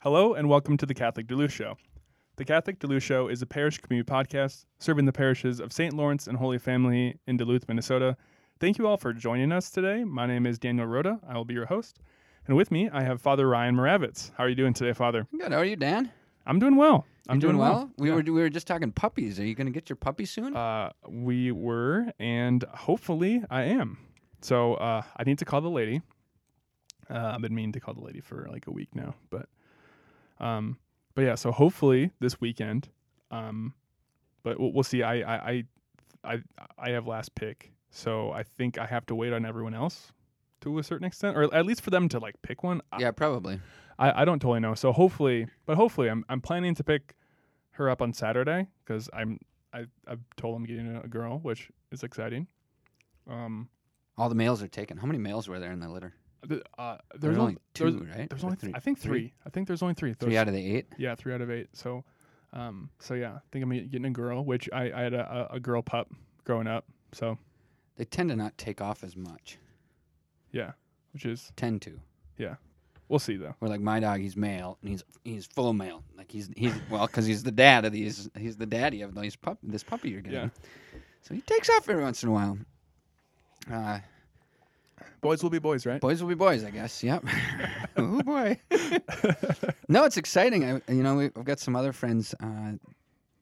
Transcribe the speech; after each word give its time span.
Hello 0.00 0.34
and 0.34 0.48
welcome 0.48 0.76
to 0.76 0.86
the 0.86 0.94
Catholic 0.94 1.26
Duluth 1.26 1.52
Show. 1.52 1.76
The 2.36 2.44
Catholic 2.44 2.78
Duluth 2.78 3.02
Show 3.02 3.28
is 3.28 3.42
a 3.42 3.46
parish 3.46 3.78
community 3.78 4.08
podcast 4.08 4.64
serving 4.78 5.06
the 5.06 5.12
parishes 5.12 5.58
of 5.60 5.72
St. 5.72 5.92
Lawrence 5.94 6.26
and 6.28 6.36
Holy 6.38 6.58
Family 6.58 7.16
in 7.26 7.36
Duluth, 7.36 7.66
Minnesota. 7.68 8.16
Thank 8.60 8.78
you 8.78 8.86
all 8.86 8.96
for 8.96 9.12
joining 9.12 9.50
us 9.52 9.70
today. 9.70 10.04
My 10.04 10.26
name 10.26 10.46
is 10.46 10.58
Daniel 10.58 10.86
Rhoda. 10.86 11.18
I 11.28 11.34
will 11.34 11.44
be 11.44 11.54
your 11.54 11.66
host. 11.66 11.98
And 12.46 12.56
with 12.56 12.70
me, 12.70 12.88
I 12.92 13.02
have 13.02 13.20
Father 13.20 13.48
Ryan 13.48 13.74
Moravitz. 13.74 14.30
How 14.36 14.44
are 14.44 14.48
you 14.48 14.54
doing 14.54 14.72
today, 14.72 14.92
Father? 14.92 15.26
Good. 15.36 15.52
How 15.52 15.58
are 15.58 15.64
you, 15.64 15.76
Dan? 15.76 16.10
I'm 16.46 16.58
doing 16.58 16.76
well. 16.76 17.04
I'm 17.28 17.36
You 17.36 17.40
doing, 17.42 17.58
well? 17.58 17.90
We 17.98 18.08
Yeah. 18.08 18.14
were 18.14 18.22
we 18.22 18.30
were 18.30 18.48
just 18.48 18.66
talking 18.66 18.90
puppies. 18.90 19.38
Are 19.38 19.44
you 19.44 19.54
going 19.54 19.66
to 19.66 19.72
get 19.72 19.90
your 19.90 19.96
puppy 19.96 20.24
soon? 20.24 20.56
Uh, 20.56 20.92
we 21.08 21.52
were, 21.52 22.06
and 22.18 22.62
hopefully 22.72 23.42
I 23.50 23.64
am. 23.64 23.98
So 24.40 24.74
uh, 24.74 25.02
I 25.16 25.24
need 25.24 25.38
to 25.40 25.44
call 25.44 25.60
the 25.60 25.68
lady. 25.68 26.00
Uh, 27.10 27.32
I've 27.34 27.42
been 27.42 27.54
meaning 27.54 27.72
to 27.72 27.80
call 27.80 27.92
the 27.94 28.00
lady 28.00 28.20
for 28.20 28.48
like 28.50 28.66
a 28.66 28.70
week 28.70 28.88
now, 28.94 29.14
but 29.28 29.46
um, 30.40 30.78
but 31.14 31.22
yeah. 31.22 31.34
So 31.34 31.50
hopefully 31.52 32.10
this 32.20 32.40
weekend. 32.40 32.88
Um, 33.30 33.74
but 34.42 34.58
we'll, 34.58 34.72
we'll 34.72 34.82
see. 34.84 35.02
I, 35.02 35.14
I 35.20 35.50
I 35.50 35.64
I 36.24 36.42
I 36.78 36.90
have 36.90 37.06
last 37.06 37.34
pick, 37.34 37.72
so 37.90 38.30
I 38.32 38.42
think 38.42 38.78
I 38.78 38.86
have 38.86 39.04
to 39.06 39.14
wait 39.14 39.32
on 39.32 39.44
everyone 39.44 39.74
else 39.74 40.12
to 40.62 40.78
a 40.78 40.82
certain 40.82 41.06
extent, 41.06 41.36
or 41.36 41.52
at 41.54 41.66
least 41.66 41.82
for 41.82 41.90
them 41.90 42.08
to 42.10 42.18
like 42.18 42.40
pick 42.42 42.62
one. 42.62 42.80
I- 42.92 43.00
yeah, 43.00 43.10
probably. 43.10 43.60
I, 44.00 44.22
I 44.22 44.24
don't 44.24 44.38
totally 44.38 44.60
know. 44.60 44.74
So 44.74 44.92
hopefully, 44.92 45.48
but 45.66 45.76
hopefully, 45.76 46.08
I'm 46.08 46.24
I'm 46.28 46.40
planning 46.40 46.74
to 46.76 46.84
pick 46.84 47.14
her 47.72 47.90
up 47.90 48.00
on 48.00 48.12
Saturday 48.12 48.68
because 48.84 49.10
I'm 49.12 49.40
I 49.72 49.86
I've 50.06 50.20
told 50.36 50.56
I'm 50.56 50.64
getting 50.64 50.96
a, 50.96 51.00
a 51.02 51.08
girl, 51.08 51.38
which 51.40 51.70
is 51.90 52.02
exciting. 52.04 52.46
Um, 53.28 53.68
All 54.16 54.28
the 54.28 54.34
males 54.36 54.62
are 54.62 54.68
taken. 54.68 54.96
How 54.98 55.06
many 55.06 55.18
males 55.18 55.48
were 55.48 55.58
there 55.58 55.72
in 55.72 55.80
the 55.80 55.88
litter? 55.88 56.14
Uh, 56.44 56.46
there's, 56.48 57.20
There's 57.20 57.38
only 57.38 57.56
there's, 57.74 57.94
two, 57.94 58.04
right? 58.16 58.28
There's 58.30 58.42
Or 58.42 58.46
only 58.46 58.56
three? 58.56 58.72
I 58.74 58.80
think 58.80 58.98
three. 58.98 59.32
I 59.46 59.50
think 59.50 59.66
there's 59.66 59.82
only 59.82 59.94
three. 59.94 60.14
Three 60.14 60.36
out 60.36 60.48
of 60.48 60.54
the 60.54 60.76
eight. 60.76 60.86
yeah, 60.98 61.14
three 61.14 61.34
out 61.34 61.40
of 61.40 61.50
eight. 61.50 61.68
So, 61.72 62.04
um, 62.52 62.90
so 62.98 63.14
yeah, 63.14 63.32
I 63.34 63.40
think 63.50 63.62
I'm 63.64 63.70
getting 63.70 64.04
a 64.06 64.10
girl, 64.10 64.44
which 64.44 64.68
I, 64.72 64.92
I 64.92 65.00
had 65.02 65.14
a, 65.14 65.48
a 65.52 65.56
a 65.56 65.60
girl 65.60 65.82
pup 65.82 66.10
growing 66.44 66.66
up. 66.66 66.84
So 67.12 67.38
They 67.96 68.04
tend 68.04 68.30
to 68.30 68.36
not 68.36 68.56
take 68.58 68.80
off 68.80 69.02
as 69.04 69.16
much. 69.16 69.58
yeah, 70.52 70.72
which 71.12 71.24
is 71.26 71.52
Tend 71.56 71.82
to. 71.82 71.98
Yeah, 72.36 72.54
we'll 73.08 73.18
see 73.18 73.36
though. 73.36 73.54
We're 73.60 73.68
like 73.68 73.80
my 73.80 73.98
dog, 74.00 74.20
he's 74.20 74.36
male 74.36 74.78
and 74.82 74.90
he's 74.90 75.02
he's 75.24 75.46
full 75.46 75.72
male. 75.72 76.04
Like 76.16 76.30
he's 76.30 76.48
he's 76.56 76.72
well 76.90 77.06
because 77.06 77.26
he's 77.26 77.42
the 77.42 77.50
dad 77.52 77.84
of 77.84 77.92
these. 77.92 78.30
He's 78.38 78.56
the 78.56 78.66
daddy 78.66 79.02
of 79.02 79.14
these 79.14 79.34
pup 79.36 79.58
this 79.62 79.82
puppy 79.82 80.10
you're 80.10 80.20
getting. 80.20 80.38
Yeah. 80.38 80.48
So 81.22 81.34
he 81.34 81.40
takes 81.40 81.68
off 81.68 81.88
every 81.88 82.02
once 82.02 82.22
in 82.22 82.28
a 82.28 82.32
while. 82.32 82.58
Uh, 83.70 83.98
Boys 85.20 85.42
will 85.42 85.50
be 85.50 85.58
boys, 85.58 85.84
right? 85.86 86.00
boys 86.00 86.22
will 86.22 86.28
be 86.28 86.34
boys, 86.34 86.64
I 86.64 86.70
guess. 86.70 87.02
Yep. 87.02 87.24
oh 87.96 88.22
boy. 88.22 88.58
no, 89.88 90.04
it's 90.04 90.16
exciting. 90.16 90.64
I, 90.64 90.92
you 90.92 91.02
know, 91.02 91.16
we, 91.16 91.24
I've 91.26 91.44
got 91.44 91.58
some 91.60 91.76
other 91.76 91.92
friends 91.92 92.34
uh, 92.40 92.72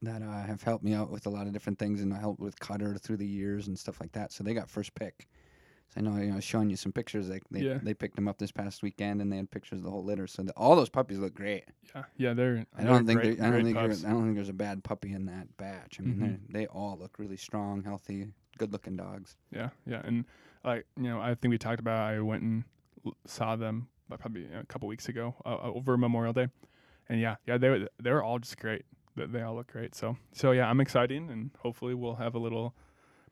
that 0.02 0.22
uh, 0.22 0.42
have 0.46 0.62
helped 0.62 0.84
me 0.84 0.94
out 0.94 1.10
with 1.10 1.26
a 1.26 1.30
lot 1.30 1.46
of 1.46 1.52
different 1.52 1.78
things, 1.78 2.00
and 2.02 2.12
I 2.12 2.18
helped 2.18 2.40
with 2.40 2.58
Cutter 2.60 2.96
through 2.96 3.18
the 3.18 3.26
years 3.26 3.68
and 3.68 3.78
stuff 3.78 4.00
like 4.00 4.12
that. 4.12 4.32
So 4.32 4.44
they 4.44 4.54
got 4.54 4.68
first 4.70 4.94
pick. 4.94 5.26
So 5.94 6.00
I 6.00 6.02
know, 6.02 6.16
you 6.16 6.26
know, 6.26 6.32
I 6.32 6.36
was 6.36 6.44
showing 6.44 6.68
you 6.68 6.76
some 6.76 6.90
pictures. 6.92 7.28
They 7.28 7.40
they, 7.50 7.60
Yeah. 7.60 7.78
they 7.82 7.94
picked 7.94 8.16
them 8.16 8.26
up 8.26 8.38
this 8.38 8.50
past 8.52 8.82
weekend, 8.82 9.20
and 9.22 9.30
they 9.32 9.36
had 9.36 9.50
pictures 9.50 9.78
of 9.78 9.84
the 9.84 9.90
whole 9.90 10.04
litter. 10.04 10.26
So 10.26 10.42
the, 10.42 10.52
all 10.52 10.74
those 10.76 10.88
puppies 10.88 11.18
look 11.18 11.34
great. 11.34 11.64
yeah, 11.94 12.02
yeah, 12.16 12.34
they're. 12.34 12.66
I 12.76 12.82
don't 12.84 13.06
think 13.06 13.20
great, 13.20 13.40
I 13.40 13.50
don't 13.50 13.64
think. 13.64 13.76
I 13.76 13.86
don't 13.86 14.22
think 14.24 14.34
there's 14.34 14.48
a 14.48 14.52
bad 14.54 14.82
puppy 14.82 15.12
in 15.12 15.26
that 15.26 15.56
batch. 15.58 15.98
I 16.00 16.02
mean, 16.02 16.16
Mhm. 16.16 16.20
they're 16.52 16.62
they 16.62 16.66
all 16.66 16.96
look 17.00 17.18
really 17.18 17.36
strong, 17.36 17.82
healthy, 17.84 18.26
good-looking 18.58 18.96
dogs. 18.96 19.36
Yeah, 19.52 19.68
yeah, 19.86 20.02
and 20.04 20.24
like 20.66 20.86
you 20.96 21.04
know, 21.04 21.20
I 21.20 21.34
think 21.34 21.50
we 21.52 21.58
talked 21.58 21.80
about. 21.80 21.98
I 21.98 22.20
went 22.20 22.42
and 22.42 22.64
l- 23.06 23.16
saw 23.26 23.56
them 23.56 23.88
uh, 24.10 24.16
probably 24.16 24.42
you 24.42 24.48
know, 24.50 24.60
a 24.60 24.66
couple 24.66 24.88
weeks 24.88 25.08
ago 25.08 25.34
uh, 25.46 25.54
uh, 25.54 25.72
over 25.74 25.96
Memorial 25.96 26.32
Day, 26.32 26.48
and 27.08 27.20
yeah, 27.20 27.36
yeah, 27.46 27.56
they 27.56 27.68
were 27.70 27.88
they 28.02 28.10
were 28.10 28.22
all 28.22 28.38
just 28.38 28.58
great. 28.58 28.84
They, 29.16 29.26
they 29.26 29.42
all 29.42 29.54
look 29.54 29.72
great. 29.72 29.94
So 29.94 30.16
so 30.32 30.50
yeah, 30.50 30.68
I'm 30.68 30.80
excited, 30.80 31.22
and 31.22 31.50
hopefully 31.60 31.94
we'll 31.94 32.16
have 32.16 32.34
a 32.34 32.38
little 32.38 32.74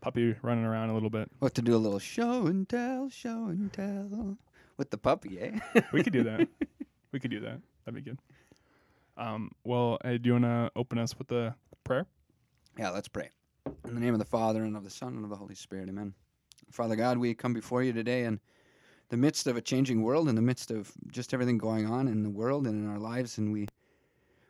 puppy 0.00 0.36
running 0.42 0.64
around 0.64 0.90
a 0.90 0.94
little 0.94 1.10
bit. 1.10 1.30
We'll 1.40 1.48
have 1.48 1.54
to 1.54 1.62
do 1.62 1.74
a 1.74 1.78
little 1.78 1.98
show 1.98 2.46
and 2.46 2.68
tell, 2.68 3.08
show 3.08 3.46
and 3.48 3.72
tell 3.72 4.38
with 4.76 4.90
the 4.90 4.98
puppy, 4.98 5.40
eh? 5.40 5.58
We 5.92 6.02
could 6.02 6.12
do 6.12 6.24
that. 6.24 6.48
we 7.12 7.20
could 7.20 7.30
do 7.30 7.40
that. 7.40 7.60
That'd 7.84 8.04
be 8.04 8.10
good. 8.10 8.18
Um, 9.16 9.52
well, 9.64 9.98
hey, 10.04 10.18
do 10.18 10.28
you 10.28 10.32
want 10.34 10.44
to 10.44 10.70
open 10.76 10.98
us 10.98 11.16
with 11.16 11.28
the 11.28 11.54
prayer? 11.84 12.06
Yeah, 12.78 12.90
let's 12.90 13.08
pray. 13.08 13.30
In 13.86 13.94
the 13.94 14.00
name 14.00 14.12
of 14.12 14.18
the 14.18 14.26
Father, 14.26 14.64
and 14.64 14.76
of 14.76 14.84
the 14.84 14.90
Son, 14.90 15.14
and 15.14 15.24
of 15.24 15.30
the 15.30 15.36
Holy 15.36 15.54
Spirit, 15.54 15.88
amen. 15.88 16.14
Father 16.70 16.96
God, 16.96 17.18
we 17.18 17.34
come 17.34 17.52
before 17.52 17.82
you 17.82 17.92
today 17.92 18.24
in 18.24 18.40
the 19.08 19.16
midst 19.16 19.46
of 19.46 19.56
a 19.56 19.60
changing 19.60 20.02
world, 20.02 20.28
in 20.28 20.34
the 20.34 20.42
midst 20.42 20.70
of 20.70 20.92
just 21.10 21.34
everything 21.34 21.58
going 21.58 21.86
on 21.86 22.08
in 22.08 22.22
the 22.22 22.30
world 22.30 22.66
and 22.66 22.84
in 22.84 22.90
our 22.90 22.98
lives, 22.98 23.38
and 23.38 23.52
we 23.52 23.68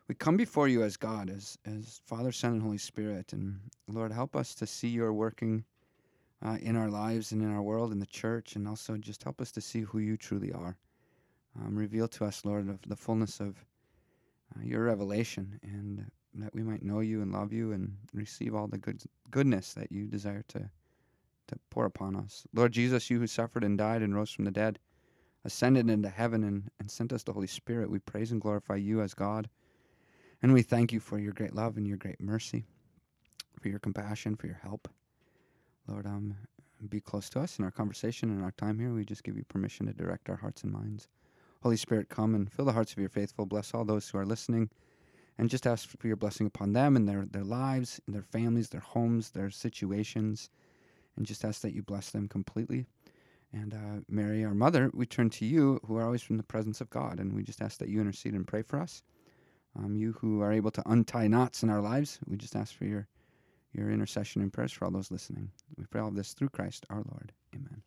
we 0.07 0.13
come 0.15 0.37
before 0.37 0.67
you 0.67 0.83
as 0.83 0.97
God, 0.97 1.29
as 1.29 1.57
as 1.65 2.01
Father, 2.05 2.31
Son, 2.31 2.53
and 2.53 2.61
Holy 2.61 2.77
Spirit, 2.77 3.33
and 3.33 3.59
Lord, 3.87 4.11
help 4.11 4.35
us 4.35 4.55
to 4.55 4.67
see 4.67 4.87
your 4.87 5.13
working 5.13 5.65
uh, 6.45 6.57
in 6.61 6.75
our 6.75 6.89
lives 6.89 7.31
and 7.31 7.41
in 7.41 7.53
our 7.53 7.61
world, 7.61 7.91
in 7.91 7.99
the 7.99 8.05
church, 8.05 8.55
and 8.55 8.67
also 8.67 8.97
just 8.97 9.23
help 9.23 9.41
us 9.41 9.51
to 9.51 9.61
see 9.61 9.81
who 9.81 9.99
you 9.99 10.17
truly 10.17 10.51
are. 10.51 10.77
Um, 11.59 11.75
reveal 11.75 12.07
to 12.09 12.25
us, 12.25 12.43
Lord, 12.43 12.69
of 12.69 12.79
the 12.87 12.95
fullness 12.95 13.39
of 13.39 13.65
uh, 14.55 14.63
your 14.63 14.83
revelation, 14.83 15.59
and 15.63 16.05
that 16.35 16.53
we 16.53 16.63
might 16.63 16.83
know 16.83 16.99
you 16.99 17.21
and 17.21 17.31
love 17.31 17.53
you 17.53 17.71
and 17.71 17.95
receive 18.13 18.53
all 18.53 18.67
the 18.67 18.77
good 18.77 19.01
goodness 19.31 19.73
that 19.73 19.91
you 19.91 20.05
desire 20.05 20.43
to 20.49 20.69
to 21.47 21.59
pour 21.69 21.85
upon 21.85 22.15
us. 22.15 22.45
Lord 22.53 22.71
Jesus, 22.71 23.09
you 23.09 23.19
who 23.19 23.27
suffered 23.27 23.63
and 23.63 23.77
died 23.77 24.01
and 24.01 24.15
rose 24.15 24.31
from 24.31 24.45
the 24.45 24.51
dead, 24.51 24.79
ascended 25.43 25.89
into 25.89 26.09
heaven 26.09 26.43
and, 26.43 26.69
and 26.79 26.89
sent 26.89 27.13
us 27.13 27.23
the 27.23 27.33
Holy 27.33 27.47
Spirit, 27.47 27.89
we 27.89 27.99
praise 27.99 28.31
and 28.31 28.41
glorify 28.41 28.75
you 28.75 29.01
as 29.01 29.13
God. 29.13 29.49
And 30.41 30.53
we 30.53 30.61
thank 30.61 30.91
you 30.91 30.99
for 30.99 31.17
your 31.17 31.33
great 31.33 31.55
love 31.55 31.77
and 31.77 31.87
your 31.87 31.97
great 31.97 32.19
mercy, 32.19 32.65
for 33.59 33.69
your 33.69 33.79
compassion, 33.79 34.35
for 34.35 34.47
your 34.47 34.59
help. 34.61 34.87
Lord, 35.87 36.05
um, 36.05 36.35
be 36.89 36.99
close 36.99 37.29
to 37.31 37.39
us 37.39 37.57
in 37.57 37.65
our 37.65 37.71
conversation 37.71 38.29
and 38.29 38.43
our 38.43 38.51
time 38.51 38.79
here. 38.79 38.93
We 38.93 39.05
just 39.05 39.23
give 39.23 39.37
you 39.37 39.43
permission 39.43 39.85
to 39.85 39.93
direct 39.93 40.29
our 40.29 40.35
hearts 40.35 40.63
and 40.63 40.71
minds. 40.71 41.07
Holy 41.63 41.77
Spirit, 41.77 42.09
come 42.09 42.35
and 42.35 42.51
fill 42.51 42.65
the 42.65 42.73
hearts 42.73 42.91
of 42.91 42.99
your 42.99 43.09
faithful. 43.09 43.45
Bless 43.45 43.73
all 43.73 43.85
those 43.85 44.07
who 44.09 44.17
are 44.17 44.25
listening 44.25 44.69
and 45.37 45.49
just 45.49 45.67
ask 45.67 45.89
for 45.89 46.07
your 46.07 46.15
blessing 46.15 46.47
upon 46.47 46.73
them 46.73 46.95
and 46.95 47.07
their, 47.07 47.25
their 47.25 47.43
lives, 47.43 47.99
and 48.05 48.15
their 48.15 48.23
families, 48.23 48.69
their 48.69 48.81
homes, 48.81 49.31
their 49.31 49.49
situations, 49.49 50.49
and 51.17 51.25
just 51.25 51.45
ask 51.45 51.61
that 51.61 51.73
you 51.73 51.83
bless 51.83 52.11
them 52.11 52.27
completely. 52.27 52.85
And 53.53 53.73
uh, 53.73 54.01
Mary, 54.09 54.43
our 54.43 54.53
mother, 54.53 54.91
we 54.93 55.05
turn 55.05 55.29
to 55.31 55.45
you, 55.45 55.79
who 55.85 55.95
are 55.97 56.03
always 56.03 56.21
from 56.21 56.37
the 56.37 56.43
presence 56.43 56.81
of 56.81 56.89
God, 56.89 57.19
and 57.19 57.33
we 57.33 57.43
just 57.43 57.61
ask 57.61 57.77
that 57.79 57.89
you 57.89 58.01
intercede 58.01 58.33
and 58.33 58.45
pray 58.47 58.61
for 58.61 58.79
us. 58.79 59.01
Um, 59.77 59.95
you 59.95 60.13
who 60.13 60.41
are 60.41 60.51
able 60.51 60.71
to 60.71 60.83
untie 60.85 61.27
knots 61.27 61.63
in 61.63 61.69
our 61.69 61.81
lives, 61.81 62.19
we 62.27 62.37
just 62.37 62.55
ask 62.55 62.75
for 62.75 62.85
your 62.85 63.07
your 63.73 63.91
intercession 63.91 64.41
and 64.41 64.53
prayers 64.53 64.71
for 64.71 64.85
all 64.85 64.91
those 64.91 65.11
listening. 65.11 65.51
We 65.77 65.85
pray 65.85 65.99
all 65.99 66.11
this 66.11 66.33
through 66.33 66.49
Christ 66.49 66.85
our 66.89 67.03
Lord. 67.11 67.33
Amen. 67.53 67.81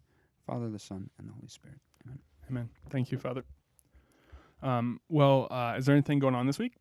Father, 0.46 0.68
the 0.68 0.78
Son, 0.78 1.08
and 1.18 1.28
the 1.28 1.32
Holy 1.32 1.48
Spirit. 1.48 1.78
Amen. 2.04 2.18
Amen. 2.50 2.68
Thank 2.90 3.10
you, 3.10 3.18
Father. 3.18 3.44
Um, 4.62 5.00
well, 5.08 5.48
uh, 5.50 5.74
is 5.78 5.86
there 5.86 5.94
anything 5.94 6.18
going 6.18 6.34
on 6.34 6.46
this 6.46 6.58
week? 6.58 6.74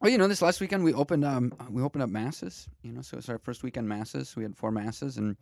Well, 0.00 0.10
you 0.10 0.18
know, 0.18 0.28
this 0.28 0.42
last 0.42 0.60
weekend 0.60 0.84
we 0.84 0.92
opened 0.92 1.24
um 1.24 1.52
we 1.70 1.82
opened 1.82 2.02
up 2.02 2.10
masses. 2.10 2.68
You 2.82 2.92
know, 2.92 3.02
so 3.02 3.18
it's 3.18 3.28
our 3.28 3.38
first 3.38 3.62
weekend 3.62 3.88
masses. 3.88 4.36
We 4.36 4.42
had 4.42 4.56
four 4.56 4.70
masses, 4.70 5.16
and 5.16 5.36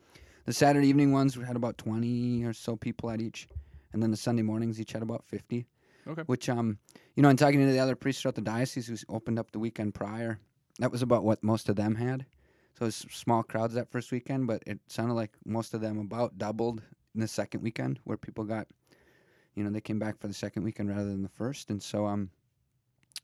the 0.45 0.53
Saturday 0.53 0.89
evening 0.89 1.13
ones 1.13 1.37
we 1.37 1.45
had 1.45 1.57
about 1.57 1.79
twenty 1.79 2.45
or 2.45 2.53
so 2.53 2.77
people 2.77 3.11
at 3.11 3.21
each, 3.21 3.49
and 3.93 4.03
then 4.03 4.11
the 4.11 4.17
Sunday 4.17 4.43
mornings 4.43 4.81
each 4.81 4.93
had 4.93 5.03
about 5.03 5.25
fifty. 5.25 5.67
Okay. 6.07 6.23
Which 6.27 6.49
um, 6.49 6.79
you 7.17 7.23
know, 7.23 7.29
in 7.29 7.37
talking 7.37 7.61
to 7.61 7.73
the 7.73 7.79
other 7.79 7.97
priests 7.97 8.23
throughout 8.23 8.35
the 8.35 8.41
diocese 8.41 8.89
who 8.89 8.97
opened 9.09 9.39
up 9.39 9.53
the 9.53 9.59
weekend 9.59 9.95
prior, 9.95 10.39
that 10.81 10.91
was 10.91 11.03
about 11.03 11.25
what 11.25 11.43
most 11.43 11.69
of 11.69 11.77
them 11.77 11.95
had. 11.95 12.27
So 12.79 12.85
it 12.85 12.89
was 12.89 13.07
small 13.11 13.43
crowds 13.43 13.75
that 13.75 13.91
first 13.91 14.11
weekend, 14.11 14.47
but 14.47 14.63
it 14.67 14.81
sounded 14.87 15.15
like 15.15 15.31
most 15.45 15.75
of 15.75 15.81
them 15.81 15.99
about 15.99 16.39
doubled 16.39 16.83
in 17.15 17.21
the 17.21 17.29
second 17.29 17.63
weekend, 17.63 18.01
where 18.05 18.17
people 18.17 18.45
got, 18.45 18.67
you 19.55 19.63
know, 19.63 19.71
they 19.71 19.81
came 19.81 19.99
back 19.99 20.19
for 20.19 20.27
the 20.27 20.35
second 20.35 20.65
weekend 20.65 20.89
rather 20.89 21.05
than 21.05 21.23
the 21.23 21.29
first, 21.29 21.71
and 21.71 21.83
so 21.83 22.07
um, 22.07 22.31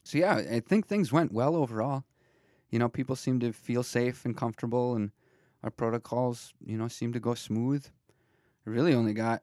so 0.04 0.18
yeah, 0.18 0.36
I 0.36 0.60
think 0.60 0.86
things 0.86 1.12
went 1.12 1.32
well 1.32 1.54
overall. 1.56 2.04
You 2.70 2.78
know, 2.78 2.88
people 2.88 3.16
seem 3.16 3.40
to 3.40 3.52
feel 3.52 3.82
safe 3.82 4.24
and 4.24 4.36
comfortable, 4.36 4.94
and 4.94 5.10
our 5.62 5.70
protocols, 5.70 6.52
you 6.64 6.76
know, 6.76 6.88
seem 6.88 7.12
to 7.12 7.20
go 7.20 7.34
smooth. 7.34 7.86
I 8.66 8.70
really 8.70 8.94
only 8.94 9.14
got, 9.14 9.42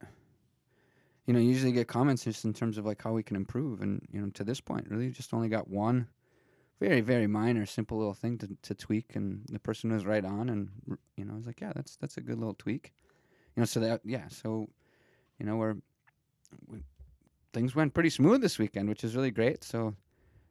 you 1.25 1.33
know, 1.33 1.39
usually 1.39 1.71
get 1.71 1.88
comments 1.88 2.24
just 2.24 2.45
in 2.45 2.53
terms 2.53 2.77
of 2.77 2.86
like 2.86 3.01
how 3.01 3.13
we 3.13 3.24
can 3.24 3.36
improve, 3.36 3.81
and 3.81 4.01
you 4.12 4.21
know, 4.21 4.30
to 4.31 4.44
this 4.44 4.62
point, 4.62 4.89
really 4.89 5.09
just 5.09 5.33
only 5.33 5.50
got 5.50 5.68
one 5.68 6.07
very 6.80 7.01
very 7.01 7.27
minor, 7.27 7.65
simple 7.65 7.98
little 7.98 8.13
thing 8.13 8.38
to, 8.38 8.50
to 8.62 8.75
tweak, 8.75 9.15
and 9.15 9.41
the 9.51 9.59
person 9.59 9.91
was 9.91 10.06
right 10.06 10.25
on, 10.25 10.50
and 10.50 10.69
you 11.15 11.25
know, 11.25 11.33
I 11.33 11.38
was 11.38 11.48
like, 11.48 11.62
yeah, 11.62 11.71
that's 11.75 11.95
that's 11.98 12.18
a 12.18 12.21
good 12.21 12.38
little 12.38 12.53
tweak. 12.53 12.91
You 13.56 13.62
know, 13.62 13.65
so 13.65 13.80
that 13.80 14.01
yeah, 14.03 14.27
so 14.30 14.68
you 15.39 15.45
know, 15.45 15.56
we're 15.56 15.75
we, 16.68 16.80
things 17.53 17.75
went 17.75 17.94
pretty 17.94 18.09
smooth 18.09 18.41
this 18.41 18.59
weekend, 18.59 18.89
which 18.89 19.03
is 19.03 19.15
really 19.15 19.31
great. 19.31 19.63
So 19.63 19.95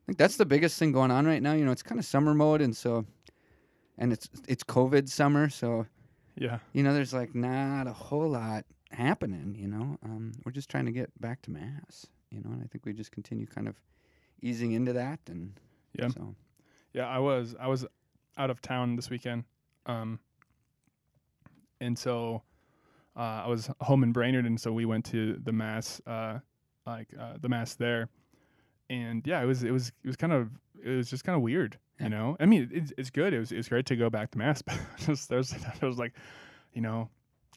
think 0.06 0.18
that's 0.18 0.36
the 0.36 0.46
biggest 0.46 0.78
thing 0.78 0.92
going 0.92 1.10
on 1.10 1.26
right 1.26 1.42
now. 1.42 1.52
You 1.54 1.64
know, 1.64 1.72
it's 1.72 1.82
kind 1.82 1.98
of 1.98 2.04
summer 2.04 2.34
mode, 2.34 2.60
and 2.60 2.76
so, 2.76 3.04
and 3.98 4.12
it's 4.12 4.28
it's 4.48 4.62
COVID 4.64 5.08
summer, 5.08 5.48
so 5.48 5.86
Yeah. 6.36 6.58
you 6.72 6.82
know, 6.82 6.92
there's 6.94 7.12
like 7.14 7.34
not 7.34 7.86
a 7.86 7.92
whole 7.92 8.28
lot 8.28 8.64
happening. 8.90 9.56
You 9.58 9.68
know, 9.68 9.98
um, 10.02 10.32
we're 10.44 10.52
just 10.52 10.68
trying 10.70 10.86
to 10.86 10.92
get 10.92 11.10
back 11.20 11.42
to 11.42 11.50
mass. 11.50 12.06
You 12.30 12.40
know, 12.42 12.50
and 12.50 12.62
I 12.62 12.66
think 12.66 12.84
we 12.84 12.92
just 12.92 13.12
continue 13.12 13.46
kind 13.46 13.68
of 13.68 13.76
easing 14.42 14.72
into 14.72 14.92
that, 14.94 15.20
and 15.28 15.58
Yeah. 15.98 16.08
So 16.08 16.34
Yeah, 16.92 17.06
I 17.08 17.18
was 17.18 17.54
I 17.58 17.66
was 17.68 17.86
out 18.36 18.50
of 18.50 18.60
town 18.60 18.96
this 18.96 19.10
weekend, 19.10 19.44
um, 19.86 20.18
and 21.80 21.98
so 21.98 22.42
uh, 23.16 23.42
I 23.44 23.48
was 23.48 23.70
home 23.80 24.02
in 24.02 24.12
Brainerd, 24.12 24.44
and 24.46 24.60
so 24.60 24.72
we 24.72 24.84
went 24.84 25.04
to 25.06 25.34
the 25.44 25.52
mass, 25.52 26.00
uh, 26.06 26.40
like 26.86 27.08
uh, 27.18 27.34
the 27.40 27.48
mass 27.48 27.74
there, 27.76 28.08
and 28.90 29.26
yeah, 29.26 29.42
it 29.42 29.46
was 29.46 29.62
it 29.62 29.70
was 29.70 29.88
it 30.02 30.06
was 30.06 30.16
kind 30.16 30.32
of 30.32 30.50
it 30.82 30.90
was 30.96 31.08
just 31.10 31.24
kind 31.24 31.36
of 31.36 31.42
weird, 31.42 31.78
Yeah. 31.98 32.04
you 32.04 32.10
know. 32.10 32.36
I 32.40 32.46
mean, 32.46 32.68
it's 32.72 32.92
it's 32.98 33.10
good. 33.10 33.32
It 33.32 33.38
was 33.38 33.52
it's 33.52 33.68
great 33.68 33.86
to 33.86 33.96
go 33.96 34.10
back 34.10 34.30
to 34.32 34.38
mass, 34.38 34.62
but 34.66 34.78
just 34.98 35.28
there's 35.28 35.54
I 35.82 35.86
was 35.86 35.98
like, 35.98 36.12
you 36.72 36.80
know, 36.82 37.08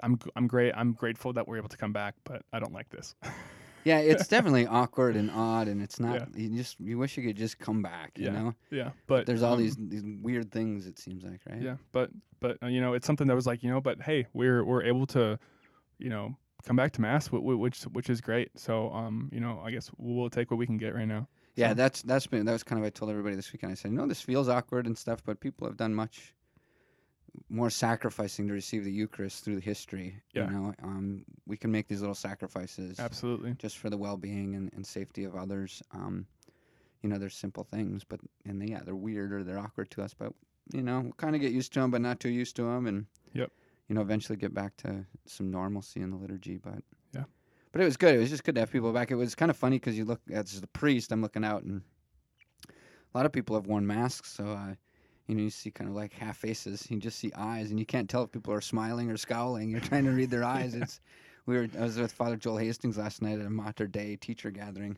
I'm 0.02 0.20
I'm 0.36 0.48
great. 0.48 0.74
I'm 0.76 0.94
grateful 0.94 1.34
that 1.34 1.48
we're 1.48 1.58
able 1.58 1.70
to 1.70 1.78
come 1.78 1.94
back, 1.94 2.16
but 2.24 2.44
I 2.54 2.60
don't 2.60 2.74
like 2.74 2.90
this. 2.90 3.16
yeah, 3.84 4.00
it's 4.00 4.28
definitely 4.28 4.68
awkward 4.68 5.16
and 5.16 5.32
odd, 5.32 5.68
and 5.68 5.82
it's 5.82 6.00
not. 6.00 6.16
Yeah. 6.16 6.26
You 6.36 6.50
just 6.58 6.80
you 6.80 6.98
wish 6.98 7.18
you 7.18 7.24
could 7.24 7.38
just 7.38 7.58
come 7.60 7.82
back. 7.82 8.12
You 8.18 8.26
Yeah, 8.26 8.32
know, 8.32 8.56
yeah, 8.72 8.90
but 9.08 9.26
there's 9.26 9.44
all 9.44 9.54
um, 9.54 9.60
these 9.60 9.76
these 9.78 10.04
weird 10.22 10.52
things. 10.52 10.88
It 10.88 11.00
seems 11.00 11.24
like, 11.24 11.42
right? 11.50 11.62
Yeah, 11.62 11.76
but 11.92 12.12
but 12.40 12.58
uh, 12.64 12.68
you 12.68 12.80
know, 12.82 12.94
it's 12.94 13.08
something 13.08 13.28
that 13.28 13.36
was 13.36 13.48
like 13.48 13.64
you 13.64 13.70
know, 13.70 13.82
but 13.82 14.02
hey, 14.02 14.28
we're 14.34 14.64
we're 14.64 14.84
able 14.84 15.08
to, 15.08 15.40
you 16.00 16.10
know, 16.10 16.36
come 16.66 16.76
back 16.76 16.92
to 16.94 17.02
mass, 17.02 17.28
wh- 17.28 17.40
wh- 17.42 17.60
which 17.60 17.84
which 17.84 18.10
is 18.10 18.22
great. 18.22 18.52
So 18.60 18.92
um, 18.92 19.30
you 19.32 19.40
know, 19.40 19.62
I 19.64 19.72
guess 19.72 19.90
we'll 19.98 20.30
take 20.30 20.52
what 20.52 20.58
we 20.58 20.66
can 20.66 20.78
get 20.78 20.96
right 20.96 21.08
now. 21.08 21.28
Yeah, 21.56 21.70
So- 21.70 21.74
that's 21.76 22.02
that's 22.04 22.28
been 22.28 22.46
that 22.46 22.54
was 22.54 22.64
kind 22.64 22.80
of 22.80 22.86
I 22.86 22.90
told 22.90 23.12
everybody 23.12 23.36
this 23.36 23.52
weekend. 23.52 23.72
I 23.72 23.76
said, 23.76 23.92
you 23.92 23.98
know, 23.98 24.08
this 24.08 24.22
feels 24.22 24.48
awkward 24.50 24.86
and 24.88 24.98
stuff, 24.98 25.24
but 25.26 25.40
people 25.40 25.68
have 25.68 25.78
done 25.78 25.94
much 25.94 26.34
more 27.50 27.70
sacrificing 27.70 28.48
to 28.48 28.54
receive 28.54 28.84
the 28.84 28.92
Eucharist 28.92 29.44
through 29.44 29.56
the 29.56 29.62
history. 29.62 30.22
Yeah. 30.34 30.46
You 30.46 30.52
know, 30.52 30.74
um, 30.84 31.26
we 31.46 31.56
can 31.56 31.72
make 31.72 31.88
these 31.88 32.02
little 32.02 32.16
sacrifices 32.16 33.00
Absolutely. 33.00 33.54
just 33.60 33.78
for 33.78 33.92
the 33.92 33.98
well-being 33.98 34.56
and, 34.56 34.72
and 34.74 34.86
safety 34.86 35.24
of 35.24 35.36
others. 35.36 35.84
Um, 35.92 36.26
you 37.04 37.10
know, 37.10 37.20
they're 37.20 37.30
simple 37.30 37.64
things, 37.64 38.04
but 38.04 38.20
and 38.46 38.60
they, 38.60 38.68
yeah, 38.68 38.82
they're 38.84 38.96
weird 38.96 39.32
or 39.34 39.44
they're 39.44 39.60
awkward 39.60 39.92
to 39.92 40.02
us, 40.02 40.16
but 40.16 40.34
you 40.74 40.82
know, 40.82 41.00
we'll 41.02 41.14
kind 41.14 41.36
of 41.36 41.42
get 41.42 41.52
used 41.52 41.74
to 41.74 41.80
them, 41.80 41.92
but 41.92 42.02
not 42.02 42.20
too 42.20 42.30
used 42.30 42.56
to 42.56 42.64
them, 42.64 42.88
and 42.88 43.06
Yep. 43.34 43.52
You 43.88 43.96
know, 43.96 44.02
eventually 44.02 44.38
get 44.38 44.54
back 44.54 44.76
to 44.78 45.06
some 45.26 45.50
normalcy 45.52 46.02
in 46.02 46.10
the 46.12 46.18
liturgy. 46.18 46.58
But 46.58 46.84
Yeah. 47.14 47.24
but 47.72 47.82
it 47.82 47.86
was 47.86 47.98
good. 47.98 48.16
It 48.16 48.20
was 48.20 48.30
just 48.30 48.44
good 48.44 48.56
to 48.56 48.62
have 48.62 48.72
people 48.72 48.92
back. 48.94 49.12
It 49.12 49.16
was 49.16 49.36
kind 49.36 49.50
of 49.50 49.58
funny 49.58 49.78
because 49.78 49.98
you 49.98 50.06
look 50.06 50.22
as 50.32 50.60
the 50.62 50.68
priest, 50.68 51.12
I'm 51.12 51.22
looking 51.22 51.44
out, 51.46 51.64
and 51.64 51.82
a 52.70 53.18
lot 53.18 53.26
of 53.26 53.32
people 53.32 53.56
have 53.56 53.68
worn 53.68 53.86
masks, 53.88 54.32
so. 54.32 54.46
Uh, 54.50 54.76
you 55.28 55.36
know, 55.36 55.44
you 55.44 55.50
see 55.50 55.72
kind 55.72 55.90
of 55.90 55.96
like 55.96 56.14
half 56.14 56.38
faces. 56.38 56.90
You 56.90 57.00
just 57.00 57.20
see 57.20 57.34
eyes, 57.36 57.70
and 57.70 57.78
you 57.78 57.86
can't 57.86 58.10
tell 58.10 58.24
if 58.24 58.32
people 58.32 58.54
are 58.54 58.62
smiling 58.62 59.12
or 59.12 59.18
scowling. 59.18 59.70
You're 59.70 59.82
trying 59.82 60.06
to 60.06 60.12
read 60.12 60.30
their 60.30 60.44
eyes. 60.56 60.74
It's 60.74 61.02
we 61.46 61.58
were. 61.58 61.68
I 61.78 61.82
was 61.82 61.98
with 61.98 62.14
Father 62.14 62.38
Joel 62.38 62.56
Hastings 62.58 62.98
last 62.98 63.22
night 63.22 63.38
at 63.38 63.46
a 63.46 63.50
Mater 63.50 63.88
Day 63.88 64.16
teacher 64.16 64.52
gathering, 64.52 64.98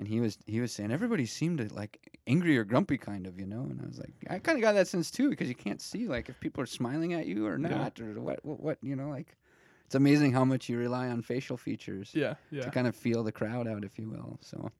and 0.00 0.08
he 0.08 0.18
was 0.18 0.38
he 0.46 0.60
was 0.60 0.72
saying 0.72 0.90
everybody 0.90 1.26
seemed 1.26 1.58
to 1.58 1.68
like 1.74 2.18
angry 2.26 2.56
or 2.56 2.64
grumpy, 2.64 2.96
kind 2.96 3.26
of, 3.26 3.38
you 3.38 3.44
know. 3.46 3.60
And 3.60 3.78
I 3.82 3.86
was 3.86 3.98
like, 3.98 4.14
I 4.30 4.38
kind 4.38 4.56
of 4.56 4.62
got 4.62 4.72
that 4.72 4.88
sense 4.88 5.10
too 5.10 5.28
because 5.28 5.46
you 5.46 5.54
can't 5.54 5.80
see 5.80 6.08
like 6.08 6.30
if 6.30 6.40
people 6.40 6.62
are 6.62 6.66
smiling 6.66 7.12
at 7.12 7.26
you 7.26 7.46
or 7.46 7.58
Yeah. 7.58 7.68
not 7.68 8.00
or 8.00 8.18
what, 8.18 8.42
what 8.42 8.60
what 8.60 8.78
you 8.82 8.96
know 8.96 9.10
like. 9.10 9.36
It's 9.84 9.94
amazing 9.94 10.32
how 10.32 10.44
much 10.46 10.70
you 10.70 10.78
rely 10.78 11.08
on 11.08 11.20
facial 11.20 11.58
features 11.58 12.12
Yeah, 12.14 12.36
yeah, 12.50 12.62
to 12.62 12.70
kind 12.70 12.86
of 12.86 12.96
feel 12.96 13.22
the 13.22 13.32
crowd 13.32 13.68
out, 13.68 13.84
if 13.84 13.98
you 13.98 14.08
will. 14.08 14.38
So, 14.40 14.70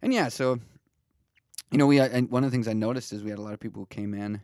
and 0.00 0.14
yeah, 0.14 0.28
so 0.28 0.58
you 1.70 1.76
know, 1.78 1.86
we 1.86 1.96
had, 1.96 2.12
and 2.12 2.30
one 2.30 2.42
of 2.42 2.50
the 2.50 2.54
things 2.54 2.68
I 2.68 2.72
noticed 2.72 3.12
is 3.12 3.22
we 3.22 3.30
had 3.30 3.38
a 3.38 3.42
lot 3.42 3.52
of 3.52 3.60
people 3.60 3.82
who 3.82 3.86
came 3.86 4.14
in 4.14 4.40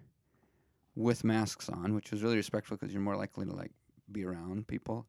with 0.97 1.25
masks 1.25 1.71
on, 1.71 1.95
which 1.95 2.11
was 2.11 2.23
really 2.23 2.37
respectful 2.37 2.77
because 2.77 2.93
you're 2.93 3.01
more 3.01 3.17
likely 3.17 3.47
to 3.47 3.53
like 3.55 3.71
be 4.11 4.23
around 4.25 4.67
people. 4.69 5.07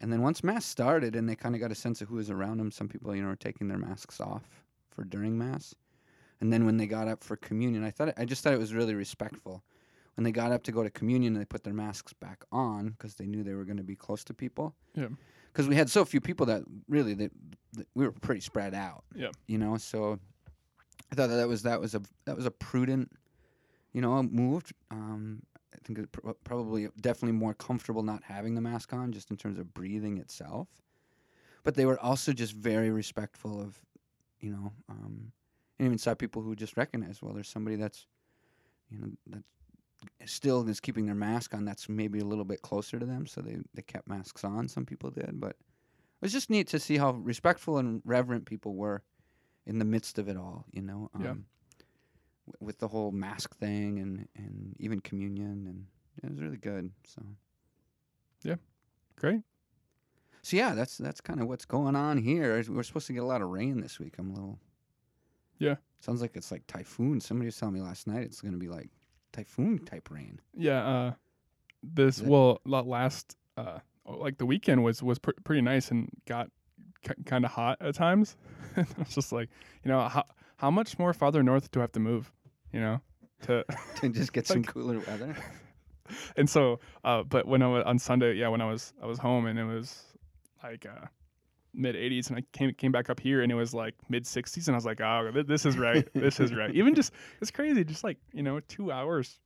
And 0.00 0.12
then 0.12 0.22
once 0.22 0.42
mass 0.42 0.64
started, 0.64 1.14
and 1.14 1.28
they 1.28 1.36
kind 1.36 1.54
of 1.54 1.60
got 1.60 1.70
a 1.70 1.74
sense 1.74 2.02
of 2.02 2.08
who 2.08 2.16
was 2.16 2.30
around 2.30 2.58
them, 2.58 2.70
some 2.70 2.88
people, 2.88 3.14
you 3.14 3.22
know, 3.22 3.28
were 3.28 3.36
taking 3.36 3.68
their 3.68 3.78
masks 3.78 4.20
off 4.20 4.42
for 4.90 5.04
during 5.04 5.38
mass. 5.38 5.74
And 6.40 6.52
then 6.52 6.66
when 6.66 6.76
they 6.76 6.86
got 6.86 7.08
up 7.08 7.22
for 7.22 7.36
communion, 7.36 7.84
I 7.84 7.90
thought 7.90 8.12
I 8.16 8.24
just 8.24 8.42
thought 8.42 8.52
it 8.52 8.58
was 8.58 8.74
really 8.74 8.94
respectful. 8.94 9.62
When 10.16 10.24
they 10.24 10.32
got 10.32 10.52
up 10.52 10.62
to 10.64 10.72
go 10.72 10.82
to 10.82 10.90
communion, 10.90 11.34
they 11.34 11.44
put 11.44 11.64
their 11.64 11.74
masks 11.74 12.12
back 12.12 12.44
on 12.52 12.90
because 12.90 13.14
they 13.14 13.26
knew 13.26 13.42
they 13.42 13.54
were 13.54 13.64
going 13.64 13.78
to 13.78 13.82
be 13.82 13.96
close 13.96 14.22
to 14.24 14.34
people 14.34 14.74
yeah, 14.94 15.08
because 15.52 15.68
we 15.68 15.74
had 15.74 15.90
so 15.90 16.04
few 16.04 16.20
people 16.20 16.46
that 16.46 16.62
really 16.88 17.14
that, 17.14 17.32
that 17.72 17.88
we 17.94 18.04
were 18.04 18.12
pretty 18.12 18.40
spread 18.40 18.74
out. 18.74 19.04
Yeah. 19.14 19.30
You 19.46 19.58
know, 19.58 19.76
so 19.76 20.18
I 21.10 21.14
thought 21.14 21.28
that, 21.28 21.36
that 21.36 21.48
was 21.48 21.62
that 21.62 21.80
was 21.80 21.94
a 21.94 22.02
that 22.26 22.36
was 22.36 22.46
a 22.46 22.50
prudent, 22.50 23.10
you 23.92 24.00
know, 24.00 24.22
move. 24.22 24.72
Um, 24.90 25.42
I 25.74 25.78
think 25.84 25.98
it 25.98 26.12
pr- 26.12 26.30
probably 26.44 26.88
definitely 27.00 27.36
more 27.36 27.54
comfortable 27.54 28.02
not 28.02 28.22
having 28.24 28.54
the 28.54 28.60
mask 28.60 28.92
on, 28.92 29.12
just 29.12 29.30
in 29.30 29.36
terms 29.36 29.58
of 29.58 29.74
breathing 29.74 30.18
itself. 30.18 30.68
But 31.62 31.74
they 31.74 31.86
were 31.86 31.98
also 31.98 32.32
just 32.32 32.52
very 32.52 32.90
respectful 32.90 33.60
of, 33.60 33.78
you 34.40 34.50
know, 34.50 34.72
um, 34.88 35.32
and 35.78 35.86
even 35.86 35.98
saw 35.98 36.14
people 36.14 36.42
who 36.42 36.54
just 36.54 36.76
recognized, 36.76 37.22
well, 37.22 37.32
there's 37.34 37.48
somebody 37.48 37.76
that's, 37.76 38.06
you 38.90 38.98
know, 38.98 39.08
that 39.28 39.42
still 40.26 40.68
is 40.68 40.80
keeping 40.80 41.06
their 41.06 41.14
mask 41.14 41.54
on. 41.54 41.64
That's 41.64 41.88
maybe 41.88 42.20
a 42.20 42.24
little 42.24 42.44
bit 42.44 42.62
closer 42.62 42.98
to 42.98 43.06
them, 43.06 43.26
so 43.26 43.40
they 43.40 43.58
they 43.74 43.82
kept 43.82 44.08
masks 44.08 44.44
on. 44.44 44.68
Some 44.68 44.84
people 44.84 45.10
did, 45.10 45.40
but 45.40 45.50
it 45.50 46.20
was 46.20 46.32
just 46.32 46.50
neat 46.50 46.68
to 46.68 46.78
see 46.78 46.98
how 46.98 47.12
respectful 47.12 47.78
and 47.78 48.02
reverent 48.04 48.44
people 48.44 48.74
were 48.74 49.02
in 49.66 49.78
the 49.78 49.84
midst 49.84 50.18
of 50.18 50.28
it 50.28 50.36
all. 50.36 50.66
You 50.72 50.82
know, 50.82 51.10
um, 51.14 51.22
Yeah. 51.22 51.34
With 52.60 52.78
the 52.78 52.88
whole 52.88 53.10
mask 53.12 53.56
thing 53.56 53.98
and 53.98 54.28
and 54.36 54.76
even 54.78 55.00
communion, 55.00 55.66
and 55.66 55.86
it 56.22 56.30
was 56.30 56.40
really 56.40 56.56
good. 56.58 56.90
So 57.06 57.22
yeah, 58.42 58.56
great. 59.16 59.40
so 60.42 60.56
yeah, 60.56 60.74
that's 60.74 60.98
that's 60.98 61.20
kind 61.20 61.40
of 61.40 61.48
what's 61.48 61.64
going 61.64 61.96
on 61.96 62.18
here. 62.18 62.62
We're 62.68 62.82
supposed 62.82 63.06
to 63.08 63.12
get 63.12 63.22
a 63.22 63.26
lot 63.26 63.42
of 63.42 63.48
rain 63.48 63.80
this 63.80 63.98
week. 63.98 64.14
I'm 64.18 64.30
a 64.30 64.34
little 64.34 64.58
Yeah. 65.58 65.76
Sounds 66.00 66.20
like 66.20 66.36
it's 66.36 66.52
like 66.52 66.66
typhoon. 66.66 67.20
Somebody 67.20 67.46
was 67.46 67.56
telling 67.56 67.74
me 67.74 67.80
last 67.80 68.06
night 68.06 68.24
it's 68.24 68.40
going 68.42 68.52
to 68.52 68.58
be 68.58 68.68
like 68.68 68.90
typhoon 69.32 69.78
type 69.78 70.10
rain. 70.10 70.38
Yeah, 70.54 70.86
uh, 70.86 71.12
this 71.82 72.16
Is 72.18 72.22
it- 72.22 72.28
well 72.28 72.60
last 72.66 73.36
uh 73.56 73.78
like 74.06 74.36
the 74.36 74.44
weekend 74.46 74.84
was 74.84 75.02
was 75.02 75.18
pr- 75.18 75.30
pretty 75.44 75.62
nice 75.62 75.90
and 75.90 76.10
got 76.26 76.50
k- 77.02 77.14
kind 77.24 77.46
of 77.46 77.50
hot 77.52 77.78
at 77.80 77.94
times. 77.94 78.36
I 78.76 78.84
was 78.98 79.14
just 79.14 79.32
like, 79.32 79.48
you 79.82 79.90
know, 79.90 80.06
how 80.08 80.24
how 80.56 80.70
much 80.70 80.98
more 80.98 81.12
farther 81.12 81.42
north 81.42 81.70
do 81.70 81.80
I 81.80 81.82
have 81.82 81.92
to 81.92 82.00
move? 82.00 82.32
You 82.72 82.80
know, 82.80 83.00
to 83.42 83.64
to 83.96 84.08
just 84.08 84.32
get 84.32 84.46
some 84.52 84.62
Like- 84.62 84.72
cooler 84.72 84.98
weather. 85.00 85.36
and 86.36 86.48
so 86.50 86.80
uh 87.04 87.22
but 87.22 87.46
when 87.46 87.62
I 87.62 87.66
was 87.68 87.84
on 87.86 87.98
Sunday, 87.98 88.34
yeah, 88.34 88.48
when 88.48 88.60
I 88.60 88.70
was 88.70 88.92
I 89.02 89.06
was 89.06 89.18
home 89.18 89.46
and 89.46 89.58
it 89.58 89.64
was 89.64 90.04
like 90.62 90.86
uh 90.86 91.06
mid 91.72 91.96
80s 91.96 92.28
and 92.28 92.38
I 92.38 92.42
came 92.52 92.72
came 92.74 92.92
back 92.92 93.10
up 93.10 93.18
here 93.18 93.42
and 93.42 93.50
it 93.50 93.54
was 93.56 93.74
like 93.74 93.94
mid 94.08 94.24
60s 94.24 94.66
and 94.68 94.74
I 94.74 94.78
was 94.78 94.84
like, 94.84 95.00
"Oh, 95.00 95.30
th- 95.32 95.46
this 95.46 95.64
is 95.66 95.76
right. 95.78 96.06
this 96.14 96.38
is 96.40 96.54
right." 96.54 96.74
Even 96.74 96.94
just 96.94 97.12
it's 97.40 97.50
crazy 97.50 97.82
just 97.84 98.04
like, 98.04 98.18
you 98.32 98.42
know, 98.42 98.60
2 98.60 98.92
hours 98.92 99.40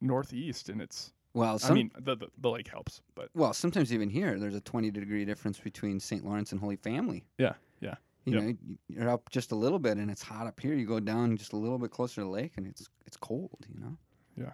northeast 0.00 0.68
and 0.68 0.80
it's 0.82 1.12
Well, 1.34 1.58
I 1.62 1.72
mean, 1.72 1.90
the, 1.98 2.16
the 2.16 2.26
the 2.38 2.50
lake 2.50 2.68
helps, 2.68 3.02
but 3.14 3.28
well, 3.34 3.52
sometimes 3.52 3.92
even 3.94 4.08
here 4.10 4.38
there's 4.38 4.54
a 4.56 4.60
20 4.60 4.90
degree 4.90 5.24
difference 5.24 5.58
between 5.60 6.00
St. 6.00 6.24
Lawrence 6.24 6.52
and 6.52 6.60
Holy 6.60 6.76
Family. 6.76 7.24
Yeah, 7.38 7.54
yeah, 7.80 7.94
You 8.26 8.34
yep. 8.34 8.42
know, 8.42 8.54
you're 8.88 9.08
up 9.08 9.30
just 9.30 9.50
a 9.52 9.54
little 9.56 9.78
bit 9.78 9.96
and 9.96 10.10
it's 10.10 10.22
hot 10.22 10.46
up 10.46 10.60
here. 10.60 10.74
You 10.74 10.86
go 10.86 11.00
down 11.00 11.36
just 11.36 11.52
a 11.52 11.56
little 11.56 11.78
bit 11.78 11.90
closer 11.90 12.16
to 12.16 12.20
the 12.22 12.28
lake 12.30 12.52
and 12.56 12.66
it's 12.66 12.88
it's 13.06 13.16
cold. 13.16 13.66
You 13.72 13.80
know. 13.80 13.96
Yeah. 14.36 14.52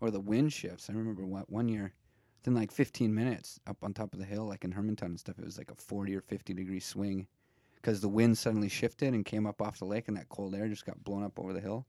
Or 0.00 0.10
the 0.10 0.20
wind 0.20 0.52
shifts. 0.52 0.88
I 0.88 0.92
remember 0.92 1.26
what 1.26 1.50
one 1.50 1.68
year, 1.68 1.92
within 2.40 2.54
like 2.54 2.70
15 2.70 3.12
minutes 3.12 3.58
up 3.66 3.76
on 3.82 3.92
top 3.92 4.12
of 4.12 4.20
the 4.20 4.24
hill, 4.24 4.44
like 4.46 4.64
in 4.64 4.72
Hermantown 4.72 5.06
and 5.06 5.18
stuff, 5.20 5.38
it 5.38 5.44
was 5.44 5.58
like 5.58 5.70
a 5.70 5.74
40 5.74 6.14
or 6.14 6.20
50 6.20 6.54
degree 6.54 6.78
swing, 6.80 7.26
because 7.74 8.00
the 8.00 8.08
wind 8.08 8.38
suddenly 8.38 8.68
shifted 8.68 9.12
and 9.14 9.24
came 9.24 9.46
up 9.46 9.60
off 9.60 9.78
the 9.80 9.84
lake 9.84 10.06
and 10.08 10.16
that 10.16 10.28
cold 10.28 10.54
air 10.54 10.68
just 10.68 10.86
got 10.86 11.02
blown 11.02 11.24
up 11.24 11.38
over 11.40 11.52
the 11.52 11.60
hill. 11.60 11.84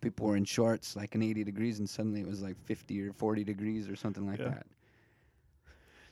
People 0.00 0.26
were 0.28 0.36
in 0.36 0.44
shorts 0.44 0.94
like 0.96 1.14
in 1.16 1.22
80 1.22 1.42
degrees 1.44 1.78
and 1.80 1.90
suddenly 1.90 2.20
it 2.20 2.26
was 2.26 2.40
like 2.40 2.56
50 2.64 3.02
or 3.08 3.12
40 3.12 3.42
degrees 3.44 3.88
or 3.88 3.96
something 3.96 4.26
like 4.26 4.38
Yeah. 4.38 4.50
that. 4.50 4.66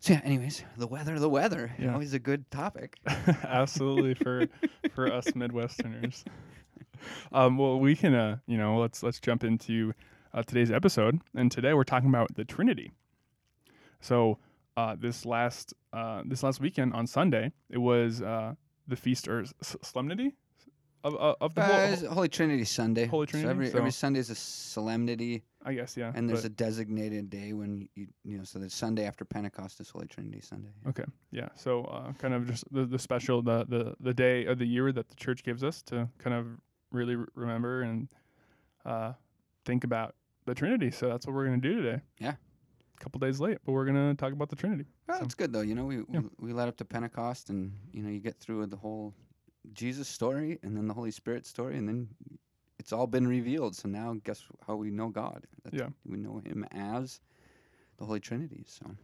So 0.01 0.13
yeah, 0.13 0.21
anyways, 0.25 0.63
the 0.77 0.87
weather, 0.87 1.19
the 1.19 1.29
weather, 1.29 1.73
Yeah. 1.79 1.93
always 1.93 2.15
a 2.15 2.19
good 2.19 2.51
topic. 2.51 2.99
absolutely 3.45 4.15
for 4.15 4.49
for 4.95 5.11
us 5.11 5.33
Midwesterners. 5.33 6.25
Um, 7.33 7.59
well, 7.59 7.79
we 7.79 7.95
can, 7.95 8.15
uh, 8.15 8.39
you 8.47 8.57
know, 8.59 8.79
let's 8.79 9.03
let's 9.03 9.21
jump 9.21 9.45
into 9.45 9.93
uh, 10.35 10.43
today's 10.43 10.71
episode, 10.71 11.21
and 11.35 11.51
today 11.51 11.75
we're 11.75 11.85
talking 11.85 12.09
about 12.09 12.35
the 12.35 12.45
Trinity. 12.45 12.93
So 14.01 14.39
uh, 14.77 14.97
this 14.99 15.25
last 15.27 15.75
uh, 15.93 16.23
this 16.25 16.43
last 16.43 16.61
weekend 16.61 16.95
on 16.95 17.07
Sunday, 17.07 17.53
it 17.71 17.79
was 17.79 18.23
uh, 18.23 18.55
the 18.87 18.97
feast 18.97 19.27
or 19.29 19.45
solemnity 19.63 20.35
of 21.05 21.15
of, 21.17 21.37
of 21.41 21.55
the 21.55 21.63
Uh, 21.63 21.67
whole. 21.67 21.93
it's 21.95 22.03
Holy 22.05 22.29
Trinity 22.29 22.65
Sunday. 22.65 23.07
Holy 23.07 23.27
So 23.27 23.31
Trinity, 23.33 23.51
every 23.51 23.71
so- 23.71 23.79
every 23.79 23.91
Sunday 23.93 24.21
is 24.21 24.31
a 24.31 24.35
solemnity, 24.35 25.43
I 25.65 25.75
guess, 25.75 25.97
yeah. 25.97 26.13
and 26.15 26.29
there's 26.29 26.45
a 26.45 26.49
designated 26.49 27.31
day 27.31 27.53
when 27.53 27.89
you 27.95 28.07
you 28.25 28.39
know. 28.39 28.45
So 28.45 28.59
the 28.59 28.71
Sunday 28.71 29.05
after 29.07 29.25
Pentecost 29.25 29.81
is 29.81 29.91
Holy 29.91 30.07
Trinity 30.07 30.41
Sunday. 30.41 30.71
Okay. 30.87 31.05
Yeah. 31.31 31.49
So 31.55 31.85
uh, 31.85 32.13
kind 32.15 32.35
of 32.35 32.47
just 32.47 32.65
the, 32.73 32.85
the 32.87 32.99
special 32.99 33.43
the, 33.43 33.65
the 33.69 33.95
the 34.01 34.15
day 34.15 34.45
of 34.47 34.59
the 34.59 34.67
year 34.67 34.93
that 34.93 35.09
the 35.09 35.15
church 35.17 35.43
gives 35.45 35.63
us 35.63 35.83
to 35.85 36.09
kind 36.19 36.35
of 36.35 36.47
really 36.91 37.17
re- 37.17 37.27
remember 37.35 37.83
and 37.83 38.09
uh, 38.85 39.13
think 39.65 39.85
about 39.85 40.15
the 40.47 40.55
Trinity. 40.55 40.91
So 40.91 41.09
that's 41.09 41.27
what 41.27 41.35
we're 41.35 41.45
gonna 41.45 41.59
do 41.59 41.83
today. 41.83 42.03
Yeah. 42.19 42.35
A 43.01 43.01
couple 43.01 43.21
days 43.21 43.39
late, 43.39 43.59
but 43.65 43.73
we're 43.73 43.85
gonna 43.87 44.15
talk 44.15 44.33
about 44.33 44.49
the 44.49 44.57
Trinity. 44.57 44.87
Well, 45.07 45.19
So- 45.19 45.25
it's 45.25 45.35
good 45.35 45.53
though. 45.53 45.61
You 45.61 45.75
know, 45.75 45.85
we, 45.87 45.97
Yeah. 46.11 46.21
we 46.39 46.49
we 46.49 46.53
led 46.53 46.67
up 46.69 46.77
to 46.79 46.85
Pentecost, 46.85 47.51
and 47.51 47.73
you 47.93 48.03
know, 48.03 48.09
you 48.09 48.19
get 48.21 48.37
through 48.41 48.67
the 48.67 48.77
whole 48.77 49.15
Jesus' 49.73 50.09
story 50.09 50.59
and 50.63 50.77
then 50.77 50.87
the 50.89 50.95
Holy 50.95 51.11
Spirit 51.11 51.47
story, 51.47 51.77
and 51.77 51.89
then 51.89 52.09
it's 52.79 52.93
all 52.93 53.07
been 53.07 53.27
revealed. 53.27 53.77
So 53.77 53.89
now, 53.89 54.17
guess 54.25 54.43
how 54.67 54.77
we 54.77 54.91
know 54.91 55.09
God? 55.09 55.47
That's- 55.65 55.79
Yeah. 55.81 55.89
we 56.05 56.19
know 56.19 56.39
Him 56.39 56.65
as 56.71 57.21
the 57.97 58.05
Holy 58.07 58.21
Trinity. 58.21 58.65
So 58.67 58.95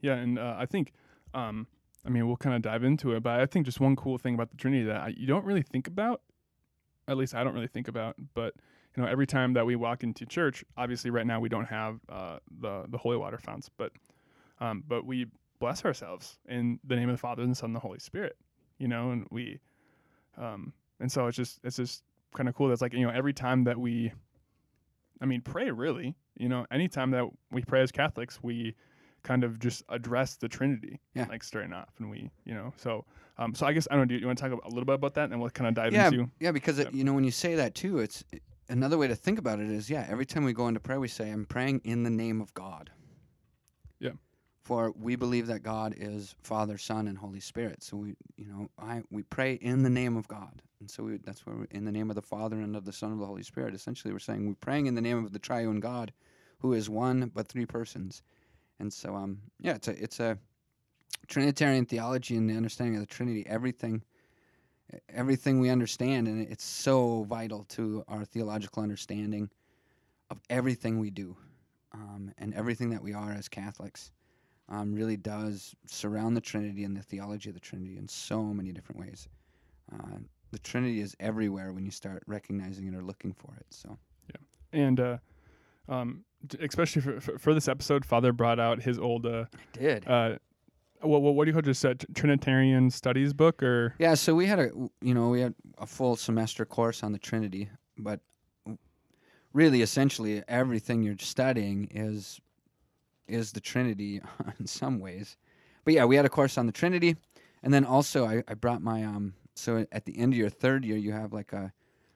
Yeah, 0.00 0.14
and 0.14 0.38
uh, 0.38 0.56
I 0.58 0.66
think, 0.66 0.92
um, 1.32 1.66
I 2.04 2.08
mean, 2.10 2.26
we'll 2.26 2.36
kind 2.36 2.56
of 2.56 2.62
dive 2.62 2.82
into 2.82 3.12
it, 3.14 3.22
but 3.22 3.38
I 3.40 3.46
think 3.46 3.66
just 3.66 3.78
one 3.80 3.94
cool 3.94 4.18
thing 4.18 4.34
about 4.34 4.50
the 4.50 4.56
Trinity 4.56 4.84
that 4.84 5.00
I, 5.00 5.08
you 5.08 5.26
don't 5.26 5.44
really 5.44 5.62
think 5.62 5.86
about, 5.86 6.22
at 7.06 7.16
least 7.16 7.34
I 7.34 7.44
don't 7.44 7.54
really 7.54 7.68
think 7.68 7.86
about, 7.88 8.16
but 8.34 8.54
you 8.96 9.02
know, 9.02 9.08
every 9.08 9.26
time 9.26 9.54
that 9.54 9.64
we 9.64 9.74
walk 9.76 10.02
into 10.02 10.26
church, 10.26 10.64
obviously, 10.76 11.10
right 11.10 11.26
now 11.26 11.40
we 11.40 11.48
don't 11.48 11.66
have 11.66 12.00
uh, 12.10 12.38
the 12.60 12.84
the 12.88 12.98
holy 12.98 13.16
water 13.16 13.38
founts, 13.38 13.70
but 13.70 13.92
um, 14.60 14.84
but 14.86 15.06
we 15.06 15.26
bless 15.60 15.84
ourselves 15.84 16.38
in 16.46 16.78
the 16.84 16.94
name 16.96 17.08
of 17.08 17.14
the 17.14 17.20
Father 17.20 17.42
and 17.42 17.52
the 17.52 17.56
Son 17.56 17.68
and 17.70 17.76
the 17.76 17.80
Holy 17.80 18.00
Spirit, 18.00 18.36
you 18.78 18.88
know, 18.88 19.10
and 19.12 19.26
we, 19.30 19.60
um, 20.38 20.72
and 21.00 21.10
so 21.10 21.26
it's 21.26 21.36
just 21.36 21.60
it's 21.64 21.76
just 21.76 22.02
kind 22.34 22.48
of 22.48 22.54
cool. 22.54 22.68
That's 22.68 22.82
like 22.82 22.92
you 22.92 23.06
know, 23.06 23.10
every 23.12 23.32
time 23.32 23.64
that 23.64 23.78
we, 23.78 24.12
I 25.20 25.26
mean, 25.26 25.40
pray 25.40 25.70
really, 25.70 26.14
you 26.36 26.48
know, 26.48 26.66
anytime 26.70 27.10
that 27.12 27.24
we 27.50 27.62
pray 27.62 27.82
as 27.82 27.92
Catholics, 27.92 28.42
we 28.42 28.74
kind 29.22 29.44
of 29.44 29.58
just 29.58 29.84
address 29.88 30.36
the 30.36 30.48
Trinity, 30.48 30.98
Yeah. 31.14 31.26
like 31.28 31.44
starting 31.44 31.72
off, 31.72 31.90
and 31.98 32.10
we, 32.10 32.30
you 32.44 32.54
know, 32.54 32.72
so, 32.76 33.04
um, 33.38 33.54
so 33.54 33.66
I 33.66 33.72
guess 33.72 33.86
I 33.90 33.94
don't 33.94 34.02
know. 34.02 34.06
Do 34.06 34.20
you 34.20 34.26
want 34.26 34.38
to 34.38 34.48
talk 34.48 34.64
a 34.64 34.68
little 34.68 34.84
bit 34.84 34.94
about 34.94 35.14
that, 35.14 35.30
and 35.30 35.40
we'll 35.40 35.50
kind 35.50 35.68
of 35.68 35.74
dive 35.74 35.92
yeah, 35.92 36.08
into, 36.08 36.30
yeah, 36.40 36.50
because 36.50 36.78
it, 36.78 36.92
you 36.92 37.04
know 37.04 37.12
when 37.12 37.24
you 37.24 37.30
say 37.30 37.54
that 37.54 37.74
too, 37.74 37.98
it's 37.98 38.24
another 38.68 38.98
way 38.98 39.06
to 39.08 39.14
think 39.14 39.38
about 39.38 39.60
it 39.60 39.70
is 39.70 39.88
yeah. 39.90 40.06
Every 40.08 40.26
time 40.26 40.44
we 40.44 40.52
go 40.52 40.66
into 40.68 40.80
prayer, 40.80 40.98
we 41.00 41.08
say, 41.08 41.30
"I'm 41.30 41.44
praying 41.44 41.82
in 41.84 42.02
the 42.02 42.10
name 42.10 42.40
of 42.40 42.52
God." 42.54 42.90
Yeah. 44.00 44.12
For 44.62 44.92
we 44.92 45.16
believe 45.16 45.48
that 45.48 45.62
God 45.62 45.94
is 45.96 46.34
Father, 46.42 46.78
Son, 46.78 47.08
and 47.08 47.18
Holy 47.18 47.40
Spirit. 47.40 47.82
So 47.82 47.96
we, 47.96 48.14
you 48.36 48.46
know, 48.46 48.68
I 48.78 49.02
we 49.10 49.24
pray 49.24 49.54
in 49.54 49.82
the 49.82 49.90
name 49.90 50.16
of 50.16 50.28
God, 50.28 50.62
and 50.80 50.88
so 50.90 51.02
we, 51.02 51.16
that's 51.18 51.44
where 51.44 51.66
in 51.72 51.84
the 51.84 51.92
name 51.92 52.10
of 52.10 52.16
the 52.16 52.22
Father 52.22 52.60
and 52.60 52.76
of 52.76 52.84
the 52.84 52.92
Son 52.92 53.12
of 53.12 53.18
the 53.18 53.26
Holy 53.26 53.42
Spirit. 53.42 53.74
Essentially, 53.74 54.12
we're 54.12 54.20
saying 54.20 54.46
we're 54.46 54.54
praying 54.54 54.86
in 54.86 54.94
the 54.94 55.00
name 55.00 55.24
of 55.24 55.32
the 55.32 55.38
Triune 55.40 55.80
God, 55.80 56.12
who 56.58 56.74
is 56.74 56.88
one 56.88 57.30
but 57.34 57.48
three 57.48 57.66
persons. 57.66 58.22
And 58.78 58.92
so, 58.92 59.16
um, 59.16 59.38
yeah, 59.60 59.74
it's 59.74 59.88
a 59.88 60.02
it's 60.02 60.20
a 60.20 60.38
Trinitarian 61.26 61.84
theology 61.84 62.36
and 62.36 62.48
the 62.48 62.56
understanding 62.56 62.94
of 62.94 63.00
the 63.00 63.12
Trinity. 63.12 63.44
Everything 63.46 64.02
everything 65.08 65.60
we 65.60 65.70
understand, 65.70 66.28
and 66.28 66.46
it's 66.48 66.64
so 66.64 67.24
vital 67.24 67.64
to 67.64 68.04
our 68.08 68.24
theological 68.24 68.82
understanding 68.82 69.50
of 70.30 70.40
everything 70.50 70.98
we 70.98 71.10
do 71.10 71.36
um, 71.92 72.32
and 72.38 72.54
everything 72.54 72.90
that 72.90 73.02
we 73.02 73.12
are 73.12 73.32
as 73.32 73.48
Catholics. 73.48 74.12
Um, 74.72 74.94
really 74.94 75.18
does 75.18 75.74
surround 75.86 76.34
the 76.34 76.40
Trinity 76.40 76.84
and 76.84 76.96
the 76.96 77.02
theology 77.02 77.50
of 77.50 77.54
the 77.54 77.60
Trinity 77.60 77.98
in 77.98 78.08
so 78.08 78.42
many 78.42 78.72
different 78.72 79.02
ways. 79.02 79.28
Uh, 79.92 80.16
the 80.50 80.58
Trinity 80.60 81.00
is 81.00 81.14
everywhere 81.20 81.72
when 81.74 81.84
you 81.84 81.90
start 81.90 82.22
recognizing 82.26 82.86
it 82.86 82.94
or 82.94 83.02
looking 83.02 83.34
for 83.34 83.54
it. 83.56 83.66
So, 83.68 83.98
yeah, 84.30 84.80
and 84.80 84.98
uh, 84.98 85.18
um, 85.90 86.24
especially 86.60 87.02
for, 87.02 87.20
for 87.20 87.38
for 87.38 87.54
this 87.54 87.68
episode, 87.68 88.04
Father 88.06 88.32
brought 88.32 88.58
out 88.58 88.82
his 88.82 88.98
old 88.98 89.26
uh, 89.26 89.44
I 89.52 89.78
did. 89.78 90.08
uh, 90.08 90.38
what 91.02 91.20
what, 91.20 91.34
what 91.34 91.44
do 91.44 91.50
you 91.50 91.52
call 91.52 91.60
it, 91.60 91.66
just 91.66 91.84
a 91.84 91.94
Trinitarian 92.14 92.90
studies 92.90 93.34
book 93.34 93.62
or 93.62 93.94
Yeah, 93.98 94.14
so 94.14 94.34
we 94.34 94.46
had 94.46 94.58
a 94.58 94.70
you 95.02 95.12
know 95.12 95.28
we 95.28 95.42
had 95.42 95.54
a 95.76 95.86
full 95.86 96.16
semester 96.16 96.64
course 96.64 97.02
on 97.02 97.12
the 97.12 97.18
Trinity, 97.18 97.68
but 97.98 98.20
really 99.52 99.82
essentially 99.82 100.42
everything 100.48 101.02
you're 101.02 101.18
studying 101.18 101.88
is 101.90 102.40
is 103.32 103.52
the 103.52 103.60
Trinity 103.60 104.20
in 104.60 104.66
some 104.66 105.00
ways. 105.00 105.36
But 105.84 105.94
yeah, 105.94 106.04
we 106.04 106.16
had 106.16 106.24
a 106.24 106.30
course 106.30 106.58
on 106.58 106.66
the 106.66 106.72
Trinity, 106.72 107.16
and 107.62 107.72
then 107.72 107.84
also 107.84 108.26
I, 108.26 108.42
I 108.46 108.54
brought 108.54 108.82
my 108.82 109.04
um. 109.04 109.34
So 109.54 109.86
at 109.92 110.06
the 110.06 110.18
end 110.18 110.32
of 110.32 110.38
your 110.38 110.48
third 110.48 110.84
year, 110.84 110.96
you 110.96 111.12
have 111.12 111.32
like 111.32 111.52
a 111.52 111.72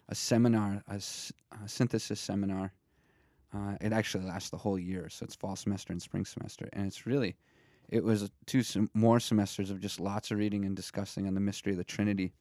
a 0.08 0.14
seminar, 0.14 0.82
a 0.88 1.00
synthesis 1.66 2.20
seminar. 2.20 2.72
Uh, 3.54 3.76
it 3.80 3.92
actually 3.92 4.24
lasts 4.24 4.50
the 4.50 4.56
whole 4.56 4.78
year, 4.78 5.08
so 5.08 5.24
it's 5.24 5.34
fall 5.34 5.56
semester 5.56 5.92
and 5.92 6.02
spring 6.02 6.24
semester, 6.24 6.68
and 6.72 6.86
it's 6.86 7.06
really 7.06 7.36
it 7.88 8.02
was 8.02 8.30
two 8.46 8.62
more 8.94 9.20
semesters 9.20 9.70
of 9.70 9.80
just 9.80 10.00
lots 10.00 10.30
of 10.30 10.38
reading 10.38 10.64
and 10.64 10.74
discussing 10.74 11.26
on 11.26 11.34
the 11.34 11.40
mystery 11.40 11.72
of 11.72 11.78
the 11.78 11.84
Trinity. 11.84 12.32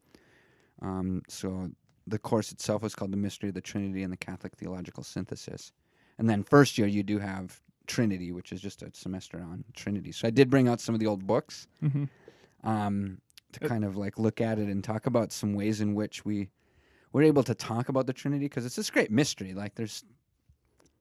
Um, 0.82 1.22
so 1.28 1.70
the 2.08 2.18
course 2.18 2.52
itself 2.52 2.82
was 2.82 2.96
called 2.96 3.12
the 3.12 3.18
Mystery 3.18 3.50
of 3.50 3.56
the 3.56 3.62
Trinity 3.62 4.04
and 4.04 4.12
the 4.12 4.18
Catholic 4.18 4.56
Theological 4.56 5.04
Synthesis, 5.04 5.72
and 6.18 6.30
then 6.30 6.44
first 6.44 6.78
year 6.78 6.88
you 6.88 7.04
do 7.04 7.20
have 7.20 7.62
Trinity, 7.88 8.32
which 8.32 8.52
is 8.52 8.62
just 8.62 8.82
a 8.84 8.90
semester 8.94 9.40
on 9.40 9.64
Trinity. 9.74 10.12
So 10.12 10.28
I 10.28 10.32
did 10.32 10.50
bring 10.50 10.68
out 10.68 10.80
some 10.82 10.94
of 10.96 11.00
the 11.00 11.08
old 11.08 11.26
books 11.26 11.68
Mhm. 11.84 12.10
um, 12.64 13.22
to 13.54 13.60
kind 13.62 13.86
of 13.86 13.96
like 13.96 14.18
look 14.20 14.42
at 14.42 14.60
it 14.60 14.68
and 14.68 14.84
talk 14.84 15.06
about 15.06 15.32
some 15.32 15.54
ways 15.54 15.82
in 15.82 15.94
which 15.96 16.26
we 16.26 16.50
we're 17.14 17.24
able 17.24 17.44
to 17.44 17.56
talk 17.56 17.88
about 17.88 18.08
the 18.08 18.14
Trinity 18.14 18.46
because 18.46 18.66
it's 18.66 18.76
this 18.76 18.90
great 18.90 19.10
mystery. 19.10 19.54
Like 19.54 19.76
there's 19.76 20.04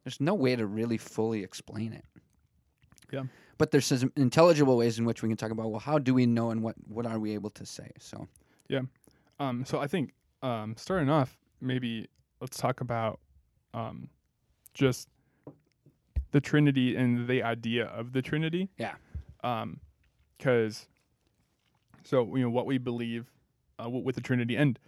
there's 0.04 0.20
no 0.20 0.34
way 0.34 0.54
to 0.54 0.66
really 0.66 0.98
fully 0.98 1.42
explain 1.42 1.92
it. 1.92 2.04
Yeah. 3.12 3.24
But 3.58 3.70
there's 3.70 3.86
some 3.86 4.12
intelligible 4.16 4.76
ways 4.76 4.98
in 4.98 5.04
which 5.04 5.22
we 5.22 5.28
can 5.28 5.36
talk 5.36 5.50
about 5.50 5.70
well, 5.70 5.80
how 5.80 5.98
do 5.98 6.14
we 6.14 6.26
know 6.26 6.50
and 6.50 6.62
what 6.62 6.76
what 6.86 7.06
are 7.06 7.18
we 7.18 7.32
able 7.34 7.50
to 7.50 7.66
say? 7.66 7.90
So 7.98 8.28
Um, 9.40 9.64
so 9.64 9.80
I 9.80 9.88
think 9.88 10.12
um, 10.42 10.76
starting 10.76 11.10
off, 11.10 11.36
maybe 11.60 12.08
let's 12.40 12.56
talk 12.56 12.80
about 12.80 13.18
um, 13.72 14.08
just 14.74 15.08
the 16.34 16.40
Trinity 16.40 16.96
and 16.96 17.28
the 17.28 17.42
idea 17.44 17.84
of 17.86 18.12
the 18.12 18.20
Trinity. 18.20 18.68
Yeah. 18.76 18.94
Um, 19.44 19.78
because 20.36 20.88
so 22.02 22.34
you 22.36 22.42
know 22.42 22.50
what 22.50 22.66
we 22.66 22.76
believe 22.78 23.30
uh, 23.82 23.88
with 23.88 24.16
the 24.16 24.20
Trinity, 24.20 24.56
and 24.56 24.78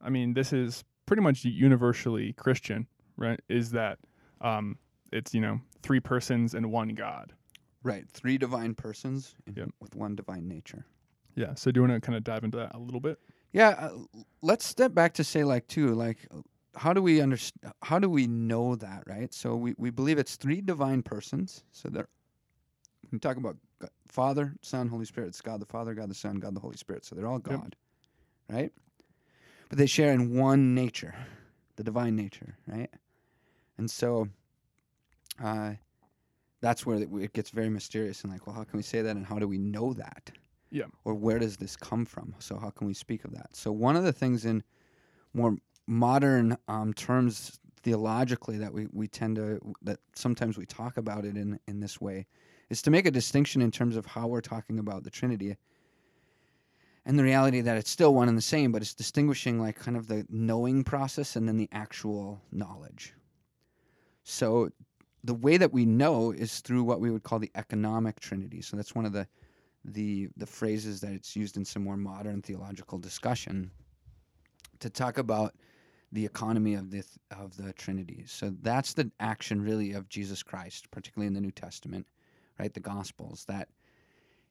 I 0.00 0.08
mean 0.10 0.32
this 0.34 0.52
is 0.52 0.84
pretty 1.04 1.22
much 1.22 1.44
universally 1.44 2.32
Christian, 2.32 2.86
right? 3.16 3.38
Is 3.48 3.70
that 3.72 3.98
um, 4.40 4.78
it's 5.12 5.34
you 5.34 5.40
know 5.42 5.60
three 5.82 6.00
persons 6.00 6.54
and 6.54 6.72
one 6.72 6.88
God. 6.94 7.32
right, 7.82 8.04
three 8.10 8.38
divine 8.38 8.74
persons 8.74 9.34
Yep. 9.54 9.68
with 9.80 9.94
one 9.94 10.16
divine 10.16 10.48
nature. 10.48 10.86
Yeah. 11.36 11.54
So 11.54 11.70
do 11.70 11.78
you 11.80 11.86
want 11.86 12.02
to 12.02 12.06
kind 12.06 12.16
of 12.16 12.24
dive 12.24 12.42
into 12.42 12.56
that 12.56 12.74
a 12.74 12.78
little 12.78 13.00
bit? 13.00 13.18
Yeah, 13.52 13.68
uh, 13.78 13.90
let's 14.42 14.66
step 14.66 14.94
back 14.94 15.12
to 15.14 15.24
say 15.24 15.44
like 15.44 15.68
too 15.68 15.88
like 15.94 16.26
how 16.76 16.92
do 16.92 17.02
we 17.02 17.20
understand 17.20 17.72
how 17.82 17.98
do 17.98 18.08
we 18.08 18.26
know 18.26 18.76
that 18.76 19.02
right? 19.06 19.32
So 19.32 19.56
we, 19.56 19.74
we 19.78 19.90
believe 19.90 20.18
it's 20.18 20.36
three 20.36 20.60
divine 20.60 21.02
persons. 21.02 21.64
So 21.72 21.88
they're 21.88 22.08
we 23.12 23.18
talk 23.18 23.36
about 23.36 23.56
Go- 23.78 23.88
Father, 24.08 24.54
Son, 24.62 24.88
Holy 24.88 25.04
Spirit. 25.04 25.28
It's 25.28 25.40
God 25.40 25.60
the 25.60 25.66
Father, 25.66 25.94
God 25.94 26.10
the 26.10 26.14
Son, 26.14 26.36
God 26.36 26.54
the 26.54 26.60
Holy 26.60 26.76
Spirit. 26.76 27.04
So 27.04 27.14
they're 27.14 27.26
all 27.26 27.38
Yep. 27.48 27.60
God, 27.60 27.76
right? 28.50 28.72
But 29.68 29.78
they 29.78 29.86
share 29.86 30.12
in 30.12 30.36
one 30.36 30.74
nature, 30.74 31.14
the 31.76 31.84
divine 31.84 32.16
nature, 32.16 32.56
right? 32.66 32.90
And 33.78 33.90
so, 33.90 34.28
uh, 35.42 35.74
that's 36.60 36.86
where 36.86 36.96
it 36.96 37.08
it 37.12 37.32
gets 37.32 37.50
very 37.50 37.68
mysterious 37.68 38.22
and 38.22 38.32
like, 38.32 38.46
well, 38.46 38.56
how 38.56 38.64
can 38.64 38.76
we 38.76 38.82
say 38.82 39.02
that, 39.02 39.16
and 39.16 39.26
how 39.26 39.38
do 39.38 39.46
we 39.46 39.58
know 39.58 39.92
that? 39.94 40.30
Yeah. 40.70 40.86
Or 41.04 41.14
where 41.14 41.38
does 41.38 41.56
this 41.56 41.76
come 41.76 42.04
from? 42.04 42.34
So 42.38 42.58
how 42.58 42.70
can 42.70 42.86
we 42.86 42.94
speak 42.94 43.24
of 43.24 43.32
that? 43.32 43.54
So 43.54 43.70
one 43.70 43.96
of 43.96 44.04
the 44.04 44.12
things 44.12 44.44
in 44.44 44.62
more 45.32 45.56
modern 45.86 46.56
um, 46.68 46.92
terms 46.94 47.58
theologically 47.82 48.58
that 48.58 48.72
we, 48.72 48.88
we 48.92 49.06
tend 49.06 49.36
to 49.36 49.60
that 49.82 49.98
sometimes 50.14 50.58
we 50.58 50.66
talk 50.66 50.96
about 50.96 51.24
it 51.24 51.36
in 51.36 51.58
in 51.68 51.80
this 51.80 52.00
way 52.00 52.26
is 52.68 52.82
to 52.82 52.90
make 52.90 53.06
a 53.06 53.10
distinction 53.10 53.62
in 53.62 53.70
terms 53.70 53.96
of 53.96 54.04
how 54.06 54.26
we're 54.26 54.40
talking 54.40 54.78
about 54.78 55.04
the 55.04 55.10
Trinity 55.10 55.56
and 57.04 57.16
the 57.16 57.22
reality 57.22 57.60
that 57.60 57.76
it's 57.76 57.90
still 57.90 58.12
one 58.12 58.28
and 58.28 58.36
the 58.36 58.42
same, 58.42 58.72
but 58.72 58.82
it's 58.82 58.92
distinguishing 58.92 59.60
like 59.60 59.76
kind 59.76 59.96
of 59.96 60.08
the 60.08 60.26
knowing 60.28 60.82
process 60.82 61.36
and 61.36 61.48
then 61.48 61.56
the 61.56 61.68
actual 61.70 62.40
knowledge. 62.50 63.14
So 64.24 64.70
the 65.22 65.34
way 65.34 65.56
that 65.56 65.72
we 65.72 65.86
know 65.86 66.32
is 66.32 66.60
through 66.60 66.82
what 66.82 67.00
we 67.00 67.12
would 67.12 67.22
call 67.22 67.38
the 67.38 67.52
economic 67.54 68.18
Trinity. 68.18 68.60
So 68.60 68.76
that's 68.76 68.94
one 68.94 69.06
of 69.06 69.12
the 69.12 69.26
the 69.84 70.28
the 70.36 70.46
phrases 70.46 71.00
that 71.00 71.12
it's 71.12 71.36
used 71.36 71.56
in 71.56 71.64
some 71.64 71.84
more 71.84 71.96
modern 71.96 72.42
theological 72.42 72.98
discussion 72.98 73.70
to 74.80 74.90
talk 74.90 75.18
about 75.18 75.54
the 76.12 76.24
economy 76.24 76.74
of 76.74 76.90
the 76.90 77.04
of 77.30 77.56
the 77.56 77.72
Trinity. 77.72 78.24
So 78.26 78.54
that's 78.62 78.94
the 78.94 79.10
action 79.20 79.60
really 79.62 79.92
of 79.92 80.08
Jesus 80.08 80.42
Christ, 80.42 80.90
particularly 80.90 81.26
in 81.26 81.34
the 81.34 81.40
New 81.40 81.50
Testament, 81.50 82.06
right? 82.58 82.72
The 82.72 82.80
Gospels 82.80 83.44
that 83.48 83.68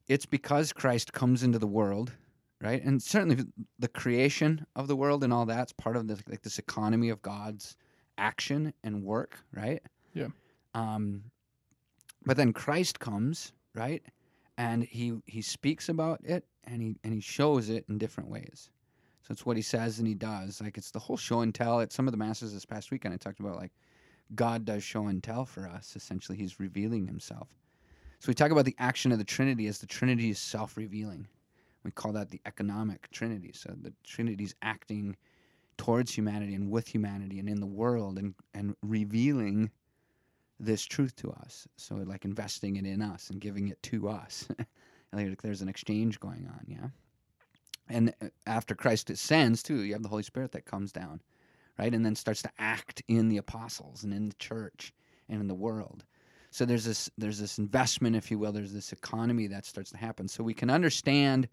it's 0.08 0.26
because 0.26 0.72
Christ 0.72 1.12
comes 1.12 1.42
into 1.42 1.58
the 1.58 1.66
world, 1.66 2.12
right? 2.60 2.82
And 2.82 3.02
certainly 3.02 3.44
the 3.78 3.88
creation 3.88 4.66
of 4.76 4.86
the 4.86 4.96
world 4.96 5.24
and 5.24 5.32
all 5.32 5.46
that's 5.46 5.72
part 5.72 5.96
of 5.96 6.06
this 6.06 6.22
like 6.28 6.42
this 6.42 6.58
economy 6.58 7.08
of 7.08 7.22
God's 7.22 7.76
action 8.18 8.72
and 8.84 9.02
work, 9.02 9.38
right? 9.52 9.82
Yeah. 10.14 10.28
Um 10.74 11.24
but 12.24 12.36
then 12.36 12.52
Christ 12.52 13.00
comes, 13.00 13.52
right? 13.74 14.02
And 14.58 14.84
he 14.84 15.14
he 15.26 15.42
speaks 15.42 15.88
about 15.88 16.20
it 16.24 16.44
and 16.64 16.82
he 16.82 16.96
and 17.02 17.14
he 17.14 17.20
shows 17.20 17.70
it 17.70 17.84
in 17.88 17.98
different 17.98 18.30
ways. 18.30 18.70
So 19.26 19.32
it's 19.32 19.44
what 19.44 19.56
he 19.56 19.62
says 19.62 19.98
and 19.98 20.06
he 20.06 20.14
does. 20.14 20.60
Like 20.60 20.78
it's 20.78 20.92
the 20.92 21.00
whole 21.00 21.16
show 21.16 21.40
and 21.40 21.52
tell. 21.52 21.80
At 21.80 21.92
some 21.92 22.06
of 22.06 22.12
the 22.12 22.18
masses 22.18 22.54
this 22.54 22.64
past 22.64 22.92
weekend, 22.92 23.12
I 23.12 23.16
talked 23.16 23.40
about 23.40 23.56
like 23.56 23.72
God 24.36 24.64
does 24.64 24.84
show 24.84 25.08
and 25.08 25.20
tell 25.20 25.44
for 25.44 25.66
us. 25.66 25.94
Essentially, 25.96 26.38
He's 26.38 26.60
revealing 26.60 27.08
Himself. 27.08 27.48
So 28.20 28.28
we 28.28 28.34
talk 28.34 28.52
about 28.52 28.66
the 28.66 28.76
action 28.78 29.10
of 29.10 29.18
the 29.18 29.24
Trinity 29.24 29.66
as 29.66 29.78
the 29.78 29.86
Trinity 29.86 30.30
is 30.30 30.38
self-revealing. 30.38 31.26
We 31.82 31.90
call 31.90 32.12
that 32.12 32.30
the 32.30 32.40
economic 32.46 33.10
Trinity. 33.10 33.50
So 33.52 33.74
the 33.82 33.92
Trinity's 34.04 34.54
acting 34.62 35.16
towards 35.76 36.14
humanity 36.14 36.54
and 36.54 36.70
with 36.70 36.86
humanity 36.86 37.40
and 37.40 37.48
in 37.48 37.60
the 37.60 37.66
world 37.66 38.18
and, 38.18 38.32
and 38.54 38.76
revealing 38.82 39.70
this 40.60 40.84
truth 40.84 41.16
to 41.16 41.32
us. 41.32 41.66
So 41.76 41.96
like 41.96 42.24
investing 42.24 42.76
it 42.76 42.86
in 42.86 43.02
us 43.02 43.30
and 43.30 43.40
giving 43.40 43.68
it 43.68 43.82
to 43.84 44.08
us. 44.08 44.48
like 45.12 45.42
there's 45.42 45.62
an 45.62 45.68
exchange 45.68 46.20
going 46.20 46.46
on, 46.46 46.64
yeah. 46.68 46.88
And 47.88 48.14
uh, 48.22 48.26
after 48.46 48.74
Christ 48.74 49.10
ascends 49.10 49.62
too, 49.62 49.82
you 49.82 49.92
have 49.92 50.02
the 50.02 50.08
Holy 50.08 50.22
Spirit 50.22 50.52
that 50.52 50.64
comes 50.64 50.92
down, 50.92 51.20
right? 51.78 51.94
And 51.94 52.04
then 52.04 52.14
starts 52.14 52.42
to 52.42 52.50
act 52.58 53.02
in 53.08 53.28
the 53.28 53.38
apostles 53.38 54.04
and 54.04 54.12
in 54.12 54.28
the 54.28 54.34
church 54.36 54.92
and 55.28 55.40
in 55.40 55.48
the 55.48 55.54
world. 55.54 56.04
So 56.50 56.64
there's 56.64 56.84
this 56.84 57.10
there's 57.18 57.38
this 57.38 57.58
investment, 57.58 58.16
if 58.16 58.30
you 58.30 58.38
will, 58.38 58.52
there's 58.52 58.72
this 58.72 58.92
economy 58.92 59.46
that 59.48 59.66
starts 59.66 59.90
to 59.90 59.98
happen. 59.98 60.28
So 60.28 60.42
we 60.42 60.54
can 60.54 60.70
understand 60.70 61.48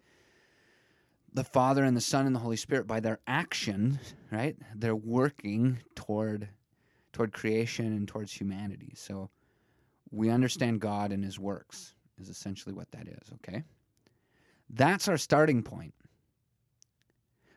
the 1.34 1.44
Father 1.44 1.84
and 1.84 1.96
the 1.96 2.00
Son 2.00 2.26
and 2.26 2.34
the 2.34 2.40
Holy 2.40 2.56
Spirit 2.56 2.86
by 2.86 3.00
their 3.00 3.18
action, 3.26 3.98
right? 4.30 4.56
They're 4.74 4.96
working 4.96 5.78
toward 5.94 6.48
toward 7.12 7.32
creation 7.32 7.86
and 7.86 8.08
towards 8.08 8.32
humanity. 8.32 8.92
So 8.96 9.30
we 10.10 10.30
understand 10.30 10.80
God 10.80 11.12
and 11.12 11.24
his 11.24 11.38
works 11.38 11.94
is 12.20 12.28
essentially 12.28 12.74
what 12.74 12.90
that 12.92 13.08
is, 13.08 13.32
okay? 13.34 13.62
That's 14.70 15.08
our 15.08 15.16
starting 15.16 15.62
point. 15.62 15.94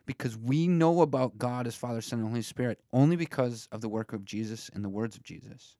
Because 0.08 0.38
we 0.38 0.66
know 0.66 1.02
about 1.02 1.36
God 1.36 1.66
as 1.66 1.74
Father, 1.76 2.00
Son, 2.00 2.18
and 2.20 2.28
Holy 2.30 2.40
Spirit 2.40 2.80
only 2.94 3.14
because 3.14 3.68
of 3.70 3.82
the 3.82 3.90
work 3.90 4.14
of 4.14 4.24
Jesus 4.24 4.70
and 4.74 4.82
the 4.82 4.88
words 4.88 5.16
of 5.16 5.22
Jesus. 5.22 5.76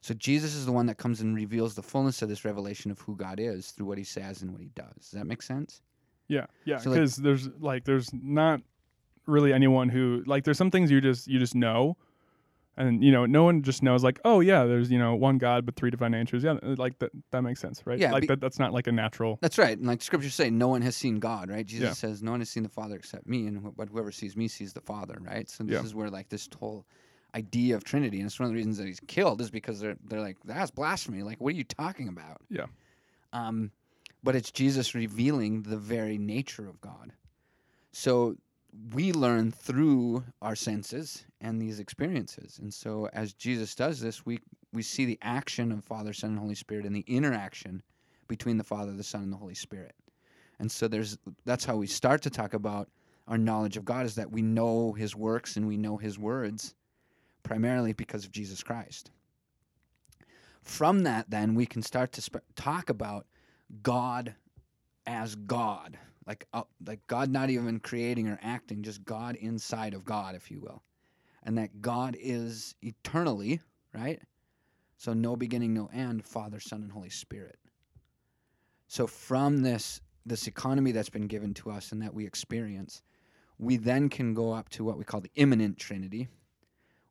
So 0.00 0.14
Jesus 0.14 0.54
is 0.54 0.64
the 0.64 0.70
one 0.70 0.86
that 0.86 0.96
comes 0.96 1.20
and 1.20 1.34
reveals 1.34 1.74
the 1.74 1.82
fullness 1.82 2.22
of 2.22 2.28
this 2.28 2.44
revelation 2.44 2.92
of 2.92 3.00
who 3.00 3.16
God 3.16 3.40
is 3.40 3.72
through 3.72 3.86
what 3.86 3.98
he 3.98 4.04
says 4.04 4.42
and 4.42 4.52
what 4.52 4.60
he 4.60 4.68
does. 4.76 4.94
Does 5.00 5.10
that 5.10 5.26
make 5.26 5.42
sense? 5.42 5.82
Yeah, 6.28 6.46
yeah. 6.64 6.78
So, 6.78 6.90
like- 6.90 6.98
Because 7.00 7.16
there's 7.16 7.48
like 7.58 7.84
there's 7.84 8.10
not 8.12 8.60
really 9.26 9.52
anyone 9.52 9.88
who 9.88 10.22
like 10.26 10.44
there's 10.44 10.58
some 10.58 10.70
things 10.70 10.88
you 10.88 11.00
just 11.00 11.26
you 11.26 11.40
just 11.40 11.56
know, 11.56 11.96
and 12.76 13.02
you 13.02 13.10
know 13.10 13.24
no 13.26 13.42
one 13.44 13.62
just 13.62 13.82
knows 13.82 14.04
like 14.04 14.20
oh 14.24 14.40
yeah 14.40 14.64
there's 14.64 14.90
you 14.90 14.98
know 14.98 15.14
one 15.14 15.38
God 15.38 15.64
but 15.64 15.76
three 15.76 15.90
divine 15.90 16.10
natures 16.12 16.44
yeah 16.44 16.58
like 16.62 16.98
that 16.98 17.10
that 17.30 17.42
makes 17.42 17.60
sense 17.60 17.82
right 17.86 17.98
Yeah, 17.98 18.12
like 18.12 18.22
be- 18.22 18.26
that 18.28 18.40
that's 18.40 18.58
not 18.58 18.72
like 18.72 18.86
a 18.86 18.92
natural 18.92 19.38
That's 19.40 19.58
right. 19.58 19.76
And 19.78 19.86
like 19.86 20.02
scriptures 20.02 20.34
say, 20.34 20.50
no 20.50 20.68
one 20.68 20.82
has 20.82 20.94
seen 20.96 21.18
God, 21.18 21.50
right? 21.50 21.64
Jesus 21.64 21.88
Yeah. 21.88 21.92
says, 21.94 22.22
no 22.22 22.30
one 22.32 22.40
has 22.40 22.50
seen 22.50 22.62
the 22.62 22.68
Father 22.68 22.96
except 22.96 23.26
me, 23.26 23.46
and 23.46 23.58
wh- 23.64 23.76
but 23.76 23.88
whoever 23.88 24.10
sees 24.12 24.36
me 24.36 24.48
sees 24.48 24.72
the 24.72 24.80
Father, 24.80 25.16
right? 25.20 25.48
So 25.48 25.64
this 25.64 25.80
Yeah. 25.80 25.84
is 25.86 25.94
where 25.94 26.10
like 26.10 26.28
this 26.28 26.48
whole 26.58 26.86
idea 27.34 27.76
of 27.76 27.84
Trinity, 27.84 28.18
and 28.18 28.26
it's 28.26 28.38
one 28.40 28.46
of 28.46 28.50
the 28.52 28.56
reasons 28.56 28.78
that 28.78 28.86
he's 28.86 29.00
killed 29.00 29.40
is 29.40 29.50
because 29.50 29.80
they're 29.80 29.96
they're 30.08 30.20
like 30.20 30.36
that's 30.44 30.70
blasphemy. 30.70 31.22
Like, 31.22 31.40
what 31.40 31.52
are 31.54 31.56
you 31.56 31.64
talking 31.64 32.08
about? 32.08 32.40
Yeah. 32.48 32.66
Um, 33.32 33.70
but 34.22 34.34
it's 34.36 34.50
Jesus 34.50 34.94
revealing 34.94 35.62
the 35.62 35.76
very 35.76 36.18
nature 36.18 36.68
of 36.68 36.80
God. 36.80 37.12
So 37.92 38.36
we 38.92 39.12
learn 39.12 39.50
through 39.52 40.24
our 40.42 40.56
senses 40.56 41.24
and 41.40 41.60
these 41.60 41.80
experiences, 41.80 42.58
and 42.60 42.72
so 42.72 43.08
as 43.12 43.32
Jesus 43.32 43.74
does 43.74 44.00
this, 44.00 44.24
we 44.26 44.40
we 44.72 44.82
see 44.82 45.04
the 45.04 45.18
action 45.22 45.72
of 45.72 45.84
Father, 45.84 46.12
Son, 46.12 46.30
and 46.30 46.38
Holy 46.38 46.54
Spirit, 46.54 46.84
and 46.84 46.94
the 46.94 47.04
interaction 47.06 47.82
between 48.28 48.58
the 48.58 48.64
Father, 48.64 48.92
the 48.92 49.04
Son, 49.04 49.22
and 49.22 49.32
the 49.32 49.36
Holy 49.36 49.54
Spirit. 49.54 49.94
And 50.58 50.70
so 50.70 50.88
there's 50.88 51.18
that's 51.44 51.64
how 51.64 51.76
we 51.76 51.86
start 51.86 52.22
to 52.22 52.30
talk 52.30 52.54
about 52.54 52.88
our 53.28 53.38
knowledge 53.38 53.76
of 53.76 53.84
God 53.84 54.06
is 54.06 54.14
that 54.14 54.30
we 54.30 54.42
know 54.42 54.92
his 54.92 55.16
works 55.16 55.56
and 55.56 55.66
we 55.66 55.76
know 55.76 55.96
his 55.96 56.18
words 56.18 56.74
primarily 57.42 57.92
because 57.92 58.24
of 58.24 58.32
Jesus 58.32 58.62
Christ. 58.62 59.10
From 60.62 61.02
that 61.04 61.30
then 61.30 61.54
we 61.54 61.66
can 61.66 61.82
start 61.82 62.12
to 62.12 62.22
sp- 62.22 62.46
talk 62.54 62.90
about 62.90 63.26
God 63.82 64.34
as 65.06 65.34
God, 65.34 65.98
like 66.26 66.46
uh, 66.52 66.62
like 66.84 67.06
God 67.06 67.30
not 67.30 67.50
even 67.50 67.80
creating 67.80 68.28
or 68.28 68.38
acting, 68.42 68.82
just 68.82 69.04
God 69.04 69.36
inside 69.36 69.94
of 69.94 70.04
God 70.04 70.34
if 70.34 70.50
you 70.50 70.60
will. 70.60 70.82
And 71.42 71.56
that 71.58 71.80
God 71.80 72.16
is 72.18 72.74
eternally, 72.82 73.60
right? 73.94 74.20
So 74.96 75.12
no 75.12 75.36
beginning, 75.36 75.74
no 75.74 75.88
end, 75.92 76.24
Father, 76.24 76.58
Son, 76.58 76.82
and 76.82 76.90
Holy 76.90 77.10
Spirit. 77.10 77.58
So 78.88 79.06
from 79.06 79.62
this 79.62 80.00
this 80.24 80.48
economy 80.48 80.90
that's 80.90 81.10
been 81.10 81.28
given 81.28 81.54
to 81.54 81.70
us 81.70 81.92
and 81.92 82.02
that 82.02 82.12
we 82.12 82.26
experience, 82.26 83.02
we 83.58 83.76
then 83.76 84.08
can 84.08 84.34
go 84.34 84.52
up 84.52 84.68
to 84.70 84.82
what 84.82 84.98
we 84.98 85.04
call 85.04 85.20
the 85.20 85.30
immanent 85.36 85.78
Trinity, 85.78 86.26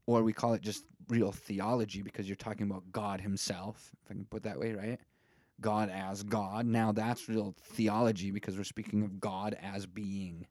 or 0.06 0.22
we 0.22 0.34
call 0.34 0.54
it 0.54 0.62
just 0.62 0.84
real 1.08 1.32
theology 1.32 2.02
because 2.02 2.28
you're 2.28 2.36
talking 2.36 2.70
about 2.70 2.84
God 2.92 3.22
Himself, 3.22 3.92
if 4.04 4.12
I 4.12 4.16
can 4.16 4.26
put 4.26 4.44
that 4.44 4.60
way, 4.60 4.74
right? 4.74 5.00
God 5.62 5.90
as 5.90 6.24
God. 6.24 6.66
Now 6.66 6.92
that's 6.92 7.30
real 7.30 7.56
theology 7.64 8.32
because 8.32 8.58
we're 8.58 8.64
speaking 8.64 9.04
of 9.04 9.20
God 9.20 9.58
as 9.62 9.86
being. 9.86 10.48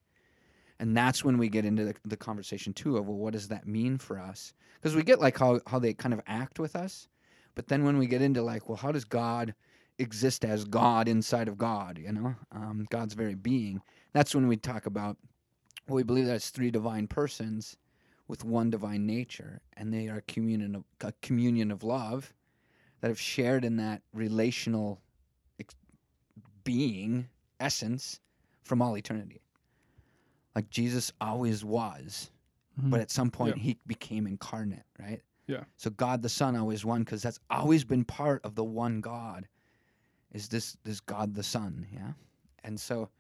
And 0.81 0.97
that's 0.97 1.25
when 1.25 1.39
we 1.39 1.49
get 1.49 1.65
into 1.65 1.85
the, 1.85 1.95
the 2.05 2.17
conversation 2.17 2.73
too 2.73 2.97
of 2.97 3.07
well, 3.07 3.17
what 3.17 3.33
does 3.33 3.49
that 3.49 3.67
mean 3.67 3.99
for 3.99 4.19
us? 4.19 4.55
Because 4.75 4.97
we 4.97 5.03
get 5.03 5.21
like 5.21 5.39
how, 5.39 5.61
how 5.67 5.79
they 5.79 5.95
kind 5.95 6.13
of 6.13 6.21
act 6.27 6.59
with 6.59 6.75
us, 6.77 7.09
but 7.55 7.69
then 7.69 7.85
when 7.85 7.99
we 7.99 8.07
get 8.07 8.23
into 8.23 8.43
like, 8.43 8.69
well, 8.69 8.77
how 8.77 8.93
does 8.93 9.05
God 9.05 9.55
exist 9.99 10.45
as 10.45 10.65
God 10.65 11.09
inside 11.09 11.49
of 11.49 11.57
God? 11.57 11.99
You 11.99 12.13
know, 12.13 12.35
um, 12.53 12.87
God's 12.91 13.15
very 13.15 13.35
being. 13.35 13.81
That's 14.13 14.35
when 14.35 14.49
we 14.49 14.57
talk 14.57 14.87
about. 14.87 15.17
Well, 15.87 15.97
we 15.97 16.03
believe 16.03 16.27
that's 16.27 16.51
three 16.51 16.71
divine 16.71 17.07
persons 17.07 17.77
with 18.27 18.45
one 18.45 18.71
divine 18.71 19.07
nature, 19.07 19.61
and 19.77 19.93
they 19.93 20.09
are 20.09 20.23
communion 20.27 20.75
of 20.75 20.85
a 21.03 21.13
communion 21.21 21.71
of 21.71 21.83
love 21.83 22.33
that 23.05 23.11
have 23.11 23.21
shared 23.21 23.67
in 23.67 23.77
that 23.77 24.01
relational 24.15 24.99
ex- 25.61 25.75
being 26.65 27.29
essence 27.61 28.19
from 28.63 28.81
all 28.81 28.97
eternity. 28.97 29.43
Like 30.57 30.71
Jesus 30.71 31.13
always 31.21 31.63
was, 31.67 32.31
mm-hmm. 32.81 32.89
but 32.89 33.01
at 33.01 33.11
some 33.11 33.31
point 33.31 33.59
Yeah. 33.59 33.63
he 33.63 33.79
became 33.87 34.27
incarnate, 34.27 34.87
right? 34.99 35.21
Yeah. 35.47 35.65
So 35.77 35.91
God 35.91 36.23
the 36.23 36.31
Son 36.31 36.57
always 36.57 36.83
won 36.83 37.03
because 37.03 37.21
that's 37.21 37.41
always 37.51 37.85
been 37.85 38.07
part 38.07 38.43
of 38.43 38.55
the 38.55 38.65
one 38.65 39.03
God. 39.03 39.49
Is 40.33 40.49
this 40.49 40.79
this 40.85 41.01
God 41.01 41.35
the 41.35 41.43
Son? 41.43 41.87
Yeah, 41.93 42.13
and 42.65 42.81
so 42.81 43.11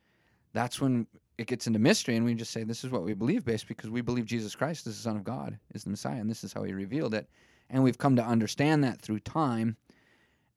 that's 0.55 0.81
when 0.81 1.07
it 1.37 1.47
gets 1.47 1.67
into 1.67 1.79
mystery, 1.79 2.17
and 2.17 2.25
we 2.25 2.33
just 2.33 2.53
say 2.53 2.65
this 2.65 2.85
is 2.85 2.91
what 2.91 3.03
we 3.03 3.13
believe, 3.13 3.45
based 3.45 3.69
because 3.69 3.91
we 3.91 4.01
believe 4.01 4.25
Jesus 4.25 4.55
Christ 4.55 4.87
is 4.87 4.97
the 4.97 5.03
Son 5.03 5.19
of 5.19 5.25
God, 5.25 5.59
is 5.75 5.85
the 5.85 5.91
Messiah, 5.91 6.23
and 6.23 6.31
this 6.31 6.43
is 6.43 6.55
how 6.55 6.63
He 6.63 6.73
revealed 6.73 7.13
it, 7.13 7.29
and 7.71 7.83
we've 7.83 7.99
come 7.99 8.17
to 8.17 8.25
understand 8.25 8.85
that 8.85 9.01
through 9.01 9.21
time, 9.21 9.77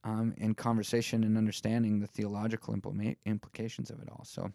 um, 0.03 0.33
in 0.37 0.55
conversation 0.55 1.23
and 1.23 1.37
understanding 1.37 1.99
the 1.99 2.07
theological 2.07 2.73
implima- 2.73 3.17
implications 3.25 3.89
of 3.89 3.99
it 4.01 4.07
all. 4.09 4.23
So, 4.23 4.51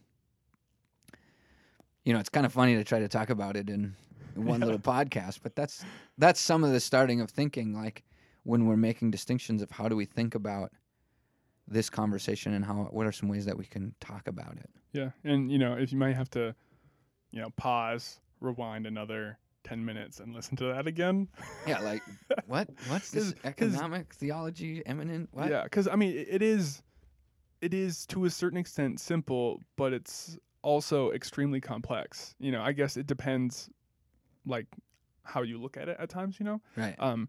you 2.04 2.12
know, 2.12 2.20
it's 2.20 2.30
kind 2.30 2.46
of 2.46 2.52
funny 2.52 2.74
to 2.76 2.84
try 2.84 3.00
to 3.00 3.08
talk 3.08 3.30
about 3.30 3.56
it 3.56 3.68
in, 3.68 3.94
one 4.34 4.60
little 4.60 4.78
podcast, 4.78 5.40
but 5.42 5.54
that's 5.54 5.84
that's 6.16 6.40
some 6.40 6.64
of 6.64 6.72
the 6.72 6.80
starting 6.80 7.20
of 7.20 7.30
thinking, 7.30 7.74
like 7.74 8.02
when 8.44 8.66
we're 8.66 8.76
making 8.76 9.10
distinctions 9.10 9.60
of 9.62 9.70
how 9.70 9.88
do 9.88 9.96
we 9.96 10.04
think 10.04 10.34
about 10.34 10.72
this 11.68 11.90
conversation 11.90 12.54
and 12.54 12.64
how 12.64 12.88
what 12.90 13.06
are 13.06 13.12
some 13.12 13.28
ways 13.28 13.44
that 13.44 13.56
we 13.56 13.66
can 13.66 13.94
talk 14.00 14.26
about 14.28 14.56
it. 14.56 14.70
Yeah, 14.92 15.10
and 15.24 15.50
you 15.50 15.58
know, 15.58 15.74
if 15.74 15.92
you 15.92 15.98
might 15.98 16.16
have 16.16 16.30
to, 16.30 16.54
you 17.30 17.40
know, 17.40 17.50
pause, 17.56 18.20
rewind 18.40 18.86
another 18.86 19.38
ten 19.64 19.84
minutes, 19.84 20.20
and 20.20 20.34
listen 20.34 20.56
to 20.56 20.64
that 20.66 20.86
again. 20.86 21.28
Yeah, 21.66 21.80
like 21.80 22.02
what? 22.46 22.68
What's 22.88 23.10
this 23.10 23.34
economic 23.44 24.12
theology 24.14 24.82
immanent? 24.86 25.28
What? 25.32 25.50
Yeah, 25.50 25.64
because 25.64 25.88
I 25.88 25.96
mean, 25.96 26.16
it, 26.16 26.42
is, 26.42 26.82
it 27.60 27.74
is 27.74 28.06
to 28.06 28.24
a 28.24 28.30
certain 28.30 28.58
extent 28.58 29.00
simple, 29.00 29.60
but 29.76 29.92
it's 29.92 30.36
also 30.62 31.10
extremely 31.12 31.60
complex. 31.60 32.34
You 32.38 32.52
know, 32.52 32.62
I 32.62 32.72
guess 32.72 32.96
it 32.96 33.06
depends, 33.06 33.68
like, 34.46 34.66
how 35.24 35.42
you 35.42 35.60
look 35.60 35.76
at 35.76 35.88
it 35.88 35.96
at 35.98 36.08
times. 36.08 36.38
You 36.40 36.46
know, 36.46 36.60
Right. 36.76 36.96
um, 36.98 37.28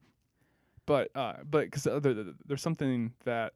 but 0.85 1.09
uh, 1.15 1.33
but 1.49 1.71
because 1.71 1.83
there's 2.45 2.61
something 2.61 3.13
that 3.25 3.53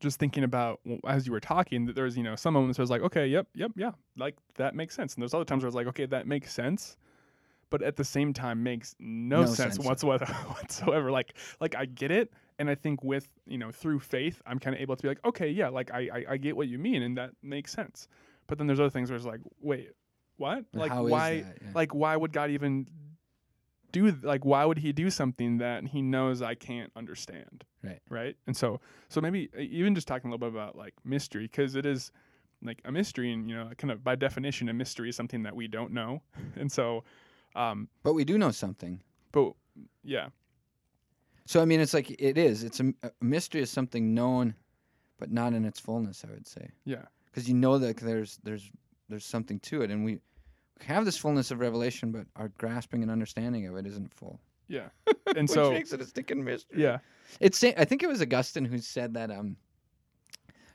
just 0.00 0.18
thinking 0.20 0.44
about 0.44 0.80
as 1.08 1.26
you 1.26 1.32
were 1.32 1.40
talking 1.40 1.84
that 1.86 1.96
there's 1.96 2.16
you 2.16 2.22
know 2.22 2.36
some 2.36 2.54
moments 2.54 2.78
where 2.78 2.84
it's 2.84 2.90
like 2.90 3.02
okay 3.02 3.26
yep 3.26 3.48
yep 3.54 3.72
yeah 3.74 3.90
like 4.16 4.36
that 4.54 4.72
makes 4.74 4.94
sense 4.94 5.14
and 5.14 5.22
there's 5.22 5.34
other 5.34 5.44
times 5.44 5.64
where 5.64 5.66
it's 5.68 5.74
like 5.74 5.88
okay 5.88 6.06
that 6.06 6.24
makes 6.24 6.52
sense 6.52 6.96
but 7.70 7.82
at 7.82 7.96
the 7.96 8.04
same 8.04 8.32
time 8.32 8.62
makes 8.62 8.94
no, 8.98 9.40
No 9.40 9.46
sense, 9.46 9.74
sense. 9.74 9.78
whatsoever 9.86 10.24
whatsoever 10.56 11.10
like 11.10 11.34
like 11.60 11.74
i 11.74 11.84
get 11.84 12.10
it 12.10 12.32
and 12.58 12.68
i 12.70 12.74
think 12.74 13.02
with 13.04 13.28
you 13.46 13.58
know 13.58 13.70
through 13.70 14.00
faith 14.00 14.40
i'm 14.46 14.58
kind 14.58 14.74
of 14.74 14.80
able 14.82 14.96
to 14.96 15.02
be 15.02 15.08
like 15.08 15.20
okay 15.24 15.48
yeah 15.48 15.68
like 15.68 15.90
I, 15.92 16.08
I 16.12 16.24
i 16.30 16.36
get 16.36 16.56
what 16.56 16.68
you 16.68 16.78
mean 16.78 17.02
and 17.02 17.16
that 17.18 17.30
makes 17.42 17.72
sense 17.72 18.08
but 18.46 18.58
then 18.58 18.66
there's 18.66 18.80
other 18.80 18.90
things 18.90 19.10
where 19.10 19.16
it's 19.16 19.26
like 19.26 19.40
wait 19.60 19.90
what 20.36 20.64
like 20.72 20.92
why? 20.92 21.32
Yeah. 21.32 21.70
like 21.74 21.94
why 21.94 22.16
would 22.16 22.32
god 22.32 22.50
even 22.50 22.86
do 23.90 24.14
like 24.22 24.44
why 24.44 24.64
would 24.64 24.78
he 24.78 24.92
do 24.92 25.08
something 25.10 25.58
that 25.58 25.86
he 25.88 26.02
knows 26.02 26.42
i 26.42 26.54
can't 26.54 26.92
understand 26.96 27.64
Right. 27.82 28.00
right 28.10 28.36
and 28.46 28.56
so 28.56 28.80
so 29.08 29.20
maybe 29.20 29.48
even 29.58 29.94
just 29.94 30.08
talking 30.08 30.30
a 30.30 30.34
little 30.34 30.50
bit 30.50 30.54
about 30.58 30.76
like 30.76 30.94
mystery 31.04 31.44
because 31.44 31.74
it 31.76 31.86
is 31.86 32.10
like 32.62 32.80
a 32.84 32.90
mystery 32.92 33.32
and 33.32 33.48
you 33.48 33.56
know 33.56 33.70
kind 33.78 33.90
of 33.92 34.02
by 34.02 34.14
definition 34.16 34.68
a 34.68 34.74
mystery 34.74 35.08
is 35.08 35.16
something 35.16 35.44
that 35.44 35.54
we 35.56 35.68
don't 35.68 35.92
know 35.92 36.22
and 36.56 36.70
so 36.72 37.04
um 37.54 37.88
But 38.02 38.14
we 38.14 38.24
do 38.24 38.38
know 38.38 38.50
something. 38.50 39.00
but 39.32 39.52
yeah 40.02 40.28
So 41.46 41.60
I 41.62 41.64
mean, 41.64 41.80
it's 41.80 41.94
like 41.94 42.10
it 42.10 42.36
is. 42.38 42.62
It's 42.64 42.80
a, 42.80 42.92
a 43.02 43.10
mystery 43.20 43.62
is 43.62 43.70
something 43.70 44.14
known 44.14 44.54
but 45.18 45.30
not 45.32 45.52
in 45.54 45.64
its 45.64 45.80
fullness. 45.80 46.24
I 46.26 46.30
would 46.32 46.46
say 46.46 46.70
Yeah. 46.84 47.04
because 47.26 47.48
you 47.48 47.54
know 47.54 47.78
that 47.78 47.96
there's 47.96 48.38
there's 48.44 48.70
there's 49.08 49.24
something 49.24 49.58
to 49.60 49.82
it, 49.82 49.90
and 49.90 50.04
we 50.04 50.20
have 50.80 51.04
this 51.06 51.16
fullness 51.16 51.50
of 51.50 51.58
revelation, 51.60 52.12
but 52.12 52.26
our 52.36 52.48
grasping 52.58 53.02
and 53.02 53.10
understanding 53.10 53.66
of 53.66 53.76
it 53.76 53.86
isn't 53.86 54.12
full. 54.14 54.38
Yeah. 54.68 54.88
And 55.36 55.48
Which 55.48 55.50
so 55.50 55.70
makes 55.72 55.92
it 55.92 56.00
a 56.00 56.06
sticking 56.06 56.42
mystery. 56.44 56.82
yeah. 56.82 56.98
It's 57.40 57.62
I 57.64 57.84
think 57.84 58.02
it 58.02 58.08
was 58.08 58.20
Augustine 58.22 58.64
who 58.64 58.78
said 58.78 59.12
that 59.14 59.30
um 59.30 59.56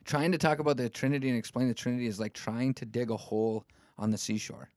trying 0.05 0.31
to 0.31 0.37
talk 0.37 0.59
about 0.59 0.77
the 0.77 0.89
Trinity 0.89 1.29
and 1.29 1.37
explain 1.37 1.67
the 1.67 1.73
Trinity 1.73 2.07
is 2.07 2.19
like 2.19 2.33
trying 2.33 2.73
to 2.75 2.85
dig 2.85 3.09
a 3.11 3.17
hole 3.17 3.65
on 3.97 4.09
the 4.11 4.17
seashore. 4.17 4.69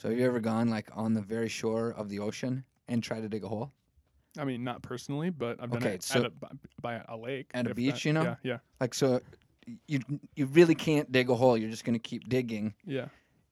So 0.00 0.08
have 0.08 0.18
you 0.18 0.24
ever 0.24 0.40
gone 0.40 0.68
like 0.70 0.88
on 0.94 1.12
the 1.12 1.20
very 1.20 1.48
shore 1.48 1.90
of 1.96 2.08
the 2.08 2.20
ocean 2.20 2.64
and 2.88 3.02
tried 3.02 3.20
to 3.20 3.28
dig 3.28 3.44
a 3.44 3.48
hole? 3.48 3.70
I 4.38 4.44
mean, 4.44 4.64
not 4.64 4.80
personally, 4.82 5.28
but 5.28 5.58
I've 5.60 5.70
done 5.70 5.82
Okay, 5.82 5.94
it 5.94 6.02
so- 6.02 6.20
at 6.20 6.26
a, 6.26 6.32
by- 6.80 7.02
a 7.08 7.16
lake. 7.16 7.50
At 7.52 7.66
a 7.66 7.70
if 7.70 7.76
beach, 7.76 7.92
that- 7.92 8.04
you 8.06 8.12
know? 8.14 8.22
Yeah. 8.22 8.36
Yeah. 8.42 8.58
Like 8.80 8.94
so 8.94 9.20
you 9.86 10.00
you 10.36 10.46
really 10.46 10.74
can't 10.74 11.10
dig 11.12 11.28
a 11.28 11.34
hole. 11.34 11.56
You're 11.56 11.70
just 11.70 11.84
going 11.84 11.94
to 11.94 11.98
keep 12.02 12.28
digging 12.28 12.74
Yeah. 12.86 13.06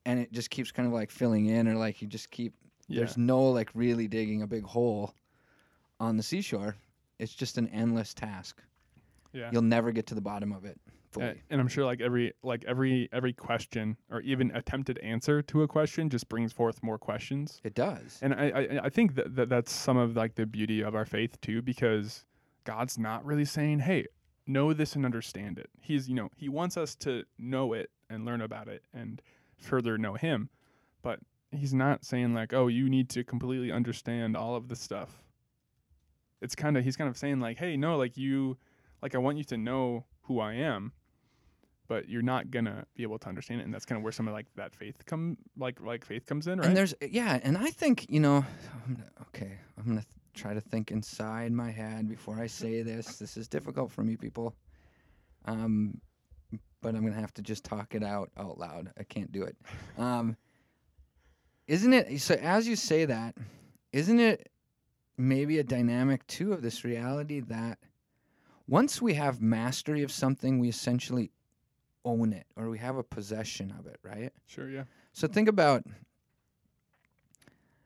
and 0.07 0.19
it 0.19 0.33
just 0.33 0.49
keeps 0.51 0.73
kind 0.73 0.87
of 0.87 0.93
like 0.95 1.11
filling 1.11 1.47
in 1.47 1.69
or 1.69 1.75
like 1.75 2.01
you 2.01 2.09
just 2.09 2.31
keep 2.31 2.55
Yeah. 2.89 3.01
there's 3.01 3.19
no 3.19 3.51
like 3.51 3.69
really 3.75 4.09
digging 4.09 4.41
a 4.43 4.47
big 4.47 4.65
hole 4.65 5.13
on 6.01 6.17
the 6.17 6.23
seashore. 6.23 6.77
It's 7.19 7.35
just 7.35 7.59
an 7.59 7.69
endless 7.69 8.15
task. 8.15 8.63
yeah. 9.35 9.51
You'll 9.53 9.63
never 9.63 9.93
get 9.93 10.07
to 10.07 10.15
the 10.15 10.21
bottom 10.23 10.53
of 10.53 10.65
it 10.65 10.81
fully. 11.11 11.43
And 11.51 11.61
I'm 11.61 11.69
sure 11.69 11.85
like 11.85 12.01
every 12.01 12.33
like 12.43 12.65
every 12.67 13.09
every 13.13 13.33
question 13.33 13.97
or 14.11 14.21
even 14.21 14.51
attempted 14.55 14.99
answer 14.99 15.43
to 15.43 15.63
a 15.63 15.69
question 15.69 16.09
just 16.11 16.29
brings 16.29 16.53
forth 16.53 16.83
more 16.83 16.99
questions. 16.99 17.61
It 17.65 17.75
does. 17.75 18.19
And 18.23 18.35
I 18.35 18.51
I, 18.51 18.81
I 18.85 18.89
think 18.89 19.15
that, 19.17 19.35
that 19.37 19.49
that's 19.49 19.73
some 19.73 19.97
of 19.97 20.17
like 20.17 20.35
the 20.35 20.47
beauty 20.47 20.83
of 20.83 20.95
our 20.95 21.07
faith 21.07 21.41
too, 21.41 21.63
because 21.63 22.25
God's 22.65 22.99
not 22.99 23.25
really 23.25 23.45
saying, 23.45 23.81
"Hey, 23.81 24.07
know 24.47 24.73
this 24.73 24.95
and 24.95 25.05
understand 25.05 25.59
it." 25.59 25.71
He's 25.81 26.09
you 26.09 26.15
know 26.15 26.31
He 26.37 26.49
wants 26.49 26.77
us 26.77 26.95
to 26.97 27.25
know 27.39 27.73
it 27.73 27.91
and 28.11 28.25
learn 28.25 28.41
about 28.41 28.69
it 28.69 28.83
and 28.93 29.23
further 29.57 29.99
know 29.99 30.15
Him, 30.15 30.51
but 31.03 31.21
He's 31.51 31.73
not 31.73 32.05
saying 32.05 32.35
like, 32.35 32.53
"Oh, 32.53 32.69
you 32.69 32.89
need 32.91 33.09
to 33.11 33.25
completely 33.25 33.73
understand 33.73 34.37
all 34.37 34.55
of 34.55 34.69
this 34.69 34.81
stuff." 34.81 35.23
It's 36.41 36.55
kind 36.55 36.77
of 36.77 36.85
He's 36.85 36.97
kind 36.97 37.09
of 37.09 37.17
saying 37.17 37.41
like, 37.41 37.59
"Hey, 37.59 37.77
no, 37.77 37.97
like 37.97 38.17
you, 38.17 38.59
like 39.03 39.15
I 39.15 39.19
want 39.19 39.39
you 39.39 39.45
to 39.45 39.57
know 39.57 40.05
who 40.29 40.41
I 40.41 40.55
am." 40.55 40.93
But 41.89 42.07
you're 42.09 42.23
not 42.23 42.51
gonna 42.51 42.85
be 42.95 43.03
able 43.03 43.19
to 43.19 43.29
understand 43.29 43.63
it, 43.63 43.65
and 43.65 43.73
that's 43.73 43.87
kind 43.87 43.97
of 43.97 44.03
where 44.03 44.13
some 44.13 44.29
of 44.29 44.35
like 44.35 44.47
that 44.57 44.75
faith 44.75 45.05
come, 45.07 45.39
like 45.57 45.81
like 45.81 46.05
faith 46.05 46.27
comes 46.27 46.47
in, 46.47 46.59
right? 46.59 46.69
And 46.69 46.77
there's 46.77 46.95
yeah, 47.01 47.41
and 47.43 47.57
I 47.57 47.71
think 47.71 48.07
you 48.11 48.21
know, 48.21 48.45
I'm 48.87 48.95
gonna, 48.95 49.11
okay, 49.29 49.59
I'm 49.79 49.85
gonna 49.85 50.01
th- 50.03 50.07
try 50.35 50.53
to 50.55 50.61
think 50.61 50.91
inside 50.91 51.51
my 51.51 51.71
head 51.71 52.09
before 52.09 52.39
I 52.39 52.47
say 52.47 52.83
this. 52.83 53.17
This 53.17 53.37
is 53.39 53.49
difficult 53.49 53.91
for 53.91 54.03
me, 54.05 54.17
people. 54.17 54.55
Um, 55.47 56.01
but 56.83 56.95
I'm 56.95 57.03
gonna 57.03 57.19
have 57.21 57.35
to 57.35 57.43
just 57.43 57.65
talk 57.65 57.95
it 57.95 58.05
out 58.05 58.31
out 58.37 58.59
loud. 58.59 58.93
I 58.99 59.03
can't 59.05 59.33
do 59.33 59.45
it. 59.45 59.57
Um, 59.97 60.37
isn't 61.67 61.93
it 61.93 62.21
so? 62.21 62.35
As 62.35 62.69
you 62.69 62.77
say 62.77 63.07
that, 63.07 63.35
isn't 63.93 64.21
it 64.21 64.51
maybe 65.17 65.59
a 65.59 65.65
dynamic 65.65 66.27
too 66.27 66.53
of 66.53 66.63
this 66.63 66.85
reality 66.85 67.41
that 67.41 67.79
once 68.69 69.01
we 69.01 69.15
have 69.15 69.41
mastery 69.41 70.03
of 70.03 70.13
something, 70.13 70.59
we 70.59 70.69
essentially 70.69 71.33
own 72.05 72.33
it 72.33 72.47
or 72.57 72.69
we 72.69 72.79
have 72.79 72.97
a 72.97 73.03
possession 73.03 73.75
of 73.79 73.87
it, 73.87 73.99
right? 74.03 74.33
sure, 74.47 74.69
yeah, 74.69 74.85
So 75.13 75.27
think 75.27 75.49
about. 75.49 75.85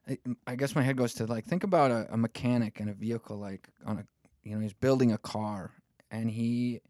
I, 0.09 0.19
I 0.49 0.57
guess 0.57 0.75
my 0.75 0.83
head 0.83 0.97
goes 0.97 1.15
to 1.15 1.27
like 1.27 1.45
think 1.45 1.63
about 1.63 1.93
a, 1.93 2.09
a 2.13 2.17
mechanic 2.17 2.81
and 2.81 2.91
a 2.91 2.93
vehicle, 2.93 3.37
like 3.37 3.69
on 3.87 3.99
a, 3.99 4.05
you 4.43 4.55
know, 4.55 4.61
he's 4.61 4.73
building 4.73 5.13
a 5.13 5.19
car, 5.19 5.71
and 6.11 6.29
he, 6.29 6.81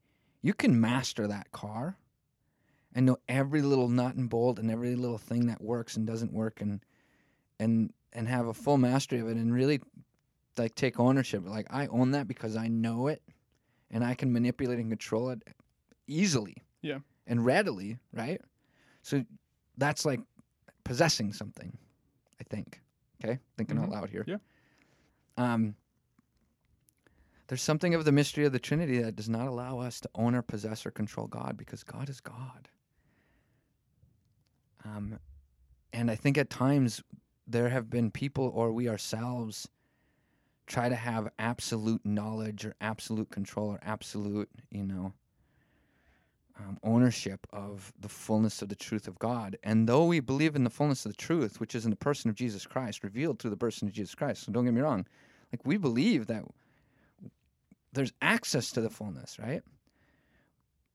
you 0.40 0.54
can 0.54 0.80
master 0.80 1.26
that 1.26 1.52
car, 1.52 1.98
and 2.94 3.04
know 3.04 3.18
every 3.28 3.60
little 3.60 3.90
nut 3.90 4.14
and 4.14 4.30
bolt 4.30 4.58
and 4.58 4.70
every 4.70 4.96
little 4.96 5.18
thing 5.18 5.46
that 5.48 5.60
works 5.60 5.98
and 5.98 6.06
doesn't 6.06 6.32
work, 6.32 6.62
and, 6.62 6.80
and 7.60 7.92
and 8.14 8.28
have 8.28 8.46
a 8.46 8.54
full 8.54 8.78
mastery 8.78 9.20
of 9.20 9.28
it, 9.28 9.36
and 9.36 9.52
really, 9.52 9.82
like 10.56 10.74
take 10.74 10.98
ownership. 10.98 11.42
Like 11.46 11.66
I 11.68 11.88
own 11.88 12.12
that 12.12 12.26
because 12.26 12.56
I 12.56 12.68
know 12.68 13.08
it, 13.08 13.22
and 13.92 14.04
I 14.04 14.14
can 14.14 14.32
manipulate 14.32 14.78
and 14.78 14.90
control 14.90 15.30
it 15.30 15.42
easily. 16.06 16.56
Yeah. 16.80 16.98
And 17.26 17.44
readily, 17.44 17.98
right? 18.12 18.40
So 19.02 19.24
that's 19.78 20.04
like 20.04 20.20
possessing 20.84 21.32
something, 21.32 21.76
I 22.40 22.44
think. 22.44 22.80
Okay, 23.22 23.38
thinking 23.56 23.78
out 23.78 23.88
Mhm. 23.88 23.92
loud 23.92 24.10
here. 24.10 24.24
Yeah. 24.26 24.38
Um, 25.36 25.76
there's 27.46 27.62
something 27.62 27.94
of 27.94 28.04
the 28.04 28.12
mystery 28.12 28.44
of 28.44 28.52
the 28.52 28.58
Trinity 28.58 28.98
that 29.02 29.14
does 29.14 29.28
not 29.28 29.46
allow 29.46 29.78
us 29.78 30.00
to 30.00 30.10
own 30.14 30.34
or 30.34 30.42
possess 30.42 30.84
or 30.86 30.90
control 30.90 31.26
God 31.28 31.56
because 31.56 31.84
God 31.84 32.08
is 32.08 32.20
God. 32.20 32.68
Um, 34.84 35.18
and 35.92 36.10
I 36.10 36.16
think 36.16 36.38
at 36.38 36.50
times 36.50 37.02
there 37.46 37.68
have 37.68 37.90
been 37.90 38.10
people 38.10 38.50
or 38.54 38.72
we 38.72 38.88
ourselves 38.88 39.68
try 40.66 40.88
to 40.88 40.94
have 40.94 41.30
absolute 41.38 42.04
knowledge 42.04 42.64
or 42.64 42.74
absolute 42.80 43.30
control 43.30 43.68
or 43.68 43.80
absolute, 43.82 44.48
you 44.70 44.84
know, 44.84 45.12
um, 46.58 46.78
ownership 46.82 47.46
of 47.52 47.92
the 47.98 48.08
fullness 48.08 48.62
of 48.62 48.68
the 48.68 48.76
truth 48.76 49.08
of 49.08 49.18
God. 49.18 49.56
And 49.62 49.88
though 49.88 50.04
we 50.04 50.20
believe 50.20 50.54
in 50.54 50.64
the 50.64 50.70
fullness 50.70 51.04
of 51.04 51.12
the 51.12 51.16
truth, 51.16 51.60
which 51.60 51.74
is 51.74 51.84
in 51.84 51.90
the 51.90 51.96
person 51.96 52.28
of 52.30 52.36
Jesus 52.36 52.66
Christ, 52.66 53.02
revealed 53.02 53.38
through 53.38 53.50
the 53.50 53.56
person 53.56 53.88
of 53.88 53.94
Jesus 53.94 54.14
Christ, 54.14 54.44
so 54.44 54.52
don't 54.52 54.64
get 54.64 54.74
me 54.74 54.80
wrong, 54.80 55.06
like 55.52 55.64
we 55.64 55.76
believe 55.76 56.26
that 56.26 56.44
there's 57.92 58.12
access 58.22 58.70
to 58.72 58.80
the 58.80 58.90
fullness, 58.90 59.38
right? 59.38 59.62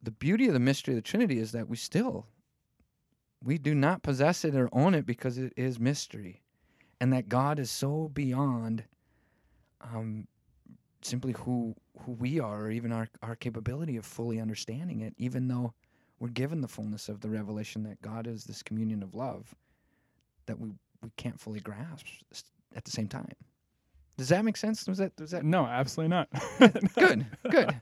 The 0.02 0.12
beauty 0.12 0.48
of 0.48 0.54
the 0.54 0.60
mystery 0.60 0.94
of 0.94 0.98
the 0.98 1.10
Trinity 1.10 1.40
is 1.40 1.52
that 1.52 1.68
we 1.68 1.78
still 1.78 2.28
we 3.44 3.58
do 3.58 3.76
not 3.76 4.04
possess 4.04 4.44
it 4.44 4.56
or 4.56 4.70
own 4.72 4.94
it 4.96 5.06
because 5.06 5.38
it 5.38 5.54
is 5.56 5.80
mystery, 5.80 6.42
and 7.00 7.14
that 7.14 7.30
God 7.30 7.60
is 7.60 7.70
so 7.70 8.10
beyond 8.10 8.84
um, 9.94 10.28
simply 11.02 11.34
who 11.34 11.76
who 12.02 12.14
we 12.14 12.40
are 12.40 12.66
or 12.66 12.72
even 12.72 12.92
our, 12.92 13.08
our 13.22 13.36
capability 13.36 13.98
of 13.98 14.06
fully 14.06 14.40
understanding 14.40 15.02
it, 15.02 15.14
even 15.18 15.48
though 15.48 15.74
we're 16.20 16.30
given 16.30 16.62
the 16.62 16.68
fullness 16.68 17.10
of 17.10 17.22
the 17.22 17.30
revelation 17.30 17.84
that 17.84 18.02
God 18.02 18.28
is 18.28 18.44
this 18.44 18.64
communion 18.64 19.04
of 19.04 19.14
love 19.16 19.54
that 20.48 20.60
we, 20.60 20.70
we 21.04 21.10
can't 21.18 21.40
fully 21.40 21.60
grasp 21.60 22.08
at 22.76 22.84
the 22.86 22.92
same 22.92 23.08
time. 23.08 23.32
Does 24.18 24.30
that 24.30 24.44
make 24.44 24.58
sense? 24.58 24.88
Was 24.88 24.98
that 24.98 25.12
was 25.20 25.32
that 25.32 25.44
no, 25.44 25.66
absolutely 25.66 26.10
not. 26.10 26.30
good? 26.96 27.26
Good. 27.50 27.76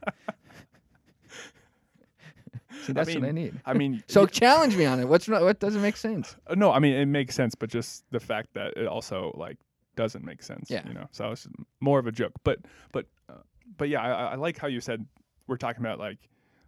See, 2.82 2.92
that's 2.92 3.14
what 3.14 3.24
I 3.24 3.32
need. 3.32 3.58
I 3.64 3.72
mean, 3.72 4.04
So 4.06 4.26
challenge 4.26 4.76
me 4.76 4.84
on 4.84 5.00
it. 5.00 5.08
What's 5.08 5.26
what 5.28 5.58
doesn't 5.60 5.80
make 5.80 5.96
sense? 5.96 6.36
no, 6.54 6.72
I 6.72 6.78
mean 6.78 6.92
it 6.94 7.06
makes 7.06 7.34
sense, 7.34 7.54
but 7.54 7.70
just 7.70 8.04
the 8.10 8.20
fact 8.20 8.50
that 8.54 8.76
it 8.76 8.86
also 8.86 9.32
like 9.36 9.56
doesn't 9.96 10.24
make 10.24 10.42
sense. 10.42 10.70
Yeah. 10.70 10.86
you 10.86 10.94
know. 10.94 11.08
So 11.10 11.32
it's 11.32 11.48
more 11.80 11.98
of 11.98 12.06
a 12.06 12.12
joke, 12.12 12.32
but 12.44 12.60
but 12.92 13.06
uh, 13.28 13.42
but 13.76 13.88
yeah, 13.88 14.02
I, 14.02 14.32
I 14.32 14.34
like 14.36 14.58
how 14.58 14.68
you 14.68 14.80
said 14.80 15.04
we're 15.46 15.56
talking 15.56 15.82
about 15.84 15.98
like 15.98 16.18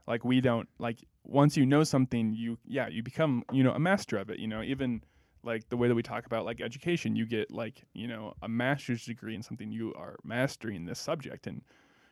like 0.07 0.25
we 0.25 0.41
don't 0.41 0.69
like 0.79 0.99
once 1.25 1.57
you 1.57 1.67
know 1.67 1.85
something, 1.85 2.33
you 2.33 2.59
yeah 2.67 2.89
you 2.89 3.03
become 3.03 3.45
you 3.53 3.63
know 3.63 3.73
a 3.73 3.79
master 3.79 4.17
of 4.17 4.31
it. 4.31 4.39
You 4.39 4.49
know, 4.49 4.63
even 4.63 5.03
like 5.45 5.69
the 5.69 5.77
way 5.77 5.89
that 5.89 5.95
we 5.95 6.03
talk 6.03 6.27
about 6.27 6.45
like 6.45 6.61
education, 6.61 7.15
you 7.15 7.27
get 7.27 7.51
like 7.51 7.85
you 7.93 8.09
know 8.09 8.35
a 8.43 8.49
master's 8.49 9.05
degree 9.05 9.35
in 9.35 9.43
something, 9.43 9.71
you 9.71 9.95
are 9.95 10.17
mastering 10.25 10.87
this 10.87 10.99
subject, 10.99 11.47
and 11.47 11.63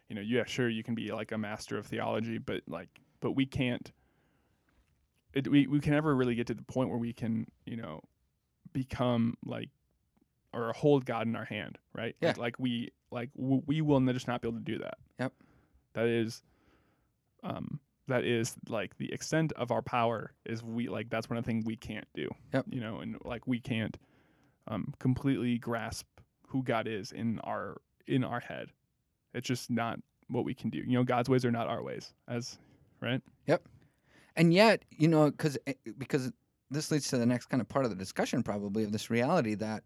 you 0.09 0.14
know 0.14 0.22
yeah 0.22 0.44
sure 0.44 0.68
you 0.68 0.85
can 0.85 0.94
be 0.94 1.11
like 1.11 1.33
a 1.33 1.38
master 1.38 1.79
of 1.79 1.87
theology, 1.87 2.38
but 2.38 2.62
like 2.68 3.00
but 3.20 3.33
we 3.33 3.46
can't. 3.46 3.92
It, 5.35 5.48
we, 5.48 5.66
we 5.66 5.81
can 5.81 5.92
never 5.92 6.16
really 6.16 6.35
get 6.35 6.46
to 6.46 6.55
the 6.55 6.62
point 6.62 6.88
where 6.88 6.98
we 6.98 7.12
can 7.12 7.46
you 7.64 7.76
know 7.76 8.00
become 8.72 9.37
like 9.44 9.70
or 10.57 10.73
hold 10.73 11.05
God 11.05 11.27
in 11.27 11.37
our 11.37 11.45
hand, 11.45 11.79
right? 11.95 12.16
Yeah. 12.21 12.29
Like, 12.29 12.38
like 12.38 12.59
we 12.59 12.90
like 13.11 13.31
w- 13.37 13.62
we 13.66 13.81
will 13.83 14.01
just 14.12 14.27
not 14.27 14.40
be 14.40 14.49
able 14.49 14.59
to 14.59 14.64
do 14.64 14.79
that. 14.79 14.99
Yep. 15.21 15.33
That 15.95 16.07
is, 16.07 16.42
um, 17.42 17.81
that 18.09 18.25
is 18.25 18.55
like 18.69 18.97
the 18.99 19.12
extent 19.12 19.53
of 19.53 19.71
our 19.71 19.83
power 19.83 20.33
is 20.45 20.62
we 20.62 20.88
like 20.88 21.11
that's 21.11 21.29
one 21.29 21.37
of 21.37 21.45
the 21.45 21.49
things 21.49 21.64
we 21.64 21.77
can't 21.77 22.09
do. 22.14 22.29
Yep. 22.55 22.66
You 22.71 22.81
know, 22.81 23.01
and 23.01 23.16
like 23.25 23.47
we 23.47 23.61
can't, 23.61 23.97
um, 24.69 24.95
completely 24.99 25.59
grasp 25.59 26.07
who 26.49 26.62
God 26.62 26.88
is 26.88 27.12
in 27.12 27.38
our 27.40 27.81
in 28.07 28.25
our 28.25 28.40
head. 28.40 28.69
It's 29.35 29.47
just 29.47 29.71
not 29.71 29.99
what 30.29 30.45
we 30.45 30.55
can 30.55 30.71
do. 30.71 30.79
You 30.79 30.99
know, 30.99 31.05
God's 31.05 31.29
ways 31.29 31.45
are 31.45 31.51
not 31.51 31.69
our 31.69 31.83
ways. 31.83 32.12
As 32.29 32.59
right. 33.01 33.21
Yep. 33.47 33.62
And 34.37 34.53
yet, 34.53 34.85
you 34.90 35.09
know, 35.09 35.31
because 35.31 35.59
because 35.99 36.31
this 36.71 36.90
leads 36.90 37.09
to 37.09 37.19
the 37.19 37.27
next 37.27 37.47
kind 37.47 37.61
of 37.61 37.69
part 37.69 37.85
of 37.85 37.90
the 37.90 37.97
discussion, 37.97 38.42
probably 38.42 38.85
of 38.85 38.92
this 38.92 39.09
reality 39.11 39.55
that, 39.55 39.85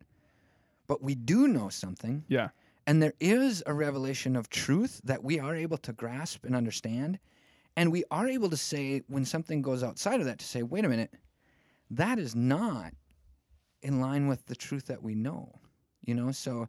but 0.90 1.00
we 1.00 1.14
do 1.14 1.46
know 1.46 1.68
something, 1.68 2.24
Yeah. 2.26 2.48
and 2.84 3.00
there 3.00 3.14
is 3.20 3.62
a 3.64 3.72
revelation 3.72 4.34
of 4.34 4.50
truth 4.50 5.00
that 5.04 5.22
we 5.22 5.38
are 5.38 5.54
able 5.54 5.78
to 5.78 5.92
grasp 5.92 6.44
and 6.44 6.56
understand, 6.56 7.20
and 7.76 7.92
we 7.92 8.02
are 8.10 8.26
able 8.26 8.50
to 8.50 8.56
say 8.56 9.04
when 9.06 9.24
something 9.24 9.62
goes 9.62 9.84
outside 9.84 10.18
of 10.18 10.26
that 10.26 10.40
to 10.40 10.44
say, 10.44 10.64
wait 10.64 10.84
a 10.84 10.88
minute, 10.88 11.14
that 11.92 12.18
is 12.18 12.34
not 12.34 12.92
in 13.82 14.00
line 14.00 14.26
with 14.26 14.44
the 14.46 14.56
truth 14.56 14.86
that 14.86 15.00
we 15.00 15.14
know. 15.14 15.60
You 16.04 16.16
know, 16.16 16.32
so 16.32 16.68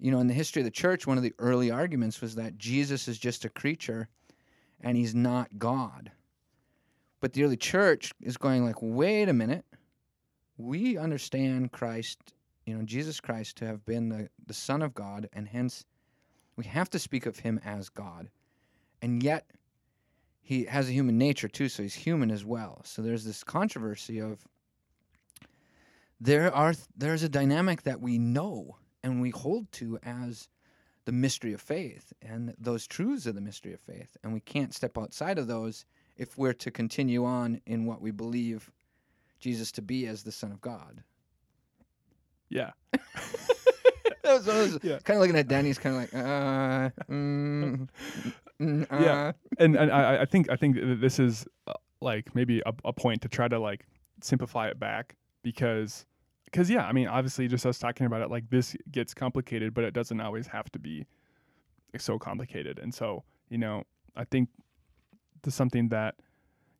you 0.00 0.10
know, 0.10 0.18
in 0.18 0.26
the 0.26 0.34
history 0.34 0.62
of 0.62 0.66
the 0.66 0.72
church, 0.72 1.06
one 1.06 1.16
of 1.16 1.22
the 1.22 1.34
early 1.38 1.70
arguments 1.70 2.20
was 2.20 2.34
that 2.34 2.58
Jesus 2.58 3.06
is 3.06 3.18
just 3.20 3.44
a 3.44 3.48
creature 3.48 4.08
and 4.80 4.96
he's 4.96 5.14
not 5.14 5.60
God. 5.60 6.10
But 7.20 7.34
the 7.34 7.44
early 7.44 7.56
church 7.56 8.12
is 8.20 8.36
going 8.36 8.64
like, 8.64 8.82
wait 8.82 9.28
a 9.28 9.32
minute. 9.32 9.64
We 10.56 10.96
understand 10.98 11.70
Christ, 11.70 12.34
you 12.70 12.76
know, 12.76 12.84
Jesus 12.84 13.18
Christ 13.18 13.56
to 13.56 13.66
have 13.66 13.84
been 13.84 14.10
the, 14.10 14.28
the 14.46 14.54
Son 14.54 14.80
of 14.80 14.94
God, 14.94 15.28
and 15.32 15.48
hence 15.48 15.84
we 16.54 16.64
have 16.66 16.88
to 16.90 17.00
speak 17.00 17.26
of 17.26 17.40
him 17.40 17.60
as 17.64 17.88
God. 17.88 18.30
And 19.02 19.24
yet 19.24 19.50
he 20.40 20.66
has 20.66 20.88
a 20.88 20.92
human 20.92 21.18
nature 21.18 21.48
too, 21.48 21.68
so 21.68 21.82
he's 21.82 21.94
human 21.94 22.30
as 22.30 22.44
well. 22.44 22.82
So 22.84 23.02
there's 23.02 23.24
this 23.24 23.42
controversy 23.42 24.20
of 24.20 24.46
there 26.20 26.54
are 26.54 26.74
there's 26.96 27.24
a 27.24 27.28
dynamic 27.28 27.82
that 27.82 28.00
we 28.00 28.18
know 28.18 28.76
and 29.02 29.20
we 29.20 29.30
hold 29.30 29.72
to 29.72 29.98
as 30.04 30.48
the 31.06 31.12
mystery 31.12 31.52
of 31.52 31.60
faith 31.60 32.12
and 32.22 32.54
those 32.56 32.86
truths 32.86 33.26
of 33.26 33.34
the 33.34 33.40
mystery 33.40 33.72
of 33.72 33.80
faith 33.80 34.16
and 34.22 34.32
we 34.32 34.40
can't 34.40 34.74
step 34.74 34.96
outside 34.96 35.38
of 35.38 35.48
those 35.48 35.86
if 36.16 36.38
we're 36.38 36.52
to 36.52 36.70
continue 36.70 37.24
on 37.24 37.60
in 37.66 37.84
what 37.84 38.00
we 38.00 38.12
believe 38.12 38.70
Jesus 39.40 39.72
to 39.72 39.82
be 39.82 40.06
as 40.06 40.22
the 40.22 40.30
son 40.30 40.52
of 40.52 40.60
God. 40.60 41.02
Yeah. 42.50 42.70
that 44.22 44.44
was 44.46 44.74
of 44.74 44.84
Yeah. 44.84 44.98
kind 44.98 45.16
of 45.16 45.22
looking 45.22 45.36
at 45.36 45.48
Danny's 45.48 45.78
kind 45.78 45.96
of 45.96 46.02
like 46.02 46.14
uh, 46.14 46.90
mm, 47.10 47.88
mm, 48.60 48.82
uh. 48.92 49.02
Yeah. 49.02 49.32
and 49.58 49.76
and 49.76 49.90
I, 49.90 50.22
I 50.22 50.24
think 50.24 50.50
I 50.50 50.56
think 50.56 50.76
this 51.00 51.18
is 51.18 51.46
uh, 51.66 51.72
like 52.00 52.34
maybe 52.34 52.60
a, 52.66 52.72
a 52.84 52.92
point 52.92 53.22
to 53.22 53.28
try 53.28 53.48
to 53.48 53.58
like 53.58 53.86
simplify 54.22 54.68
it 54.68 54.78
back 54.78 55.16
because 55.42 56.04
because 56.44 56.68
yeah 56.68 56.84
I 56.86 56.92
mean 56.92 57.08
obviously 57.08 57.48
just 57.48 57.64
us 57.64 57.78
talking 57.78 58.06
about 58.06 58.20
it 58.22 58.30
like 58.30 58.50
this 58.50 58.76
gets 58.90 59.14
complicated 59.14 59.72
but 59.74 59.84
it 59.84 59.94
doesn't 59.94 60.20
always 60.20 60.46
have 60.48 60.70
to 60.72 60.78
be 60.78 61.06
so 61.98 62.18
complicated 62.18 62.78
and 62.78 62.92
so 62.94 63.24
you 63.48 63.58
know 63.58 63.84
I 64.16 64.24
think 64.24 64.48
to 65.42 65.50
something 65.50 65.88
that 65.88 66.16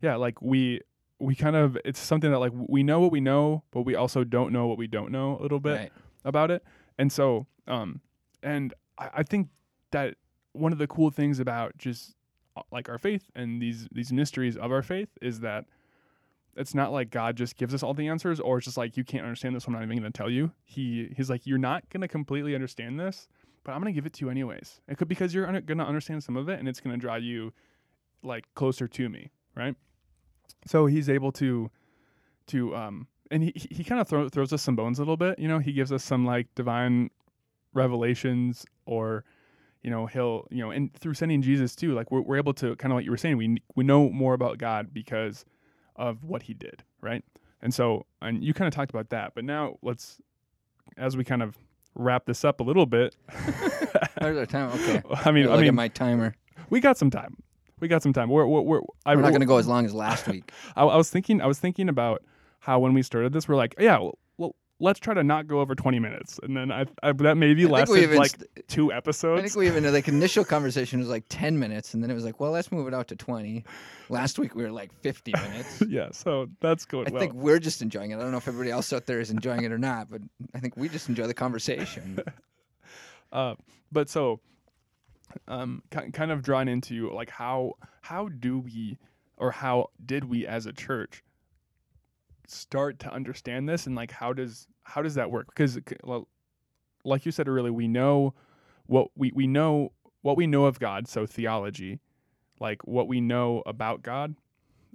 yeah 0.03 0.17
like 0.17 0.41
we 0.43 0.81
we 1.21 1.35
kind 1.35 1.55
of 1.57 1.77
it's 1.85 2.01
something 2.01 2.31
that 2.31 2.39
like 2.39 2.53
we 2.55 2.83
know 2.83 3.01
what 3.01 3.13
we 3.13 3.21
know 3.21 3.63
but 3.71 3.83
we 3.83 3.95
also 3.95 4.25
don't 4.25 4.53
know 4.53 4.67
what 4.67 4.79
we 4.79 4.87
don't 4.87 5.13
know 5.13 5.39
a 5.39 5.43
little 5.43 5.61
bit 5.61 5.77
Right. 5.79 5.93
about 6.25 6.51
it. 6.51 6.65
And 6.99 7.13
so, 7.13 7.47
um, 7.67 8.01
and 8.43 8.75
I, 8.99 9.11
I 9.15 9.23
think 9.23 9.49
that 9.91 10.15
one 10.53 10.73
of 10.73 10.79
the 10.79 10.87
cool 10.87 11.11
things 11.11 11.39
about 11.41 11.77
just 11.79 12.15
uh, 12.57 12.63
like 12.73 12.89
our 12.89 12.99
faith 12.99 13.31
and 13.35 13.61
these 13.63 13.87
these 13.93 14.13
mysteries 14.13 14.57
of 14.57 14.73
our 14.73 14.83
faith 14.83 15.09
is 15.23 15.41
that 15.41 15.67
it's 16.57 16.75
not 16.75 16.91
like 16.93 17.11
God 17.11 17.37
just 17.37 17.57
gives 17.57 17.73
us 17.75 17.83
all 17.83 17.95
the 17.95 18.09
answers, 18.09 18.41
or 18.41 18.59
it's 18.59 18.65
just 18.65 18.77
like 18.77 18.97
you 18.97 19.05
can't 19.05 19.23
understand 19.25 19.55
this. 19.55 19.65
So 19.65 19.69
I'm 19.69 19.75
not 19.75 19.83
even 19.85 19.99
going 19.99 20.13
to 20.13 20.17
tell 20.17 20.29
you. 20.31 20.51
He 20.65 21.13
he's 21.17 21.31
like 21.31 21.47
you're 21.47 21.59
not 21.59 21.89
going 21.91 22.01
to 22.01 22.09
completely 22.09 22.55
understand 22.55 22.99
this, 22.99 23.29
but 23.63 23.73
I'm 23.73 23.81
going 23.81 23.93
to 23.95 23.97
give 23.97 24.05
it 24.07 24.13
to 24.15 24.25
you 24.25 24.31
anyways. 24.31 24.81
It 24.89 24.99
could 24.99 25.09
because 25.09 25.33
you're 25.33 25.47
going 25.47 25.79
to 25.79 25.85
understand 25.85 26.25
some 26.25 26.37
of 26.37 26.49
it, 26.49 26.59
and 26.59 26.69
it's 26.69 26.81
going 26.81 26.95
to 26.95 27.01
draw 27.01 27.15
you 27.17 27.53
like 28.23 28.47
closer 28.55 28.89
to 28.89 29.09
me, 29.09 29.31
right? 29.55 29.77
So 30.67 30.87
he's 30.87 31.09
able 31.09 31.33
to 31.33 31.71
to 32.49 32.75
um 32.75 33.07
and 33.31 33.43
he 33.43 33.53
he 33.55 33.85
kind 33.85 34.01
of 34.01 34.09
throw, 34.09 34.29
throws 34.29 34.53
us 34.53 34.63
some 34.63 34.77
bones 34.77 34.99
a 34.99 35.03
little 35.03 35.17
bit. 35.17 35.39
You 35.39 35.49
know, 35.49 35.59
he 35.59 35.73
gives 35.73 35.93
us 35.93 36.03
some 36.03 36.25
like 36.25 36.47
divine 36.55 37.11
revelations, 37.73 38.67
or 38.87 39.25
you 39.83 39.91
know, 39.91 40.07
he'll 40.07 40.47
you 40.51 40.63
know, 40.63 40.71
and 40.71 40.93
through 40.95 41.15
sending 41.15 41.43
Jesus 41.43 41.75
too, 41.77 41.95
like 41.95 42.11
we're 42.11 42.23
we're 42.23 42.37
able 42.37 42.55
to 42.55 42.77
kind 42.77 42.93
of 42.93 42.97
like 42.97 43.05
you 43.05 43.11
were 43.11 43.17
saying, 43.17 43.37
we 43.37 43.59
we 43.77 43.85
know 43.85 44.11
more 44.11 44.35
about 44.35 44.59
God 44.59 44.93
because 44.93 45.45
of 45.97 46.25
what 46.25 46.43
he 46.43 46.55
did, 46.55 46.83
right? 47.01 47.23
And 47.63 47.75
so, 47.75 48.07
and 48.23 48.43
you 48.43 48.55
kind 48.55 48.67
of 48.67 48.75
talked 48.75 48.91
about 48.91 49.11
that, 49.11 49.33
but 49.35 49.45
now 49.45 49.77
let's, 49.83 50.19
as 50.97 51.15
we 51.17 51.25
kind 51.25 51.43
of 51.43 51.59
wrap 51.95 52.25
this 52.25 52.45
up 52.45 52.61
a 52.61 52.63
little 52.63 52.87
bit. 52.87 53.17
There's 54.21 54.39
our 54.39 54.47
time. 54.47 54.71
Okay. 54.81 55.03
I 55.25 55.31
mean, 55.31 55.49
I 55.49 55.61
mean, 55.61 55.75
my 55.75 55.89
timer. 55.89 56.35
we 56.71 56.81
got 56.81 56.97
some 56.97 57.11
time. 57.11 57.37
We 57.81 57.89
got 57.89 58.03
some 58.03 58.13
time. 58.13 58.29
We're 58.29 58.47
we're, 58.47 58.61
we're 58.61 58.81
I, 59.07 59.17
We're 59.17 59.23
not 59.23 59.31
going 59.31 59.41
to 59.41 59.47
go 59.47 59.59
as 59.59 59.67
long 59.67 59.85
as 59.85 59.95
last 59.95 60.27
week. 60.29 60.53
I, 60.77 60.83
I 60.85 60.97
was 60.97 61.11
thinking 61.11 61.41
I 61.41 61.47
was 61.47 61.59
thinking 61.59 61.89
about 61.89 62.23
how 62.61 62.79
when 62.79 62.95
we 62.95 63.03
started 63.03 63.33
this, 63.33 63.49
we're 63.49 63.57
like, 63.57 63.75
yeah, 63.79 63.99
well, 63.99 64.19
well 64.37 64.55
let's 64.81 65.01
try 65.01 65.15
to 65.15 65.25
not 65.25 65.47
go 65.47 65.61
over 65.61 65.75
20 65.75 65.99
minutes, 65.99 66.39
and 66.43 66.57
then 66.57 66.71
I, 66.71 66.85
I 67.03 67.13
that 67.13 67.37
maybe 67.37 67.65
I 67.65 67.69
lasted 67.69 68.15
like 68.15 68.33
st- 68.33 68.69
two 68.69 68.93
I 68.93 68.97
episodes. 68.97 69.43
think 69.43 69.57
we 69.57 69.67
even 69.67 69.91
like 69.93 70.09
initial 70.09 70.45
conversation 70.45 70.99
was 71.01 71.09
like 71.09 71.25
ten 71.29 71.59
minutes, 71.59 71.95
and 71.95 72.03
then 72.03 72.11
it 72.11 72.15
was 72.15 72.25
like, 72.25 72.39
well, 72.39 72.51
let's 72.51 72.71
move 72.71 72.87
it 72.87 72.95
out 72.95 73.09
to 73.09 73.17
twenty. 73.17 73.65
Last 74.09 74.39
week 74.39 74.55
we 74.55 74.63
were 74.63 74.73
like 74.73 74.93
fifty 75.01 75.33
minutes. 75.33 75.83
yeah, 75.89 76.09
so 76.13 76.49
that's 76.61 76.85
going 76.85 77.09
I 77.09 77.11
well. 77.13 77.21
think 77.21 77.33
we're 77.35 77.59
just 77.61 77.81
enjoying 77.81 78.11
it. 78.11 78.17
I 78.17 78.21
don't 78.21 78.31
know 78.31 78.39
if 78.39 78.49
everybody 78.49 78.71
else 78.71 78.93
out 78.93 79.07
there 79.07 79.21
is 79.21 79.31
enjoying 79.31 79.65
it 79.65 79.73
or 79.73 79.79
not, 79.79 80.11
but 80.11 80.21
I 80.55 80.61
think 80.61 80.77
we 80.77 80.89
just 80.89 81.09
enjoy 81.09 81.27
the 81.27 81.35
conversation. 81.35 82.21
Uh, 83.33 83.55
but 83.93 84.11
so, 84.11 84.41
um, 85.49 85.83
ki- 85.91 86.11
kind 86.13 86.31
of 86.31 86.43
drawn 86.43 86.69
into 86.69 87.11
like 87.13 87.31
how 87.31 87.75
how 88.03 88.29
do 88.29 88.59
we 88.59 88.99
or 89.37 89.51
how 89.51 89.89
did 90.05 90.25
we 90.25 90.47
as 90.47 90.67
a 90.67 90.73
church 90.73 91.23
start 92.47 92.99
to 93.01 93.13
understand 93.13 93.69
this 93.69 93.87
and 93.87 93.95
like 93.95 94.11
how 94.11 94.33
does 94.33 94.67
how 94.83 95.03
does 95.03 95.15
that 95.15 95.31
work? 95.31 95.47
Because 95.49 95.79
well, 96.05 96.27
like 97.05 97.25
you 97.25 97.33
said 97.33 97.49
earlier, 97.49 97.73
we 97.73 97.89
know 97.89 98.35
what 98.87 99.09
we 99.17 99.31
we 99.35 99.47
know 99.47 99.93
what 100.23 100.37
we 100.37 100.47
know 100.47 100.65
of 100.67 100.79
God, 100.79 101.09
so 101.09 101.27
theology, 101.27 102.01
like 102.59 102.87
what 102.87 103.09
we 103.09 103.21
know 103.21 103.63
about 103.67 104.03
God. 104.03 104.35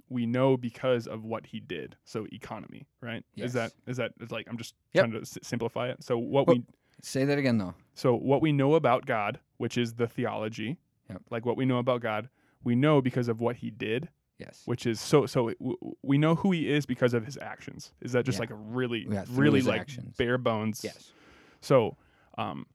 We 0.08 0.24
know 0.24 0.56
because 0.56 1.08
of 1.08 1.24
what 1.24 1.46
he 1.46 1.58
did. 1.58 1.96
So 2.04 2.26
economy, 2.32 2.86
right? 3.00 3.24
Yes. 3.34 3.48
Is 3.48 3.52
that 3.54 3.72
is 3.88 3.96
that 3.96 4.12
is 4.20 4.30
like 4.30 4.46
I'm 4.48 4.56
just 4.56 4.74
Yep. 4.92 5.02
trying 5.04 5.12
to 5.14 5.20
s- 5.22 5.38
simplify 5.42 5.88
it. 5.88 6.02
So 6.04 6.16
what 6.18 6.46
Well- 6.46 6.56
we 6.56 6.64
Say 7.02 7.24
that 7.26 7.38
again, 7.38 7.58
though. 7.58 7.74
So 7.96 8.14
what 8.14 8.40
we 8.40 8.52
know 8.52 8.74
about 8.76 9.06
God, 9.06 9.40
which 9.56 9.76
is 9.76 9.94
the 9.94 10.06
theology, 10.06 10.78
Yep. 11.10 11.22
like 11.30 11.44
what 11.46 11.56
we 11.56 11.64
know 11.64 11.78
about 11.78 12.00
God, 12.02 12.28
we 12.62 12.74
know 12.76 13.00
because 13.02 13.26
of 13.28 13.40
what 13.40 13.56
He 13.56 13.70
did, 13.70 14.08
Yes. 14.38 14.62
which 14.66 14.86
is 14.86 15.00
so 15.00 15.24
so. 15.26 15.48
it- 15.48 15.58
w- 15.58 15.76
w- 15.78 15.96
We 16.02 16.18
know 16.18 16.34
who 16.36 16.52
He 16.52 16.70
is 16.70 16.84
because 16.86 17.14
of 17.14 17.24
His 17.24 17.36
actions. 17.38 17.92
Is 18.00 18.12
that 18.12 18.24
just 18.24 18.36
Yeah. 18.36 18.40
like 18.42 18.50
a 18.50 18.54
really 18.54 19.06
Yeah, 19.10 19.24
really 19.30 19.62
like 19.62 19.80
actions. 19.80 20.14
bare 20.16 20.36
bones? 20.38 20.82
Yes. 20.84 21.12
So, 21.60 21.96
um, 22.38 22.66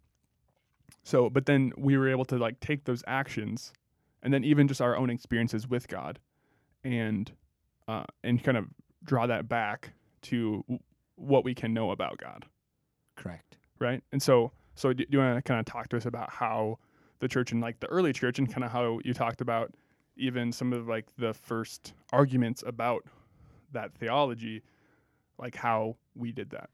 so 1.03 1.29
but 1.29 1.45
then 1.45 1.71
we 1.77 1.97
were 1.97 2.09
able 2.09 2.25
to 2.25 2.37
like 2.37 2.59
take 2.59 2.85
those 2.85 3.03
actions, 3.07 3.73
and 4.23 4.33
then 4.33 4.43
even 4.43 4.67
just 4.67 4.81
our 4.81 4.95
own 4.97 5.09
experiences 5.09 5.67
with 5.67 5.87
God, 5.87 6.19
and 6.83 7.31
uh, 7.87 8.05
and 8.23 8.43
kind 8.43 8.57
of 8.57 8.67
draw 9.03 9.27
that 9.27 9.47
back 9.49 9.93
to 10.21 10.63
w- 10.67 10.79
what 11.15 11.43
we 11.43 11.53
can 11.53 11.73
know 11.73 11.91
about 11.91 12.17
God 12.17 12.45
Correct. 13.15 13.57
right? 13.79 14.03
And 14.11 14.21
so, 14.21 14.51
so 14.75 14.93
do, 14.93 15.05
do 15.05 15.17
you 15.17 15.19
want 15.19 15.37
to 15.37 15.41
kind 15.41 15.59
of 15.59 15.65
talk 15.65 15.89
to 15.89 15.97
us 15.97 16.05
about 16.05 16.29
how 16.29 16.77
the 17.19 17.27
church 17.27 17.51
and 17.51 17.61
like 17.61 17.79
the 17.79 17.87
early 17.87 18.13
church 18.13 18.39
and 18.39 18.51
kind 18.51 18.63
of 18.63 18.71
how 18.71 18.99
you 19.03 19.13
talked 19.13 19.41
about 19.41 19.73
even 20.17 20.51
some 20.51 20.73
of 20.73 20.87
like 20.87 21.05
the 21.17 21.33
first 21.33 21.93
arguments 22.11 22.63
about 22.65 23.03
that 23.71 23.93
theology, 23.95 24.61
like 25.37 25.55
how 25.55 25.95
we 26.15 26.31
did 26.31 26.49
that. 26.51 26.69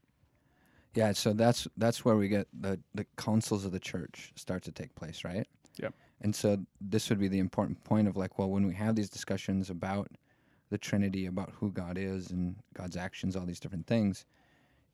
Yeah. 0.94 1.12
So 1.12 1.32
that's 1.32 1.68
that's 1.76 2.04
where 2.04 2.16
we 2.16 2.28
get 2.28 2.48
the 2.60 2.80
the 2.94 3.06
councils 3.16 3.64
of 3.64 3.72
the 3.72 3.78
church 3.78 4.32
start 4.34 4.62
to 4.64 4.72
take 4.72 4.94
place, 4.94 5.22
right? 5.24 5.46
Yep. 5.80 5.94
And 6.22 6.34
so 6.34 6.58
this 6.80 7.08
would 7.08 7.20
be 7.20 7.28
the 7.28 7.38
important 7.38 7.82
point 7.84 8.08
of 8.08 8.16
like, 8.16 8.38
well, 8.38 8.50
when 8.50 8.66
we 8.66 8.74
have 8.74 8.96
these 8.96 9.08
discussions 9.08 9.70
about 9.70 10.08
the 10.70 10.78
Trinity, 10.78 11.26
about 11.26 11.52
who 11.54 11.70
God 11.70 11.96
is 11.96 12.30
and 12.30 12.56
God's 12.74 12.96
actions, 12.96 13.36
all 13.36 13.46
these 13.46 13.60
different 13.60 13.86
things, 13.86 14.26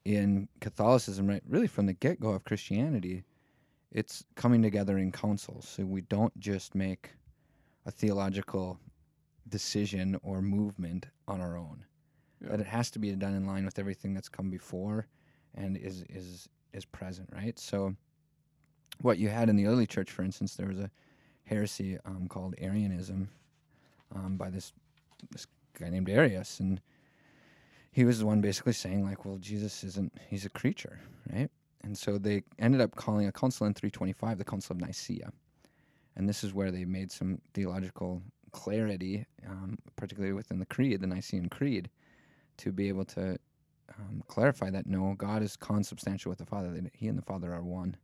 in 0.05 0.49
Catholicism, 0.61 1.27
right, 1.27 1.43
really 1.49 1.67
from 1.67 1.87
the 1.87 1.93
get 1.95 2.21
go 2.21 2.31
of 2.31 2.45
Christianity, 2.45 3.25
it's 3.93 4.25
coming 4.35 4.63
together 4.63 4.99
in 4.99 5.13
councils. 5.13 5.67
So 5.69 5.85
we 5.85 6.03
don't 6.03 6.39
just 6.39 6.75
make 6.75 7.11
a 7.87 7.91
theological 7.91 8.79
decision 9.49 10.19
or 10.23 10.43
movement 10.43 11.07
on 11.29 11.41
our 11.41 11.57
own. 11.57 11.85
Yeah. 12.41 12.51
That 12.51 12.61
it 12.61 12.67
has 12.67 12.91
to 12.93 12.99
be 12.99 13.13
done 13.13 13.35
in 13.35 13.47
line 13.47 13.65
with 13.65 13.79
everything 13.79 14.15
that's 14.15 14.29
come 14.29 14.51
before 14.51 15.07
and 15.55 15.77
is 15.77 16.03
is 16.09 16.49
is 16.73 16.85
present, 16.85 17.29
right? 17.33 17.59
So 17.59 17.95
what 19.01 19.19
you 19.19 19.29
had 19.29 19.49
in 19.49 19.57
the 19.57 19.67
early 19.67 19.87
church, 19.87 20.11
for 20.11 20.23
instance, 20.23 20.55
there 20.55 20.69
was 20.69 20.79
a 20.79 20.91
heresy 21.45 21.99
um, 22.05 22.27
called 22.29 22.55
Arianism 22.59 23.29
um, 24.15 24.37
by 24.37 24.51
this 24.51 24.73
this 25.31 25.47
guy 25.79 25.89
named 25.89 26.09
Arius, 26.09 26.61
and 26.61 26.81
he 27.95 28.05
was 28.05 28.19
the 28.19 28.27
one 28.27 28.41
basically 28.41 28.73
saying 28.73 29.05
like, 29.05 29.25
well, 29.25 29.37
Jesus 29.39 29.85
isn't 29.85 30.13
he's 30.29 30.45
a 30.45 30.51
creature, 30.51 30.99
right? 31.33 31.49
And 31.85 31.97
so 31.97 32.19
they 32.19 32.43
ended 32.59 32.81
up 32.81 32.97
calling 32.97 33.29
a 33.29 33.33
council 33.33 33.69
in 33.69 33.73
325 33.73 34.37
the 34.37 34.45
Council 34.45 34.75
of 34.75 34.81
Nicaea, 34.81 35.31
and 36.17 36.29
this 36.29 36.43
is 36.43 36.53
where 36.53 36.73
they 36.73 36.85
made 36.85 37.13
some 37.13 37.39
theological 37.55 38.21
clarity, 38.51 39.25
um, 39.49 39.79
particularly 39.95 40.33
within 40.33 40.59
the 40.59 40.67
Creed, 40.67 41.01
the 41.01 41.07
Nicene 41.07 41.49
Creed, 41.49 41.89
to 42.57 42.73
be 42.73 42.89
able 42.89 43.05
to 43.05 43.39
um, 43.97 44.25
clarify 44.27 44.71
that 44.71 44.89
no, 44.89 45.15
God 45.17 45.43
is 45.43 45.55
consubstantial 45.55 46.31
with 46.31 46.39
the 46.41 46.47
Father; 46.47 46.71
that 46.73 46.91
He 46.95 47.07
and 47.07 47.17
the 47.17 47.23
Father 47.23 47.53
are 47.53 47.63
one, 47.63 47.97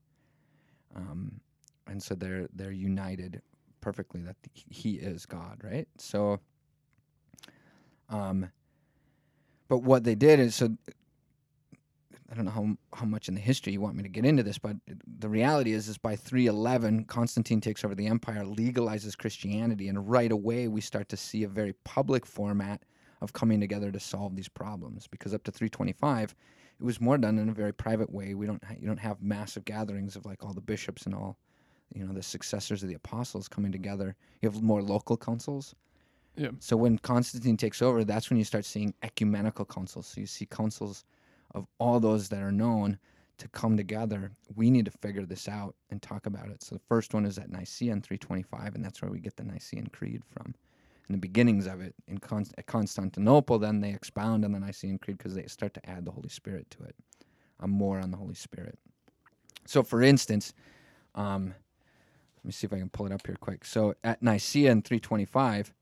um, 0.94 1.40
and 1.88 2.00
so 2.00 2.14
they're 2.14 2.46
they're 2.55 2.70
united 2.70 3.42
perfectly. 3.81 4.20
That 4.20 4.37
He 4.55 4.92
is 4.92 5.26
God, 5.26 5.62
right? 5.64 5.88
So, 5.98 6.38
um, 8.09 8.50
but 9.71 9.85
what 9.85 10.03
they 10.03 10.17
did 10.17 10.41
is 10.41 10.57
so 10.57 10.77
I 12.31 12.35
don't 12.35 12.45
know 12.45 12.51
how 12.51 12.77
how 12.93 13.07
much 13.07 13.29
in 13.29 13.35
the 13.35 13.41
history 13.41 13.73
you 13.73 13.81
want 13.81 13.97
me 13.97 14.03
to 14.03 14.09
get 14.09 14.25
into 14.25 14.43
this, 14.43 14.59
but 14.59 14.77
the 15.19 15.29
reality 15.29 15.73
is, 15.73 15.89
is 15.89 15.97
by 15.97 16.17
311, 16.17 17.05
Constantine 17.05 17.61
takes 17.61 17.85
over 17.85 17.95
the 17.95 18.09
empire, 18.09 18.43
legalizes 18.43 19.17
Christianity, 19.17 19.89
and 19.89 20.11
right 20.11 20.31
away 20.33 20.67
we 20.67 20.81
start 20.81 21.09
to 21.11 21.17
see 21.17 21.45
a 21.45 21.49
very 21.49 21.73
public 21.85 22.27
format 22.27 22.83
of 23.21 23.33
coming 23.33 23.61
together 23.61 23.93
to 23.93 24.01
solve 24.01 24.35
these 24.35 24.49
problems. 24.49 25.07
Because 25.07 25.35
up 25.35 25.45
to 25.45 25.53
325, 25.53 26.35
it 26.81 26.85
was 26.85 27.01
more 27.01 27.19
done 27.19 27.39
in 27.39 27.49
a 27.49 27.53
very 27.53 27.73
private 27.73 28.13
way. 28.13 28.35
We 28.35 28.47
don't 28.47 28.63
ha- 28.65 28.75
you 28.79 28.89
don't 28.89 28.99
have 28.99 29.23
massive 29.23 29.65
gatherings 29.65 30.17
of 30.17 30.27
like 30.27 30.45
all 30.45 30.53
the 30.53 30.61
bishops 30.61 31.07
and 31.07 31.15
all, 31.15 31.37
you 31.95 32.05
know, 32.05 32.13
the 32.13 32.23
successors 32.25 32.83
of 32.83 32.89
the 32.89 32.97
apostles 32.97 33.47
coming 33.47 33.71
together. 33.71 34.17
You 34.43 34.51
have 34.51 34.63
more 34.63 34.83
local 34.83 35.17
councils. 35.17 35.77
Yeah. 36.37 36.51
So 36.59 36.77
when 36.77 36.99
Constantine 36.99 37.57
takes 37.57 37.83
over, 37.83 38.05
that's 38.05 38.31
when 38.31 38.38
you 38.38 38.45
start 38.45 38.64
seeing 38.64 38.95
ecumenical 39.03 39.64
councils. 39.64 40.07
So 40.07 40.21
you 40.21 40.27
see 40.27 40.47
councils 40.47 41.05
of 41.55 41.66
all 41.79 42.01
those 42.01 42.29
that 42.31 42.43
are 42.43 42.53
known 42.53 42.99
to 43.38 43.49
come 43.49 43.77
together. 43.77 44.33
We 44.55 44.71
need 44.71 44.85
to 44.85 44.90
figure 44.90 45.27
this 45.27 45.49
out 45.49 45.75
and 45.90 46.01
talk 46.01 46.27
about 46.27 46.49
it. 46.49 46.62
So 46.62 46.77
the 46.77 46.83
first 46.88 47.14
one 47.14 47.25
is 47.27 47.38
at 47.38 47.51
Nicaea 47.51 47.93
in 47.93 48.03
325, 48.03 48.75
and 48.75 48.85
that's 48.85 49.03
where 49.03 49.11
we 49.11 49.19
get 49.19 49.37
the 49.37 49.45
Nicene 49.45 49.88
Creed 49.88 50.23
from. 50.25 50.55
And 51.09 51.14
the 51.14 51.19
beginnings 51.19 51.66
of 51.66 51.81
it 51.81 51.95
in 52.07 52.19
Const- 52.19 52.55
at 52.57 52.66
Constantinople, 52.66 53.59
then 53.59 53.81
they 53.81 53.90
expound 53.90 54.45
on 54.45 54.53
the 54.53 54.61
Nicene 54.61 54.99
Creed 54.99 55.19
because 55.19 55.35
they 55.35 55.47
start 55.47 55.75
to 55.75 55.90
add 55.90 56.05
the 56.05 56.12
Holy 56.12 56.29
Spirit 56.29 56.71
to 56.71 56.85
it. 56.85 56.95
I'm 57.59 57.71
more 57.71 57.99
on 57.99 58.11
the 58.11 58.16
Holy 58.16 58.35
Spirit. 58.35 58.79
So, 59.66 59.83
for 59.83 60.03
instance, 60.03 60.55
um, 61.14 61.55
let 62.37 62.45
me 62.45 62.53
see 62.53 62.66
if 62.66 62.73
I 62.73 62.79
can 62.79 62.88
pull 62.88 63.07
it 63.07 63.12
up 63.12 63.27
here 63.27 63.37
quick. 63.38 63.64
So 63.64 63.95
at 64.03 64.23
Nicaea 64.23 64.71
in 64.71 64.83
325, 64.83 65.75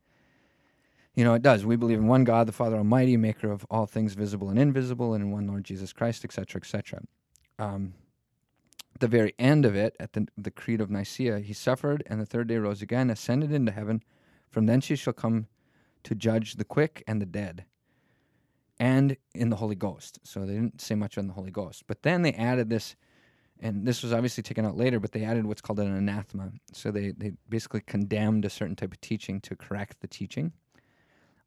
you 1.18 1.24
know, 1.24 1.34
it 1.34 1.42
does. 1.42 1.66
We 1.66 1.74
believe 1.74 1.98
in 1.98 2.06
one 2.06 2.22
God, 2.22 2.46
the 2.46 2.52
Father 2.52 2.76
Almighty, 2.76 3.16
maker 3.16 3.50
of 3.50 3.66
all 3.72 3.86
things 3.86 4.14
visible 4.14 4.50
and 4.50 4.56
invisible, 4.56 5.14
and 5.14 5.24
in 5.24 5.32
one 5.32 5.48
Lord 5.48 5.64
Jesus 5.64 5.92
Christ, 5.92 6.24
etc., 6.24 6.60
etc. 6.60 7.00
Um, 7.58 7.94
the 9.00 9.08
very 9.08 9.34
end 9.36 9.64
of 9.64 9.74
it, 9.74 9.96
at 9.98 10.12
the, 10.12 10.28
the 10.36 10.52
Creed 10.52 10.80
of 10.80 10.92
Nicaea, 10.92 11.40
he 11.40 11.52
suffered 11.52 12.04
and 12.06 12.20
the 12.20 12.24
third 12.24 12.46
day 12.46 12.58
rose 12.58 12.82
again, 12.82 13.10
ascended 13.10 13.50
into 13.50 13.72
heaven. 13.72 14.04
From 14.48 14.66
thence 14.66 14.86
he 14.86 14.94
shall 14.94 15.12
come 15.12 15.48
to 16.04 16.14
judge 16.14 16.54
the 16.54 16.64
quick 16.64 17.02
and 17.08 17.20
the 17.20 17.26
dead, 17.26 17.64
and 18.78 19.16
in 19.34 19.50
the 19.50 19.56
Holy 19.56 19.74
Ghost. 19.74 20.20
So 20.22 20.46
they 20.46 20.52
didn't 20.52 20.80
say 20.80 20.94
much 20.94 21.18
on 21.18 21.26
the 21.26 21.34
Holy 21.34 21.50
Ghost. 21.50 21.82
But 21.88 22.02
then 22.02 22.22
they 22.22 22.32
added 22.34 22.70
this, 22.70 22.94
and 23.58 23.84
this 23.84 24.04
was 24.04 24.12
obviously 24.12 24.44
taken 24.44 24.64
out 24.64 24.76
later, 24.76 25.00
but 25.00 25.10
they 25.10 25.24
added 25.24 25.46
what's 25.46 25.62
called 25.62 25.80
an 25.80 25.92
anathema. 25.96 26.52
So 26.72 26.92
they, 26.92 27.10
they 27.10 27.32
basically 27.48 27.80
condemned 27.80 28.44
a 28.44 28.50
certain 28.50 28.76
type 28.76 28.92
of 28.92 29.00
teaching 29.00 29.40
to 29.40 29.56
correct 29.56 30.00
the 30.00 30.06
teaching. 30.06 30.52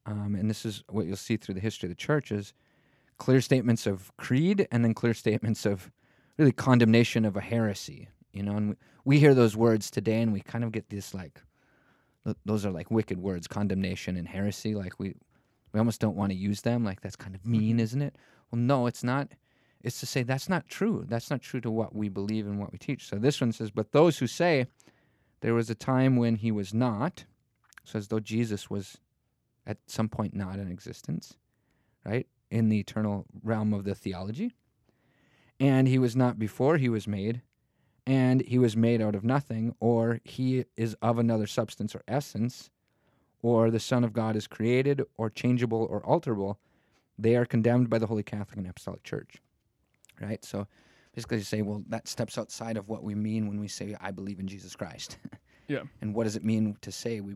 Um, 0.06 0.36
and 0.36 0.50
this 0.50 0.66
is 0.66 0.84
what 0.90 1.06
you'll 1.06 1.16
see 1.16 1.38
through 1.38 1.56
the 1.56 1.62
history 1.62 1.88
of 1.88 1.92
the 1.92 1.96
church 1.96 2.32
is 2.32 2.54
clear 3.18 3.40
statements 3.40 3.86
of 3.86 4.12
creed 4.18 4.68
and 4.72 4.84
then 4.84 4.96
clear 4.96 5.14
statements 5.14 5.66
of 5.66 5.92
really 6.38 6.52
condemnation 6.52 7.24
of 7.24 7.38
a 7.38 7.42
heresy 7.42 8.08
you 8.34 8.44
know 8.44 8.56
and 8.56 8.70
we, 8.70 8.76
we 9.06 9.20
hear 9.20 9.34
those 9.34 9.56
words 9.56 9.92
today 9.92 10.22
and 10.22 10.34
we 10.34 10.42
kind 10.42 10.64
of 10.64 10.72
get 10.72 10.90
this 10.90 11.14
like 11.14 11.42
th- 12.26 12.38
those 12.46 12.66
are 12.66 12.72
like 12.72 12.90
wicked 12.90 13.20
words 13.20 13.48
condemnation 13.48 14.18
and 14.18 14.28
heresy 14.28 14.76
like 14.76 15.00
we 15.00 15.16
we 15.74 15.80
almost 15.80 16.02
don't 16.02 16.16
want 16.16 16.32
to 16.32 16.38
use 16.38 16.62
them 16.62 16.84
like 16.84 17.02
that's 17.02 17.16
kind 17.16 17.36
of 17.36 17.46
mean 17.46 17.80
isn't 17.80 18.02
it? 18.02 18.16
Well 18.52 18.60
no 18.60 18.88
it's 18.88 19.04
not 19.04 19.30
it's 19.82 20.00
to 20.00 20.06
say 20.06 20.24
that's 20.24 20.50
not 20.50 20.68
true 20.68 21.06
that's 21.08 21.30
not 21.30 21.42
true 21.42 21.62
to 21.62 21.72
what 21.72 21.96
we 21.96 22.10
believe 22.10 22.48
and 22.48 22.60
what 22.60 22.72
we 22.72 22.78
teach. 22.78 23.08
So 23.08 23.18
this 23.18 23.40
one 23.40 23.52
says 23.52 23.72
but 23.72 23.92
those 23.92 24.18
who 24.18 24.28
say 24.28 24.68
there 25.42 25.54
was 25.54 25.70
a 25.70 25.76
time 25.76 26.16
when 26.16 26.36
he 26.36 26.52
was 26.52 26.74
not 26.74 27.26
so 27.84 27.98
as 27.98 28.08
though 28.10 28.20
jesus 28.20 28.70
was 28.70 28.98
at 29.65 29.78
some 29.88 30.10
point 30.10 30.36
not 30.36 30.60
in 30.60 30.71
existence, 30.71 31.38
right? 32.06 32.28
In 32.50 32.69
the 32.69 32.80
eternal 32.80 33.26
realm 33.43 33.74
of 33.74 33.84
the 33.84 33.95
theology. 33.95 34.54
And 35.60 35.88
he 35.88 36.00
was 36.00 36.15
not 36.15 36.39
before 36.39 36.78
he 36.78 36.89
was 36.89 37.08
made, 37.08 37.41
and 38.08 38.41
he 38.41 38.58
was 38.58 38.76
made 38.76 39.02
out 39.02 39.13
of 39.15 39.24
nothing, 39.24 39.76
or 39.80 40.19
he 40.24 40.65
is 40.76 40.95
of 41.02 41.19
another 41.19 41.45
substance 41.45 41.93
or 41.93 42.02
essence, 42.08 42.71
or 43.43 43.69
the 43.69 43.80
Son 43.80 44.04
of 44.04 44.13
God 44.13 44.36
is 44.36 44.47
created, 44.47 45.04
or 45.17 45.30
changeable, 45.30 45.88
or 45.89 46.02
alterable. 46.02 46.56
They 47.17 47.36
are 47.36 47.45
condemned 47.45 47.89
by 47.89 48.00
the 48.00 48.08
Holy 48.08 48.24
Catholic 48.24 48.58
and 48.58 48.67
Apostolic 48.67 49.04
Church, 49.04 49.36
right? 50.19 50.43
So 50.43 50.65
basically, 51.13 51.38
you 51.38 51.43
say, 51.43 51.62
well, 51.62 51.84
that 51.89 52.08
steps 52.08 52.39
outside 52.39 52.78
of 52.78 52.88
what 52.89 53.04
we 53.04 53.13
mean 53.13 53.47
when 53.47 53.60
we 53.60 53.67
say, 53.67 53.95
I 54.02 54.10
believe 54.10 54.39
in 54.39 54.47
Jesus 54.47 54.76
Christ. 54.76 55.17
Yeah. 55.67 55.84
and 56.02 56.13
what 56.13 56.26
does 56.26 56.36
it 56.36 56.43
mean 56.43 56.76
to 56.82 56.91
say 56.91 57.21
we? 57.21 57.36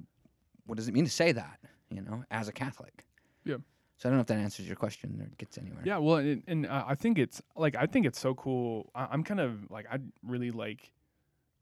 What 0.66 0.76
does 0.76 0.90
it 0.90 0.94
mean 0.94 1.06
to 1.06 1.12
say 1.12 1.32
that? 1.32 1.58
You 1.96 2.02
know, 2.02 2.24
as 2.32 2.48
a 2.48 2.52
Catholic. 2.52 3.06
Yeah. 3.44 3.58
So 3.98 4.10
I 4.10 4.12
don't 4.12 4.18
know 4.18 4.22
if 4.22 4.28
that 4.28 4.38
answers 4.38 4.68
your 4.68 4.76
question 4.76 5.22
or 5.22 5.30
gets 5.38 5.58
anywhere. 5.58 5.82
Yeah, 5.86 6.00
well, 6.00 6.18
and, 6.18 6.44
and 6.48 6.66
uh, 6.66 6.84
I 6.86 6.96
think 6.96 7.18
it's 7.18 7.42
like 7.56 7.76
I 7.76 7.86
think 7.86 8.06
it's 8.06 8.20
so 8.20 8.34
cool. 8.34 8.92
I, 8.94 9.08
I'm 9.10 9.24
kind 9.24 9.40
of 9.40 9.72
like 9.72 9.86
I 9.90 10.00
really 10.24 10.52
like 10.52 10.92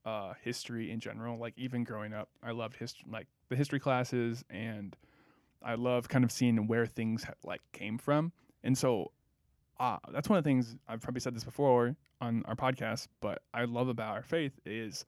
uh, 0.05 0.33
history 0.41 0.91
in 0.91 0.99
general. 0.99 1.37
Like 1.37 1.53
even 1.57 1.83
growing 1.83 2.13
up, 2.13 2.29
I 2.41 2.51
loved 2.51 2.75
history, 2.75 3.05
like 3.11 3.27
the 3.49 3.55
history 3.55 3.79
classes, 3.79 4.43
and 4.49 4.95
I 5.61 5.75
love 5.75 6.09
kind 6.09 6.23
of 6.23 6.31
seeing 6.31 6.67
where 6.67 6.85
things 6.85 7.23
ha- 7.23 7.33
like 7.43 7.61
came 7.71 7.97
from. 7.97 8.31
And 8.63 8.77
so 8.77 9.11
uh, 9.79 9.97
that's 10.11 10.29
one 10.29 10.37
of 10.37 10.43
the 10.43 10.49
things 10.49 10.75
I've 10.87 11.01
probably 11.01 11.21
said 11.21 11.35
this 11.35 11.43
before 11.43 11.95
on 12.19 12.43
our 12.47 12.55
podcast, 12.55 13.07
but 13.21 13.41
I 13.53 13.65
love 13.65 13.89
about 13.89 14.15
our 14.15 14.23
faith 14.23 14.59
is 14.65 15.05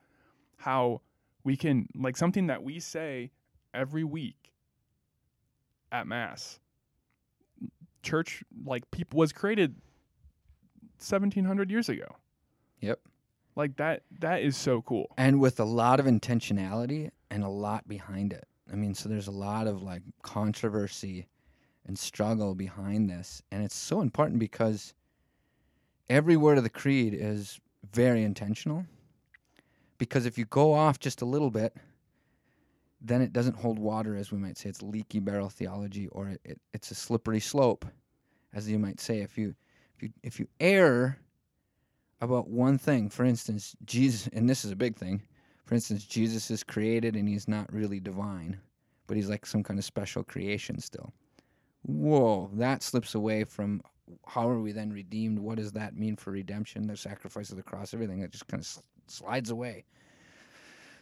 how 0.57 1.01
we 1.43 1.57
can 1.57 1.87
like 1.95 2.17
something 2.17 2.47
that 2.47 2.63
we 2.63 2.79
say 2.79 3.31
every 3.73 4.03
week 4.03 4.53
at 5.91 6.07
mass 6.07 6.59
church 8.03 8.43
like 8.65 8.89
people 8.91 9.17
was 9.19 9.31
created 9.31 9.75
1700 10.99 11.69
years 11.71 11.89
ago 11.89 12.15
Yep. 12.81 12.99
like 13.55 13.75
that 13.77 14.03
that 14.19 14.41
is 14.41 14.55
so 14.57 14.81
cool 14.81 15.13
And 15.17 15.39
with 15.39 15.59
a 15.59 15.65
lot 15.65 15.99
of 15.99 16.05
intentionality 16.05 17.09
and 17.31 17.43
a 17.43 17.49
lot 17.49 17.87
behind 17.87 18.31
it. 18.33 18.47
I 18.71 18.75
mean, 18.75 18.93
so 18.93 19.09
there's 19.09 19.27
a 19.27 19.31
lot 19.31 19.67
of 19.67 19.81
like 19.81 20.01
controversy 20.21 21.27
and 21.85 21.97
struggle 21.97 22.55
behind 22.55 23.09
this. 23.09 23.41
And 23.51 23.63
it's 23.63 23.75
so 23.75 24.01
important 24.01 24.39
because 24.39 24.93
every 26.09 26.37
word 26.37 26.57
of 26.57 26.63
the 26.63 26.69
creed 26.69 27.13
is 27.13 27.59
very 27.91 28.23
intentional. 28.23 28.85
Because 29.97 30.25
if 30.25 30.37
you 30.37 30.45
go 30.45 30.73
off 30.73 30.99
just 30.99 31.21
a 31.21 31.25
little 31.25 31.51
bit, 31.51 31.75
then 33.01 33.21
it 33.21 33.33
doesn't 33.33 33.57
hold 33.57 33.79
water, 33.79 34.15
as 34.15 34.31
we 34.31 34.37
might 34.37 34.57
say. 34.57 34.69
It's 34.69 34.81
leaky 34.81 35.19
barrel 35.19 35.49
theology, 35.49 36.07
or 36.09 36.29
it, 36.29 36.41
it, 36.43 36.61
it's 36.73 36.91
a 36.91 36.95
slippery 36.95 37.39
slope, 37.39 37.85
as 38.53 38.69
you 38.69 38.79
might 38.79 38.99
say. 38.99 39.19
If 39.19 39.37
you 39.37 39.55
if 39.95 40.03
you 40.03 40.09
if 40.23 40.39
you 40.39 40.47
err 40.59 41.19
about 42.21 42.49
one 42.49 42.77
thing, 42.77 43.09
for 43.09 43.25
instance, 43.25 43.75
Jesus, 43.85 44.27
and 44.33 44.49
this 44.49 44.65
is 44.65 44.71
a 44.71 44.75
big 44.75 44.95
thing. 44.95 45.21
For 45.65 45.75
instance, 45.75 46.05
Jesus 46.05 46.51
is 46.51 46.63
created 46.63 47.15
and 47.15 47.27
he's 47.27 47.47
not 47.47 47.71
really 47.73 47.99
divine, 47.99 48.57
but 49.07 49.17
he's 49.17 49.29
like 49.29 49.45
some 49.45 49.63
kind 49.63 49.79
of 49.79 49.85
special 49.85 50.23
creation 50.23 50.79
still. 50.79 51.11
Whoa, 51.81 52.49
that 52.53 52.83
slips 52.83 53.15
away 53.15 53.43
from 53.43 53.81
how 54.27 54.47
are 54.49 54.59
we 54.59 54.71
then 54.71 54.91
redeemed? 54.91 55.39
What 55.39 55.57
does 55.57 55.71
that 55.73 55.97
mean 55.97 56.15
for 56.15 56.31
redemption? 56.31 56.87
The 56.87 56.95
sacrifice 56.95 57.49
of 57.49 57.57
the 57.57 57.63
cross, 57.63 57.93
everything 57.93 58.21
that 58.21 58.31
just 58.31 58.47
kind 58.47 58.61
of 58.61 58.83
slides 59.07 59.49
away. 59.49 59.85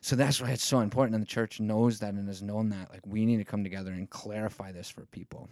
So 0.04 0.16
that's 0.18 0.42
why 0.42 0.52
it's 0.52 0.66
so 0.66 0.82
important, 0.82 1.16
and 1.16 1.24
the 1.24 1.28
church 1.28 1.60
knows 1.62 2.00
that 2.00 2.14
and 2.14 2.28
has 2.28 2.44
known 2.44 2.70
that. 2.70 2.92
Like 2.92 3.06
we 3.08 3.26
need 3.26 3.38
to 3.38 3.46
come 3.46 3.64
together 3.64 3.92
and 3.94 4.10
clarify 4.10 4.72
this 4.72 4.90
for 4.90 5.06
people. 5.08 5.50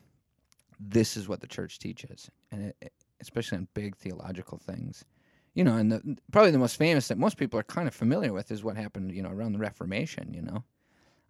This 0.79 1.17
is 1.17 1.27
what 1.29 1.41
the 1.41 1.47
church 1.47 1.79
teaches, 1.79 2.29
and 2.51 2.67
it, 2.67 2.77
it- 2.81 2.93
especially 3.21 3.59
on 3.59 3.67
big 3.75 3.95
theological 3.97 4.57
things 4.59 5.05
you 5.53 5.63
know, 5.63 5.75
and 5.77 5.91
the, 5.91 6.17
probably 6.31 6.51
the 6.51 6.57
most 6.57 6.77
famous 6.77 7.07
that 7.09 7.17
most 7.17 7.37
people 7.37 7.59
are 7.59 7.63
kind 7.63 7.87
of 7.87 7.93
familiar 7.93 8.33
with 8.33 8.51
is 8.51 8.63
what 8.63 8.77
happened, 8.77 9.11
you 9.11 9.21
know, 9.21 9.29
around 9.31 9.53
the 9.53 9.59
Reformation, 9.59 10.33
you 10.33 10.41
know, 10.41 10.63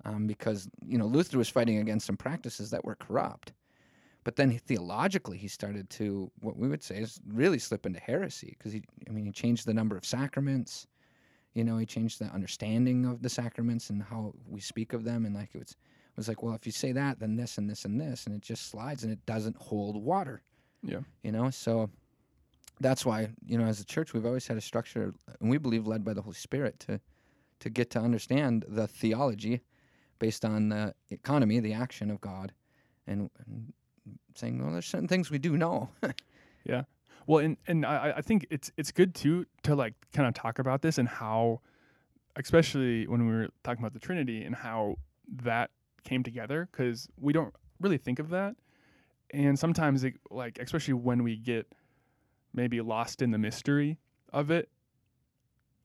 um, 0.05 0.27
because 0.27 0.69
you 0.88 0.97
know 0.97 1.05
Luther 1.07 1.38
was 1.38 1.49
fighting 1.49 1.77
against 1.79 2.05
some 2.05 2.17
practices 2.17 2.69
that 2.71 2.86
were 2.86 2.95
corrupt, 2.95 3.53
but 4.23 4.36
then 4.36 4.51
he, 4.51 4.57
theologically 4.60 5.38
he 5.38 5.47
started 5.47 5.89
to 5.91 6.31
what 6.41 6.57
we 6.57 6.67
would 6.67 6.84
say 6.84 6.97
is 6.97 7.19
really 7.27 7.60
slip 7.60 7.86
into 7.86 7.99
heresy 7.99 8.55
because 8.57 8.73
he, 8.73 8.84
I 9.10 9.12
mean, 9.12 9.25
he 9.25 9.31
changed 9.31 9.65
the 9.67 9.73
number 9.73 9.97
of 9.97 10.05
sacraments, 10.05 10.88
you 11.54 11.64
know, 11.64 11.78
he 11.78 11.86
changed 11.86 12.20
the 12.20 12.26
understanding 12.26 13.06
of 13.06 13.22
the 13.22 13.30
sacraments 13.30 13.90
and 13.90 14.02
how 14.04 14.34
we 14.48 14.60
speak 14.62 14.94
of 14.94 15.04
them, 15.04 15.26
and 15.26 15.36
like 15.36 15.50
it 15.54 15.60
was 15.60 15.72
it 15.72 16.18
was 16.18 16.28
like, 16.28 16.44
well, 16.44 16.56
if 16.56 16.66
you 16.66 16.72
say 16.72 16.92
that, 16.92 17.20
then 17.20 17.36
this 17.36 17.58
and 17.58 17.70
this 17.70 17.86
and 17.86 17.99
this, 17.99 18.26
and 18.26 18.36
it 18.36 18.41
just 18.41 18.70
slides 18.70 19.04
and 19.04 19.12
it 19.14 19.26
doesn't 19.26 19.56
hold 19.58 19.95
water, 20.04 20.41
Yeah. 20.84 20.99
you 21.24 21.32
know, 21.32 21.49
so 21.49 21.89
that's 22.80 23.06
why 23.06 23.30
you 23.45 23.58
know 23.58 23.66
as 23.66 23.80
a 23.80 23.86
church 23.86 24.12
we've 24.14 24.26
always 24.26 24.47
had 24.47 24.58
a 24.58 24.62
structure 24.62 25.14
and 25.39 25.49
we 25.52 25.58
believe 25.60 25.86
led 25.86 26.04
by 26.04 26.14
the 26.14 26.22
holy 26.22 26.36
spirit 26.36 26.80
to 26.80 26.99
to 27.60 27.70
get 27.70 27.91
to 27.91 27.99
understand 27.99 28.66
the 28.68 28.88
theology 28.88 29.62
based 30.18 30.43
on 30.43 30.70
the 30.70 30.93
economy 31.12 31.60
the 31.60 31.74
action 31.74 32.10
of 32.10 32.20
god 32.22 32.52
and, 33.06 33.30
and 33.45 33.72
saying 34.34 34.60
well 34.64 34.72
there's 34.72 34.88
certain 34.88 35.08
things 35.08 35.30
we 35.30 35.38
do 35.38 35.56
know 35.58 35.89
Well, 37.28 37.43
and 37.43 37.57
and 37.67 37.86
I, 37.86 38.15
I 38.17 38.22
think 38.22 38.47
it's 38.49 38.72
it's 38.78 38.91
good 38.91 39.13
too 39.13 39.45
to 39.63 39.76
like 39.76 39.93
kind 40.13 40.28
of 40.28 40.34
talk 40.34 40.59
about 40.59 40.82
this 40.82 40.97
and 40.97 41.07
how, 41.07 41.61
especially 42.36 43.07
when 43.07 43.28
we 43.28 43.34
were 43.34 43.49
talking 43.63 43.84
about 43.84 43.93
the 43.93 43.99
Trinity 43.99 44.43
and 44.43 44.55
how 44.55 44.95
that 45.43 45.72
came 46.03 46.24
together 46.24 46.67
because 46.72 47.07
we 47.19 47.32
don't 47.34 47.53
really 47.80 47.97
think 47.97 48.19
of 48.19 48.30
that, 48.30 48.55
and 49.32 49.57
sometimes 49.57 50.03
it 50.03 50.15
like 50.30 50.57
especially 50.59 50.95
when 50.95 51.24
we 51.24 51.38
get 51.38 51.67
maybe 52.53 52.82
lost 52.82 53.22
in 53.22 53.32
the 53.32 53.38
mystery 53.38 53.97
of 54.34 54.51
it, 54.51 54.69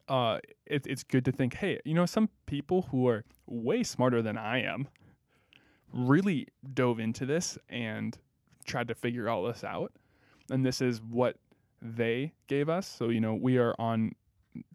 uh, 0.08 0.38
it, 0.66 0.86
it's 0.86 1.02
good 1.02 1.24
to 1.24 1.32
think, 1.32 1.54
hey, 1.54 1.80
you 1.84 1.94
know, 1.94 2.06
some 2.06 2.28
people 2.46 2.82
who 2.90 3.08
are 3.08 3.24
way 3.46 3.82
smarter 3.82 4.22
than 4.22 4.36
I 4.36 4.62
am 4.62 4.88
really 5.92 6.48
dove 6.74 6.98
into 6.98 7.26
this 7.26 7.56
and 7.68 8.16
tried 8.64 8.88
to 8.88 8.94
figure 8.94 9.28
all 9.28 9.44
this 9.44 9.64
out. 9.64 9.92
And 10.50 10.64
this 10.64 10.80
is 10.80 11.00
what 11.02 11.36
they 11.82 12.32
gave 12.46 12.68
us. 12.68 12.86
So, 12.86 13.08
you 13.08 13.20
know, 13.20 13.34
we 13.34 13.58
are 13.58 13.74
on 13.78 14.12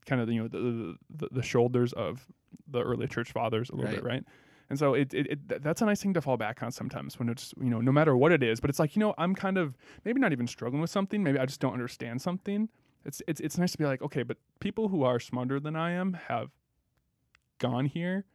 kind 0.06 0.22
of, 0.22 0.30
you 0.30 0.44
know, 0.44 0.48
the, 0.48 0.98
the, 1.10 1.30
the 1.32 1.42
shoulders 1.44 1.94
of 1.94 2.28
the 2.68 2.82
early 2.82 3.08
church 3.08 3.32
fathers 3.32 3.70
a 3.70 3.76
little 3.76 3.88
Right. 3.88 3.96
bit, 3.96 4.04
right? 4.04 4.24
And 4.70 4.80
so 4.80 4.94
it, 4.94 5.14
it, 5.14 5.28
it 5.28 5.64
that's 5.64 5.82
a 5.82 5.86
nice 5.86 6.02
thing 6.02 6.14
to 6.14 6.22
fall 6.22 6.38
back 6.38 6.64
on 6.64 6.72
sometimes 6.72 7.20
when 7.20 7.28
it's 7.28 7.54
you 7.60 7.70
know 7.70 7.82
no 7.82 7.92
matter 7.92 8.16
what 8.16 8.32
it 8.32 8.42
is, 8.42 8.62
but 8.62 8.70
it's 8.70 8.80
like 8.80 8.96
you 8.96 9.02
know 9.02 9.14
I'm 9.18 9.36
kind 9.36 9.58
of 9.58 9.78
maybe 10.06 10.22
not 10.22 10.32
even 10.32 10.48
struggling 10.48 10.80
with 10.80 10.90
something, 10.90 11.22
maybe 11.22 11.38
I 11.40 11.46
just 11.46 11.60
don't 11.60 11.74
understand 11.74 12.22
something. 12.22 12.70
It's 13.04 13.22
it's 13.28 13.42
it's 13.42 13.58
nice 13.58 13.74
to 13.74 13.78
be 13.78 13.84
like 13.84 14.02
okay, 14.02 14.24
but 14.24 14.38
people 14.62 14.88
who 14.88 15.04
are 15.04 15.20
smarter 15.20 15.60
than 15.60 15.76
I 15.76 15.92
am 15.92 16.14
have 16.14 16.52
gone 17.60 17.86
here. 17.86 18.26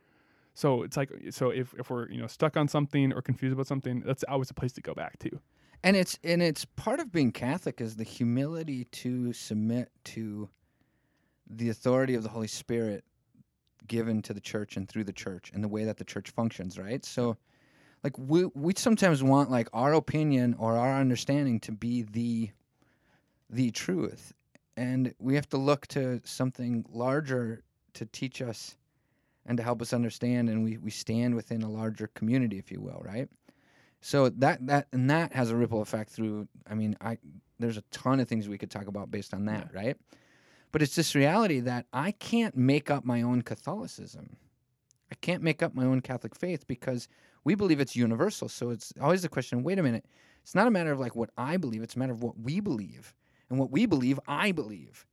So 0.52 0.82
it's 0.82 0.96
like 0.96 1.10
so 1.30 1.50
if 1.50 1.74
if 1.78 1.88
we're 1.88 2.10
you 2.10 2.20
know 2.20 2.26
stuck 2.26 2.56
on 2.56 2.68
something 2.68 3.14
or 3.14 3.22
confused 3.22 3.54
about 3.54 3.66
something, 3.66 4.00
that's 4.00 4.24
always 4.28 4.50
a 4.50 4.54
place 4.54 4.72
to 4.72 4.82
go 4.82 4.92
back 4.92 5.18
to. 5.20 5.40
And 5.82 5.96
it's 5.96 6.18
and 6.24 6.42
it's 6.42 6.64
part 6.64 7.00
of 7.00 7.12
being 7.12 7.32
Catholic 7.32 7.80
is 7.80 7.96
the 7.96 8.04
humility 8.04 8.84
to 8.84 9.32
submit 9.32 9.90
to 10.04 10.48
the 11.48 11.68
authority 11.68 12.14
of 12.14 12.22
the 12.22 12.28
Holy 12.28 12.48
Spirit 12.48 13.04
given 13.86 14.20
to 14.22 14.34
the 14.34 14.40
church 14.40 14.76
and 14.76 14.88
through 14.88 15.04
the 15.04 15.12
church 15.12 15.52
and 15.54 15.62
the 15.62 15.68
way 15.68 15.84
that 15.84 15.96
the 15.96 16.04
church 16.04 16.30
functions, 16.30 16.78
right? 16.78 17.04
So 17.04 17.36
like 18.02 18.18
we 18.18 18.46
we 18.46 18.74
sometimes 18.76 19.22
want 19.22 19.50
like 19.50 19.68
our 19.72 19.94
opinion 19.94 20.54
or 20.58 20.76
our 20.76 21.00
understanding 21.00 21.60
to 21.60 21.72
be 21.72 22.02
the 22.02 22.50
the 23.50 23.70
truth. 23.70 24.32
And 24.76 25.14
we 25.18 25.34
have 25.36 25.48
to 25.50 25.56
look 25.56 25.86
to 25.88 26.20
something 26.24 26.84
larger 26.90 27.62
to 27.94 28.06
teach 28.06 28.42
us 28.42 28.76
and 29.46 29.56
to 29.56 29.62
help 29.62 29.80
us 29.80 29.92
understand 29.92 30.50
and 30.50 30.62
we, 30.64 30.76
we 30.76 30.90
stand 30.90 31.34
within 31.34 31.62
a 31.62 31.70
larger 31.70 32.08
community, 32.08 32.58
if 32.58 32.70
you 32.70 32.80
will, 32.80 33.00
right? 33.04 33.28
So 34.06 34.28
that 34.28 34.64
that 34.68 34.86
and 34.92 35.10
that 35.10 35.32
has 35.32 35.50
a 35.50 35.56
ripple 35.56 35.82
effect 35.82 36.12
through. 36.12 36.46
I 36.70 36.74
mean, 36.74 36.96
I 37.00 37.18
there's 37.58 37.76
a 37.76 37.82
ton 37.90 38.20
of 38.20 38.28
things 38.28 38.48
we 38.48 38.56
could 38.56 38.70
talk 38.70 38.86
about 38.86 39.10
based 39.10 39.34
on 39.34 39.46
that, 39.46 39.74
right? 39.74 39.96
But 40.70 40.80
it's 40.80 40.94
this 40.94 41.16
reality 41.16 41.58
that 41.58 41.86
I 41.92 42.12
can't 42.12 42.56
make 42.56 42.88
up 42.88 43.04
my 43.04 43.22
own 43.22 43.42
Catholicism. 43.42 44.36
I 45.10 45.16
can't 45.16 45.42
make 45.42 45.60
up 45.60 45.74
my 45.74 45.84
own 45.84 46.02
Catholic 46.02 46.36
faith 46.36 46.68
because 46.68 47.08
we 47.42 47.56
believe 47.56 47.80
it's 47.80 47.96
universal. 47.96 48.48
So 48.48 48.70
it's 48.70 48.92
always 49.00 49.22
the 49.22 49.28
question: 49.28 49.64
Wait 49.64 49.80
a 49.80 49.82
minute. 49.82 50.04
It's 50.44 50.54
not 50.54 50.68
a 50.68 50.70
matter 50.70 50.92
of 50.92 51.00
like 51.00 51.16
what 51.16 51.30
I 51.36 51.56
believe. 51.56 51.82
It's 51.82 51.96
a 51.96 51.98
matter 51.98 52.12
of 52.12 52.22
what 52.22 52.38
we 52.38 52.60
believe, 52.60 53.12
and 53.50 53.58
what 53.58 53.72
we 53.72 53.86
believe, 53.86 54.20
I 54.28 54.52
believe. 54.52 55.04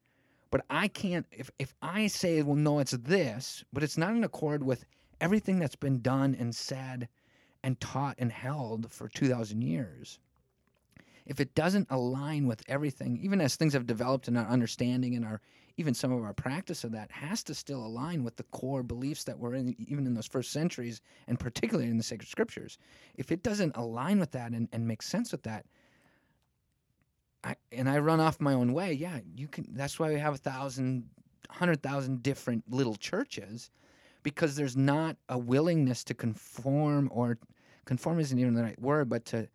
But 0.51 0.65
I 0.69 0.87
can't. 0.87 1.25
If 1.31 1.49
if 1.57 1.73
I 1.81 2.05
say, 2.05 2.43
well, 2.43 2.55
no, 2.55 2.77
it's 2.77 2.91
this, 2.91 3.63
but 3.73 3.81
it's 3.81 3.97
not 3.97 4.11
in 4.11 4.23
accord 4.23 4.61
with 4.61 4.85
everything 5.19 5.57
that's 5.57 5.75
been 5.75 5.99
done 6.03 6.37
and 6.39 6.55
said 6.55 7.09
and 7.63 7.79
taught 7.79 8.15
and 8.19 8.31
held 8.31 8.91
for 8.91 9.07
2,000 9.07 9.61
years. 9.61 10.19
If 11.25 11.39
it 11.39 11.55
doesn't 11.55 11.87
align 11.89 12.47
with 12.47 12.63
everything, 12.67 13.17
even 13.21 13.39
as 13.39 13.55
things 13.55 13.73
have 13.73 13.85
developed 13.85 14.27
in 14.27 14.35
our 14.35 14.47
understanding 14.47 15.15
and 15.15 15.25
our 15.25 15.41
even 15.75 15.93
some 15.93 16.11
of 16.11 16.23
our 16.23 16.33
practice 16.33 16.83
of 16.83 16.91
that 16.91 17.09
has 17.11 17.41
to 17.43 17.55
still 17.55 17.83
align 17.83 18.23
with 18.23 18.35
the 18.35 18.43
core 18.43 18.83
beliefs 18.83 19.23
that 19.23 19.39
were 19.39 19.55
in 19.55 19.75
even 19.79 20.05
in 20.05 20.13
those 20.13 20.27
first 20.27 20.51
centuries 20.51 21.01
and 21.27 21.39
particularly 21.39 21.89
in 21.89 21.97
the 21.97 22.03
sacred 22.03 22.27
scriptures. 22.27 22.77
If 23.15 23.31
it 23.31 23.41
doesn't 23.41 23.75
align 23.75 24.19
with 24.19 24.31
that 24.31 24.51
and, 24.51 24.67
and 24.71 24.87
make 24.87 25.01
sense 25.01 25.31
with 25.31 25.43
that, 25.43 25.65
I, 27.43 27.55
and 27.71 27.89
I 27.89 27.97
run 27.99 28.19
off 28.19 28.39
my 28.39 28.53
own 28.53 28.73
way, 28.73 28.93
yeah, 28.93 29.19
you 29.35 29.47
can 29.47 29.67
that's 29.71 29.99
why 29.99 30.09
we 30.09 30.19
have 30.19 30.35
a 30.35 30.37
thousand, 30.37 31.09
hundred 31.49 31.81
thousand 31.81 32.21
different 32.21 32.63
little 32.71 32.95
churches 32.95 33.71
because 34.21 34.55
there's 34.55 34.77
not 34.77 35.17
a 35.27 35.37
willingness 35.37 36.03
to 36.05 36.13
conform 36.13 37.09
or 37.11 37.37
conform 37.85 38.19
isn't 38.19 38.37
even 38.37 38.53
the 38.53 38.63
right 38.63 38.79
word, 38.81 39.09
but 39.09 39.25
to 39.25 39.47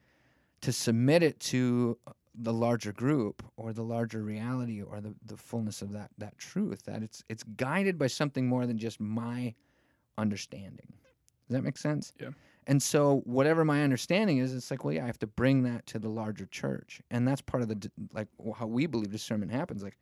to 0.60 0.72
submit 0.72 1.22
it 1.22 1.38
to 1.38 1.98
uh, 2.06 2.12
the 2.34 2.52
larger 2.52 2.92
group 2.92 3.42
or 3.56 3.72
the 3.72 3.82
larger 3.82 4.22
reality 4.22 4.82
or 4.82 5.00
the, 5.00 5.14
the 5.24 5.36
fullness 5.36 5.82
of 5.82 5.92
that 5.92 6.10
that 6.18 6.36
truth 6.38 6.84
that 6.84 7.02
it's 7.02 7.22
it's 7.28 7.42
guided 7.56 7.98
by 7.98 8.06
something 8.06 8.46
more 8.46 8.66
than 8.66 8.78
just 8.78 9.00
my 9.00 9.54
understanding. 10.16 10.92
Does 11.48 11.56
that 11.56 11.62
make 11.62 11.78
sense? 11.78 12.12
Yeah. 12.20 12.30
And 12.66 12.82
so 12.82 13.22
whatever 13.24 13.64
my 13.64 13.82
understanding 13.82 14.38
is, 14.38 14.54
it's 14.54 14.70
like, 14.70 14.84
well, 14.84 14.92
yeah, 14.92 15.04
I 15.04 15.06
have 15.06 15.18
to 15.20 15.26
bring 15.26 15.62
that 15.62 15.86
to 15.86 15.98
the 15.98 16.10
larger 16.10 16.44
church, 16.44 17.00
and 17.10 17.26
that's 17.26 17.40
part 17.40 17.62
of 17.62 17.68
the 17.68 17.90
like 18.12 18.28
how 18.58 18.66
we 18.66 18.84
believe 18.86 19.10
discernment 19.10 19.52
happens. 19.52 19.82
Like, 19.82 19.96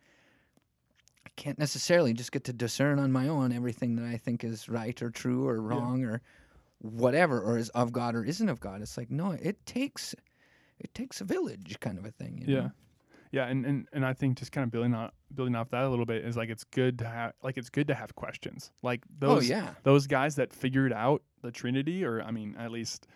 I 1.24 1.30
can't 1.36 1.60
necessarily 1.60 2.12
just 2.12 2.32
get 2.32 2.42
to 2.44 2.52
discern 2.52 2.98
on 2.98 3.12
my 3.12 3.28
own 3.28 3.52
everything 3.52 3.94
that 3.96 4.04
I 4.04 4.16
think 4.16 4.42
is 4.42 4.68
right 4.68 5.00
or 5.00 5.10
true 5.10 5.46
or 5.46 5.62
wrong 5.62 6.04
or 6.04 6.22
whatever, 6.80 7.40
or 7.40 7.58
is 7.58 7.68
of 7.70 7.92
God 7.92 8.14
or 8.14 8.24
isn't 8.24 8.48
of 8.48 8.60
God. 8.60 8.82
It's 8.82 8.96
like, 8.96 9.10
no, 9.10 9.32
it 9.32 9.64
takes 9.66 10.14
it 10.78 10.92
takes 10.94 11.20
a 11.20 11.24
village 11.24 11.76
kind 11.80 11.98
of 11.98 12.04
a 12.04 12.10
thing. 12.10 12.42
You 12.46 12.54
Yeah. 12.54 12.60
know? 12.60 12.70
Yeah, 13.32 13.46
and, 13.48 13.66
and, 13.66 13.88
and 13.92 14.06
I 14.06 14.12
think 14.14 14.38
just 14.38 14.52
kind 14.52 14.64
of 14.64 14.70
building 14.70 14.94
on 14.94 15.10
building 15.34 15.56
off 15.56 15.68
that 15.70 15.82
a 15.82 15.88
little 15.88 16.06
bit 16.06 16.24
is 16.24 16.36
like 16.36 16.48
it's 16.48 16.64
good 16.64 16.98
to 17.00 17.06
have 17.06 17.32
like 17.42 17.56
it's 17.58 17.68
good 17.68 17.88
to 17.88 17.94
have 17.94 18.14
questions. 18.14 18.70
Like 18.82 19.02
oh, 19.22 19.26
those 19.34 19.50
oh 19.50 19.54
yeah. 19.54 19.70
those 19.82 20.06
guys 20.06 20.36
that 20.36 20.52
figured 20.52 20.92
out 20.92 21.22
the 21.42 21.50
Trinity, 21.50 22.04
or 22.04 22.22
I 22.22 22.30
mean, 22.30 22.54
at 22.56 22.70
least 22.70 23.08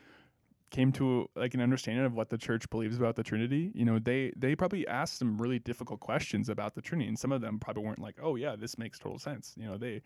came 0.70 0.92
to 0.92 1.28
like 1.36 1.54
an 1.54 1.60
understanding 1.60 2.04
of 2.04 2.12
what 2.14 2.28
the 2.28 2.38
church 2.38 2.68
believes 2.70 2.96
about 2.96 3.14
the 3.16 3.22
Trinity. 3.22 3.70
You 3.74 3.84
know, 3.84 3.98
they 3.98 4.32
they 4.36 4.56
probably 4.56 4.86
asked 4.88 5.18
some 5.18 5.38
really 5.40 5.60
difficult 5.60 6.00
questions 6.00 6.48
about 6.48 6.74
the 6.74 6.82
Trinity, 6.82 7.08
and 7.08 7.18
some 7.18 7.30
of 7.32 7.40
them 7.40 7.58
probably 7.60 7.84
weren't 7.84 8.00
like, 8.00 8.16
"Oh 8.20 8.34
yeah, 8.34 8.56
this 8.56 8.76
makes 8.78 8.98
total 8.98 9.18
sense." 9.18 9.54
You 9.56 9.66
know, 9.66 9.78
they 9.78 10.02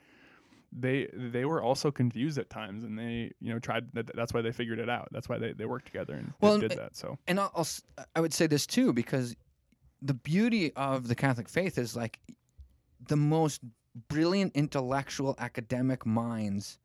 they 0.78 1.08
they 1.12 1.44
were 1.44 1.62
also 1.62 1.90
confused 1.90 2.38
at 2.38 2.50
times, 2.50 2.84
and 2.84 2.98
they 2.98 3.32
you 3.40 3.52
know 3.52 3.58
tried. 3.58 3.86
That, 3.92 4.10
that's 4.14 4.34
why 4.34 4.42
they 4.42 4.52
figured 4.52 4.78
it 4.78 4.90
out. 4.90 5.08
That's 5.12 5.28
why 5.28 5.38
they, 5.38 5.52
they 5.52 5.66
worked 5.66 5.86
together 5.86 6.14
and 6.14 6.32
Well, 6.40 6.58
did, 6.58 6.72
and- 6.72 6.80
that. 6.80 6.96
So 6.96 7.18
and 7.26 7.38
I'll, 7.38 7.52
I'll 7.54 7.66
I 8.16 8.20
would 8.20 8.34
say 8.34 8.46
this 8.46 8.66
too 8.66 8.92
because 8.92 9.36
the 10.02 10.14
beauty 10.14 10.72
of 10.74 11.08
the 11.08 11.14
Catholic 11.14 11.48
faith 11.48 11.78
is 11.78 11.96
like 11.96 12.18
the 13.06 13.16
most 13.16 13.60
brilliant 14.08 14.54
intellectual 14.56 15.36
academic 15.38 16.04
minds 16.04 16.78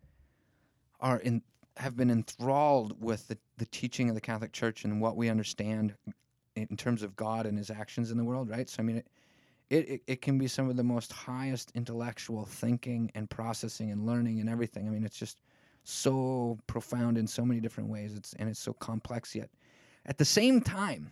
are 1.00 1.18
in 1.20 1.42
have 1.78 1.96
been 1.96 2.12
enthralled 2.12 3.02
with 3.02 3.28
the, 3.30 3.38
the 3.58 3.66
teaching 3.68 4.10
of 4.10 4.16
the 4.16 4.22
Catholic 4.22 4.52
Church 4.52 4.84
and 4.84 5.02
what 5.02 5.16
we 5.16 5.30
understand 5.30 5.94
in 6.56 6.76
terms 6.76 7.04
of 7.04 7.16
God 7.16 7.46
and 7.46 7.58
His 7.58 7.70
actions 7.70 8.12
in 8.12 8.18
the 8.18 8.24
world. 8.24 8.50
Right. 8.50 8.70
So 8.70 8.82
I 8.82 8.84
mean, 8.84 8.98
it 8.98 9.08
it, 9.70 9.90
it, 9.90 10.02
it 10.08 10.22
can 10.22 10.38
be 10.38 10.48
some 10.48 10.70
of 10.70 10.78
the 10.78 10.84
most 10.84 11.12
highest 11.12 11.72
intellectual 11.76 12.46
thinking 12.46 13.12
and 13.16 13.30
processing 13.30 13.92
and 13.92 14.06
learning 14.06 14.40
and 14.40 14.50
everything. 14.50 14.88
I 14.88 14.92
mean, 14.92 15.04
it's 15.04 15.18
just 15.18 15.42
so 15.84 16.58
profound 16.68 17.18
in 17.18 17.28
so 17.28 17.46
many 17.46 17.60
different 17.60 17.90
ways. 17.90 18.16
It's 18.16 18.34
and 18.34 18.50
it's 18.50 18.60
so 18.60 18.74
complex 18.74 19.36
yet 19.36 19.50
at 20.06 20.18
the 20.18 20.26
same 20.26 20.62
time, 20.62 21.12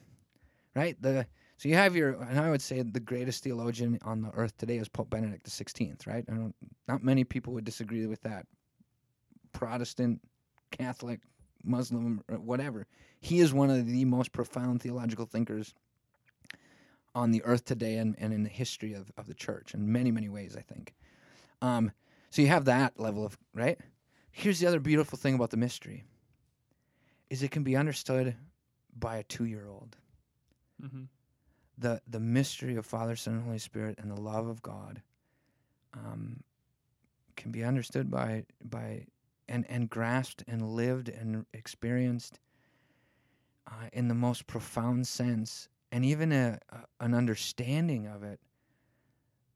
right? 0.76 1.00
The 1.02 1.26
so 1.58 1.70
you 1.70 1.76
have 1.76 1.96
your 1.96 2.22
and 2.24 2.40
I 2.40 2.50
would 2.50 2.62
say 2.62 2.82
the 2.82 3.00
greatest 3.00 3.44
theologian 3.44 4.00
on 4.04 4.22
the 4.22 4.32
earth 4.32 4.58
today 4.58 4.78
is 4.78 4.90
Pope 4.90 5.10
Benedict 5.10 5.44
the 5.44 5.52
Sixteenth, 5.52 6.08
right? 6.08 6.26
I 6.30 6.34
don't 6.34 6.56
not 6.88 7.04
many 7.04 7.24
people 7.24 7.54
would 7.54 7.66
disagree 7.66 8.06
with 8.08 8.22
that. 8.22 8.46
Protestant, 9.54 10.22
Catholic, 10.72 11.22
Muslim, 11.64 12.22
whatever. 12.30 12.86
He 13.22 13.40
is 13.40 13.54
one 13.54 13.70
of 13.70 13.88
the 13.88 14.06
most 14.06 14.32
profound 14.32 14.82
theological 14.82 15.26
thinkers 15.26 15.74
on 17.16 17.32
the 17.32 17.44
earth 17.44 17.66
today 17.66 17.98
and, 17.98 18.16
and 18.20 18.34
in 18.34 18.44
the 18.44 18.50
history 18.50 18.94
of, 18.94 19.12
of 19.18 19.28
the 19.28 19.34
church 19.34 19.74
in 19.74 19.92
many, 19.92 20.12
many 20.12 20.30
ways, 20.30 20.56
I 20.58 20.62
think. 20.62 20.94
Um, 21.62 21.92
so 22.30 22.42
you 22.42 22.48
have 22.50 22.66
that 22.66 23.00
level 23.00 23.26
of 23.26 23.38
right? 23.54 23.80
Here's 24.32 24.60
the 24.60 24.68
other 24.68 24.80
beautiful 24.80 25.18
thing 25.18 25.36
about 25.36 25.50
the 25.50 25.58
mystery 25.58 26.04
is 27.30 27.44
it 27.44 27.52
can 27.52 27.64
be 27.64 27.76
understood 27.76 28.36
by 28.98 29.18
a 29.18 29.24
two 29.24 29.46
year 29.46 29.68
old. 29.68 29.98
mm-hmm. 30.84 31.04
The 31.78 32.02
the 32.08 32.20
mystery 32.20 32.76
of 32.76 32.86
Father, 32.86 33.16
Son, 33.16 33.36
and 33.36 33.44
Holy 33.44 33.60
Spirit 33.60 34.00
and 34.00 34.12
the 34.12 34.20
love 34.20 34.48
of 34.48 34.62
God 34.62 35.02
um, 35.94 36.44
can 37.36 37.52
be 37.52 37.64
understood 37.64 38.10
by 38.10 38.46
by 38.64 39.06
and, 39.50 39.66
and 39.70 39.90
grasped 39.90 40.44
and 40.48 40.62
lived 40.62 41.10
and 41.10 41.46
experienced 41.54 42.40
uh, 43.68 43.90
in 43.94 44.08
the 44.08 44.16
most 44.16 44.48
profound 44.48 45.08
sense 45.08 45.70
and 45.98 46.06
even 46.06 46.32
a, 46.32 46.60
a 46.70 47.04
an 47.04 47.16
understanding 47.16 48.06
of 48.06 48.22
it 48.22 48.40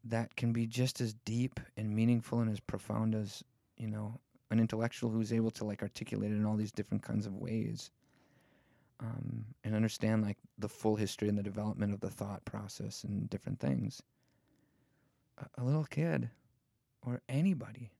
that 0.03 0.35
can 0.35 0.51
be 0.51 0.65
just 0.65 0.99
as 0.99 1.13
deep 1.23 1.59
and 1.77 1.95
meaningful 1.95 2.39
and 2.39 2.51
as 2.51 2.59
profound 2.59 3.13
as 3.13 3.43
you 3.77 3.87
know 3.87 4.19
an 4.49 4.59
intellectual 4.59 5.11
who's 5.11 5.31
able 5.31 5.51
to 5.51 5.63
like 5.63 5.83
articulate 5.83 6.31
it 6.31 6.35
in 6.35 6.43
all 6.43 6.55
these 6.55 6.71
different 6.71 7.03
kinds 7.03 7.27
of 7.27 7.35
ways. 7.35 7.91
Um, 8.99 9.45
and 9.63 9.75
understand 9.75 10.23
like 10.23 10.37
the 10.57 10.67
full 10.67 10.95
history 10.95 11.29
and 11.29 11.37
the 11.37 11.43
development 11.43 11.93
of 11.93 11.99
the 11.99 12.09
thought 12.09 12.43
process 12.43 13.03
and 13.03 13.29
different 13.29 13.59
things. 13.59 14.01
A, 15.37 15.61
a 15.61 15.63
little 15.63 15.85
kid 15.85 16.27
or 17.05 17.21
anybody 17.29 17.91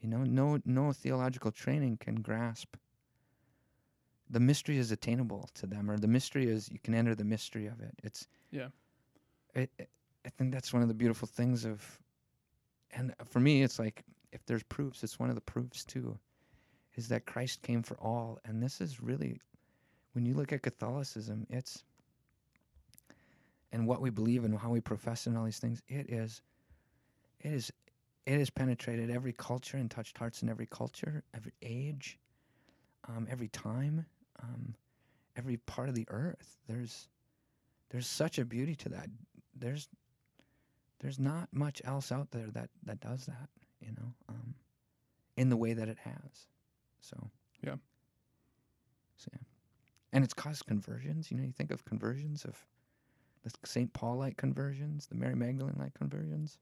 you 0.00 0.08
know 0.08 0.22
no 0.22 0.60
no 0.64 0.92
theological 0.92 1.50
training 1.50 1.96
can 1.96 2.22
grasp 2.22 2.76
the 4.30 4.40
mystery 4.40 4.78
is 4.78 4.92
attainable 4.92 5.48
to 5.54 5.66
them 5.66 5.90
or 5.90 5.98
the 5.98 6.08
mystery 6.08 6.48
is 6.48 6.70
you 6.70 6.78
can 6.78 6.94
enter 6.94 7.14
the 7.14 7.24
mystery 7.24 7.66
of 7.66 7.80
it. 7.80 7.94
It's 8.02 8.26
Yeah. 8.50 8.68
it, 9.54 9.70
it- 9.78 9.90
I 10.24 10.28
think 10.28 10.52
that's 10.52 10.72
one 10.72 10.82
of 10.82 10.88
the 10.88 10.94
beautiful 10.94 11.26
things 11.26 11.64
of, 11.64 11.98
and 12.90 13.14
for 13.24 13.40
me, 13.40 13.62
it's 13.62 13.78
like 13.78 14.04
if 14.32 14.44
there's 14.44 14.62
proofs, 14.64 15.02
it's 15.02 15.18
one 15.18 15.30
of 15.30 15.34
the 15.34 15.40
proofs 15.40 15.82
too, 15.82 16.18
is 16.94 17.08
that 17.08 17.24
Christ 17.24 17.62
came 17.62 17.82
for 17.82 17.96
all, 17.98 18.38
and 18.44 18.62
this 18.62 18.82
is 18.82 19.00
really, 19.00 19.40
when 20.12 20.26
you 20.26 20.34
look 20.34 20.52
at 20.52 20.62
Catholicism, 20.62 21.46
it's, 21.48 21.84
and 23.72 23.86
what 23.86 24.02
we 24.02 24.10
believe 24.10 24.44
and 24.44 24.58
how 24.58 24.68
we 24.70 24.80
profess 24.80 25.26
and 25.26 25.38
all 25.38 25.44
these 25.46 25.58
things, 25.58 25.80
it 25.88 26.10
is, 26.10 26.42
it 27.40 27.52
is, 27.52 27.72
it 28.26 28.38
has 28.38 28.50
penetrated 28.50 29.10
every 29.10 29.32
culture 29.32 29.78
and 29.78 29.90
touched 29.90 30.18
hearts 30.18 30.42
in 30.42 30.50
every 30.50 30.66
culture, 30.66 31.22
every 31.34 31.52
age, 31.62 32.18
um, 33.08 33.26
every 33.30 33.48
time, 33.48 34.04
um, 34.42 34.74
every 35.36 35.56
part 35.58 35.88
of 35.88 35.94
the 35.94 36.06
earth. 36.10 36.56
There's, 36.68 37.08
there's 37.90 38.06
such 38.06 38.38
a 38.38 38.44
beauty 38.44 38.74
to 38.76 38.88
that. 38.90 39.08
There's 39.54 39.88
there's 41.00 41.18
not 41.18 41.48
much 41.52 41.80
else 41.84 42.12
out 42.12 42.30
there 42.30 42.48
that 42.52 42.68
that 42.84 43.00
does 43.00 43.26
that, 43.26 43.48
you 43.80 43.92
know, 43.92 44.12
um, 44.28 44.54
in 45.36 45.48
the 45.48 45.56
way 45.56 45.72
that 45.72 45.88
it 45.88 45.98
has. 45.98 46.46
So 47.00 47.16
Yeah. 47.64 47.76
So 49.16 49.28
yeah, 49.32 49.40
and 50.12 50.24
it's 50.24 50.34
caused 50.34 50.66
conversions. 50.66 51.30
You 51.30 51.36
know, 51.36 51.42
you 51.44 51.52
think 51.52 51.70
of 51.70 51.84
conversions 51.84 52.44
of 52.44 52.56
the 53.42 53.50
Saint 53.64 53.92
Paul 53.92 54.16
like 54.16 54.36
conversions, 54.36 55.06
the 55.06 55.14
Mary 55.14 55.34
Magdalene 55.34 55.76
like 55.78 55.94
conversions, 55.94 56.58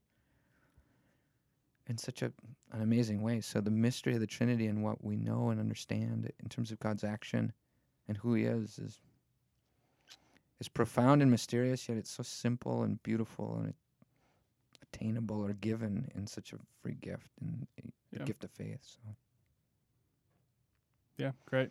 in 1.88 1.98
such 1.98 2.22
a 2.22 2.32
an 2.72 2.82
amazing 2.82 3.22
way. 3.22 3.40
So 3.40 3.60
the 3.60 3.70
mystery 3.70 4.14
of 4.14 4.20
the 4.20 4.26
Trinity 4.26 4.66
and 4.66 4.82
what 4.82 5.04
we 5.04 5.16
know 5.16 5.50
and 5.50 5.60
understand 5.60 6.30
in 6.42 6.48
terms 6.48 6.70
of 6.70 6.80
God's 6.80 7.04
action 7.04 7.52
and 8.08 8.16
who 8.16 8.34
He 8.34 8.44
is 8.44 8.78
is 8.78 9.00
is 10.60 10.68
profound 10.68 11.22
and 11.22 11.30
mysterious. 11.30 11.88
Yet 11.88 11.98
it's 11.98 12.10
so 12.10 12.22
simple 12.22 12.82
and 12.82 13.02
beautiful 13.02 13.58
and 13.62 13.74
attainable 14.82 15.44
or 15.44 15.52
given 15.52 16.10
in 16.14 16.26
such 16.26 16.52
a 16.52 16.56
free 16.82 16.96
gift 17.00 17.30
and 17.40 17.66
a 17.78 18.18
Yeah. 18.18 18.24
gift 18.24 18.42
of 18.44 18.50
faith. 18.50 18.80
So 18.82 19.14
Yeah, 21.16 21.32
great. 21.46 21.70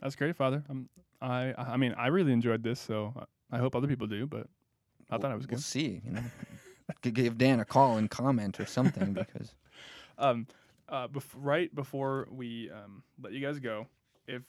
That's 0.00 0.14
great, 0.16 0.36
Father. 0.36 0.62
Um, 0.68 0.88
I 1.20 1.54
I 1.56 1.76
mean, 1.76 1.94
I 1.96 2.08
really 2.08 2.32
enjoyed 2.32 2.62
this, 2.62 2.78
so 2.80 3.14
I 3.50 3.58
hope 3.58 3.74
other 3.74 3.88
people 3.88 4.06
do. 4.06 4.26
But 4.26 4.46
I 5.10 5.18
thought 5.18 5.32
it 5.32 5.36
was 5.36 5.46
good. 5.46 5.56
we'll 5.56 5.62
see. 5.62 6.00
You 6.04 6.12
know, 6.12 6.22
G- 7.02 7.10
give 7.10 7.38
Dan 7.38 7.60
a 7.60 7.64
call 7.64 7.96
and 7.96 8.10
comment 8.10 8.60
or 8.60 8.66
something 8.66 9.12
because 9.22 9.54
Um, 10.18 10.46
uh, 10.88 11.08
bef- 11.08 11.34
right 11.36 11.74
before 11.74 12.28
we 12.30 12.70
um, 12.70 13.02
let 13.20 13.32
you 13.32 13.40
guys 13.40 13.58
go, 13.58 13.88
if 14.26 14.42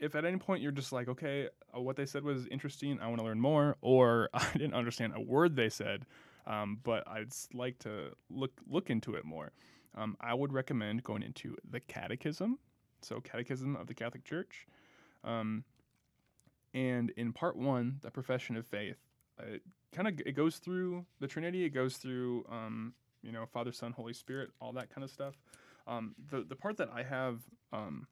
if 0.00 0.14
at 0.14 0.24
any 0.24 0.36
point 0.36 0.62
you're 0.62 0.72
just 0.72 0.92
like, 0.92 1.08
okay, 1.08 1.48
uh, 1.74 1.80
what 1.80 1.96
they 1.96 2.06
said 2.06 2.24
was 2.24 2.46
interesting, 2.48 2.98
I 3.00 3.08
want 3.08 3.18
to 3.18 3.24
learn 3.24 3.40
more, 3.40 3.76
or 3.80 4.30
I 4.34 4.46
didn't 4.52 4.74
understand 4.74 5.12
a 5.16 5.20
word 5.20 5.56
they 5.56 5.68
said, 5.68 6.06
um, 6.46 6.78
but 6.82 7.06
I'd 7.06 7.32
like 7.52 7.78
to 7.80 8.12
look 8.30 8.52
look 8.68 8.90
into 8.90 9.14
it 9.14 9.24
more, 9.24 9.52
um, 9.96 10.16
I 10.20 10.34
would 10.34 10.52
recommend 10.52 11.04
going 11.04 11.22
into 11.22 11.56
the 11.70 11.80
Catechism, 11.80 12.58
so 13.02 13.20
Catechism 13.20 13.76
of 13.76 13.86
the 13.86 13.94
Catholic 13.94 14.24
Church, 14.24 14.66
um, 15.24 15.64
and 16.74 17.10
in 17.16 17.32
Part 17.32 17.56
One, 17.56 17.98
the 18.02 18.10
Profession 18.10 18.56
of 18.56 18.66
Faith, 18.66 18.98
uh, 19.40 19.54
it 19.54 19.62
kind 19.92 20.08
of 20.08 20.20
it 20.24 20.32
goes 20.32 20.56
through 20.56 21.04
the 21.20 21.26
Trinity, 21.26 21.64
it 21.64 21.70
goes 21.70 21.96
through 21.96 22.44
um, 22.50 22.94
you 23.22 23.32
know, 23.32 23.44
Father, 23.46 23.72
Son, 23.72 23.92
Holy 23.92 24.12
Spirit, 24.12 24.50
all 24.60 24.72
that 24.72 24.90
kind 24.94 25.04
of 25.04 25.10
stuff. 25.10 25.34
Um, 25.86 26.14
the 26.30 26.42
the 26.42 26.56
part 26.56 26.76
that 26.76 26.90
I 26.94 27.02
have 27.02 27.40
um, 27.72 28.06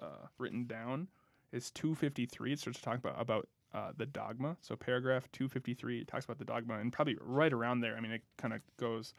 uh, 0.00 0.26
written 0.38 0.66
down 0.66 1.08
is 1.52 1.70
253. 1.70 2.52
It 2.52 2.58
starts 2.58 2.78
to 2.78 2.84
talk 2.84 2.98
about 2.98 3.20
about 3.20 3.48
uh, 3.74 3.92
the 3.96 4.06
dogma. 4.06 4.56
So 4.60 4.76
paragraph 4.76 5.28
253 5.32 6.04
talks 6.04 6.24
about 6.24 6.38
the 6.38 6.44
dogma, 6.44 6.78
and 6.78 6.92
probably 6.92 7.16
right 7.20 7.52
around 7.52 7.80
there. 7.80 7.96
I 7.96 8.00
mean, 8.00 8.12
it 8.12 8.22
kind 8.36 8.54
of 8.54 8.60
goes 8.78 9.14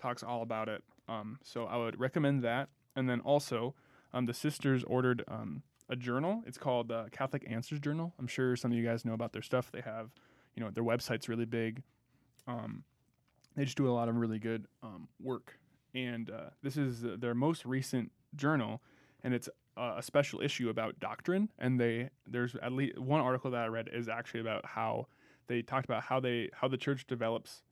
talks 0.00 0.22
all 0.22 0.42
about 0.42 0.68
it. 0.68 0.82
Um, 1.08 1.38
so 1.42 1.64
I 1.66 1.76
would 1.76 1.98
recommend 1.98 2.42
that. 2.42 2.68
And 2.96 3.08
then 3.08 3.20
also, 3.20 3.74
um, 4.12 4.26
the 4.26 4.34
sisters 4.34 4.84
ordered 4.84 5.24
um, 5.28 5.62
a 5.88 5.96
journal. 5.96 6.42
It's 6.46 6.58
called 6.58 6.88
the 6.88 7.08
Catholic 7.12 7.44
Answers 7.48 7.80
Journal. 7.80 8.12
I'm 8.18 8.26
sure 8.26 8.56
some 8.56 8.72
of 8.72 8.76
you 8.76 8.84
guys 8.84 9.04
know 9.04 9.14
about 9.14 9.32
their 9.32 9.42
stuff. 9.42 9.70
They 9.72 9.80
have, 9.80 10.10
you 10.54 10.62
know, 10.62 10.70
their 10.70 10.84
website's 10.84 11.28
really 11.28 11.44
big. 11.44 11.82
Um, 12.46 12.84
they 13.56 13.64
just 13.64 13.76
do 13.76 13.88
a 13.88 13.92
lot 13.92 14.08
of 14.08 14.16
really 14.16 14.38
good 14.38 14.66
um, 14.82 15.08
work. 15.20 15.58
And 15.94 16.30
uh, 16.30 16.50
this 16.62 16.76
is 16.76 17.04
uh, 17.04 17.16
their 17.18 17.34
most 17.34 17.64
recent 17.64 18.10
journal, 18.34 18.82
and 19.22 19.34
it's 19.34 19.48
uh, 19.76 19.94
a 19.96 20.02
special 20.02 20.40
issue 20.40 20.68
about 20.68 20.98
doctrine. 21.00 21.50
And 21.58 21.80
they 21.80 22.10
there's 22.26 22.54
at 22.56 22.72
least 22.72 22.98
one 22.98 23.20
article 23.20 23.50
that 23.52 23.62
I 23.62 23.66
read 23.66 23.88
is 23.92 24.08
actually 24.08 24.40
about 24.40 24.64
how 24.66 25.06
they 25.48 25.62
talked 25.62 25.84
about 25.84 26.04
how 26.04 26.20
they 26.20 26.50
how 26.54 26.68
the 26.68 26.76
church 26.76 27.06
develops 27.06 27.62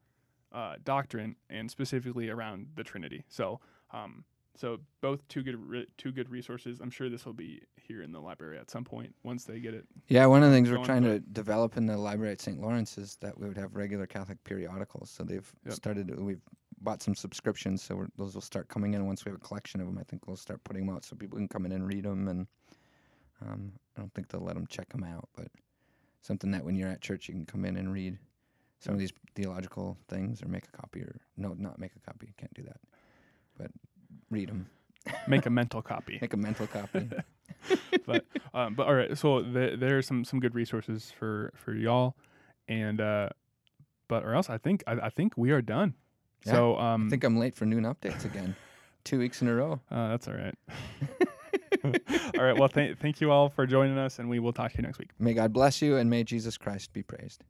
uh, 0.52 0.74
doctrine, 0.84 1.36
and 1.48 1.70
specifically 1.70 2.28
around 2.28 2.66
the 2.74 2.82
Trinity. 2.82 3.24
So 3.28 3.60
um, 3.92 4.24
so 4.56 4.78
both 5.00 5.26
two 5.28 5.42
good 5.42 5.56
re- 5.56 5.86
two 5.96 6.10
good 6.12 6.28
resources. 6.28 6.80
I'm 6.80 6.90
sure 6.90 7.08
this 7.08 7.24
will 7.24 7.32
be 7.32 7.62
here 7.76 8.02
in 8.02 8.12
the 8.12 8.20
library 8.20 8.58
at 8.58 8.70
some 8.70 8.84
point 8.84 9.14
once 9.22 9.44
they 9.44 9.60
get 9.60 9.74
it. 9.74 9.84
yeah, 10.08 10.26
one 10.26 10.42
of 10.42 10.50
the 10.50 10.56
things 10.56 10.70
we're 10.70 10.84
trying 10.84 11.04
to 11.04 11.20
develop 11.20 11.76
in 11.76 11.86
the 11.86 11.96
library 11.96 12.32
at 12.32 12.40
St. 12.40 12.60
Lawrence 12.60 12.98
is 12.98 13.16
that 13.20 13.38
we 13.38 13.46
would 13.48 13.56
have 13.56 13.74
regular 13.74 14.06
Catholic 14.06 14.42
periodicals. 14.44 15.10
So 15.10 15.22
they've 15.24 15.50
Yep. 15.64 15.74
started. 15.74 16.20
We've 16.20 16.42
bought 16.80 17.02
some 17.02 17.14
subscriptions, 17.14 17.82
so 17.82 17.96
we're, 17.96 18.08
those 18.16 18.34
will 18.34 18.40
start 18.40 18.68
coming 18.68 18.94
in 18.94 19.06
once 19.06 19.24
we 19.24 19.30
have 19.30 19.40
a 19.40 19.44
collection 19.44 19.80
of 19.80 19.86
them. 19.86 19.98
I 19.98 20.04
think 20.04 20.26
we'll 20.26 20.36
start 20.36 20.62
putting 20.64 20.86
them 20.86 20.94
out 20.94 21.04
so 21.04 21.16
people 21.16 21.38
can 21.38 21.48
come 21.48 21.66
in 21.66 21.72
and 21.72 21.86
read 21.86 22.04
them. 22.04 22.28
And 22.28 22.46
um, 23.42 23.72
I 23.96 24.00
don't 24.00 24.12
think 24.14 24.28
they'll 24.28 24.40
let 24.40 24.54
them 24.54 24.66
check 24.66 24.88
them 24.90 25.04
out, 25.04 25.28
but 25.36 25.48
something 26.22 26.50
that 26.50 26.64
when 26.64 26.76
you're 26.76 26.88
at 26.88 27.00
church 27.00 27.28
you 27.28 27.34
can 27.34 27.46
come 27.46 27.64
in 27.64 27.76
and 27.76 27.92
read 27.92 28.18
some 28.78 28.94
of 28.94 29.00
these 29.00 29.12
theological 29.34 29.96
things 30.08 30.42
or 30.42 30.48
make 30.48 30.64
a 30.64 30.76
copy 30.76 31.00
or 31.00 31.20
no, 31.36 31.54
not 31.58 31.78
make 31.78 31.92
a 31.96 32.00
copy. 32.00 32.26
You 32.26 32.34
can't 32.36 32.54
do 32.54 32.62
that, 32.62 32.80
but 33.58 33.70
read 34.30 34.48
them. 34.48 34.68
Make 35.28 35.46
a 35.46 35.50
mental 35.60 35.82
copy. 35.82 36.18
Make 36.20 36.32
a 36.32 36.38
mental 36.38 36.66
copy. 36.66 37.08
but 38.06 38.24
um, 38.54 38.74
but 38.74 38.86
all 38.86 38.94
right. 38.94 39.16
So 39.16 39.42
th- 39.42 39.78
there 39.78 39.98
are 39.98 40.02
some 40.02 40.24
some 40.24 40.40
good 40.40 40.54
resources 40.54 41.12
for 41.16 41.52
for 41.54 41.74
y'all, 41.74 42.16
and 42.68 43.00
uh, 43.00 43.28
but 44.08 44.24
or 44.24 44.34
else 44.34 44.48
I 44.48 44.58
think 44.58 44.82
I, 44.86 44.92
I 44.92 45.10
think 45.10 45.36
we 45.36 45.50
are 45.50 45.62
done. 45.62 45.94
Yeah, 46.44 46.52
so 46.52 46.78
um, 46.78 47.06
I 47.06 47.10
think 47.10 47.24
I'm 47.24 47.38
late 47.38 47.54
for 47.56 47.66
noon 47.66 47.84
updates 47.84 48.24
again. 48.24 48.54
Two 49.04 49.18
weeks 49.18 49.40
in 49.42 49.48
a 49.48 49.54
row. 49.54 49.80
uh, 49.90 50.08
that's 50.08 50.28
all 50.28 50.34
right. 50.34 50.54
all 52.38 52.44
right. 52.44 52.56
Well, 52.58 52.68
th- 52.68 52.98
thank 52.98 53.20
you 53.20 53.30
all 53.30 53.48
for 53.48 53.66
joining 53.66 53.96
us, 53.98 54.18
and 54.18 54.28
we 54.28 54.38
will 54.38 54.52
talk 54.52 54.72
to 54.72 54.78
you 54.78 54.82
next 54.82 54.98
week. 54.98 55.10
May 55.18 55.32
God 55.32 55.52
bless 55.52 55.80
you 55.80 55.96
and 55.96 56.10
may 56.10 56.22
Jesus 56.22 56.58
Christ 56.58 56.92
be 56.92 57.02
praised. 57.02 57.42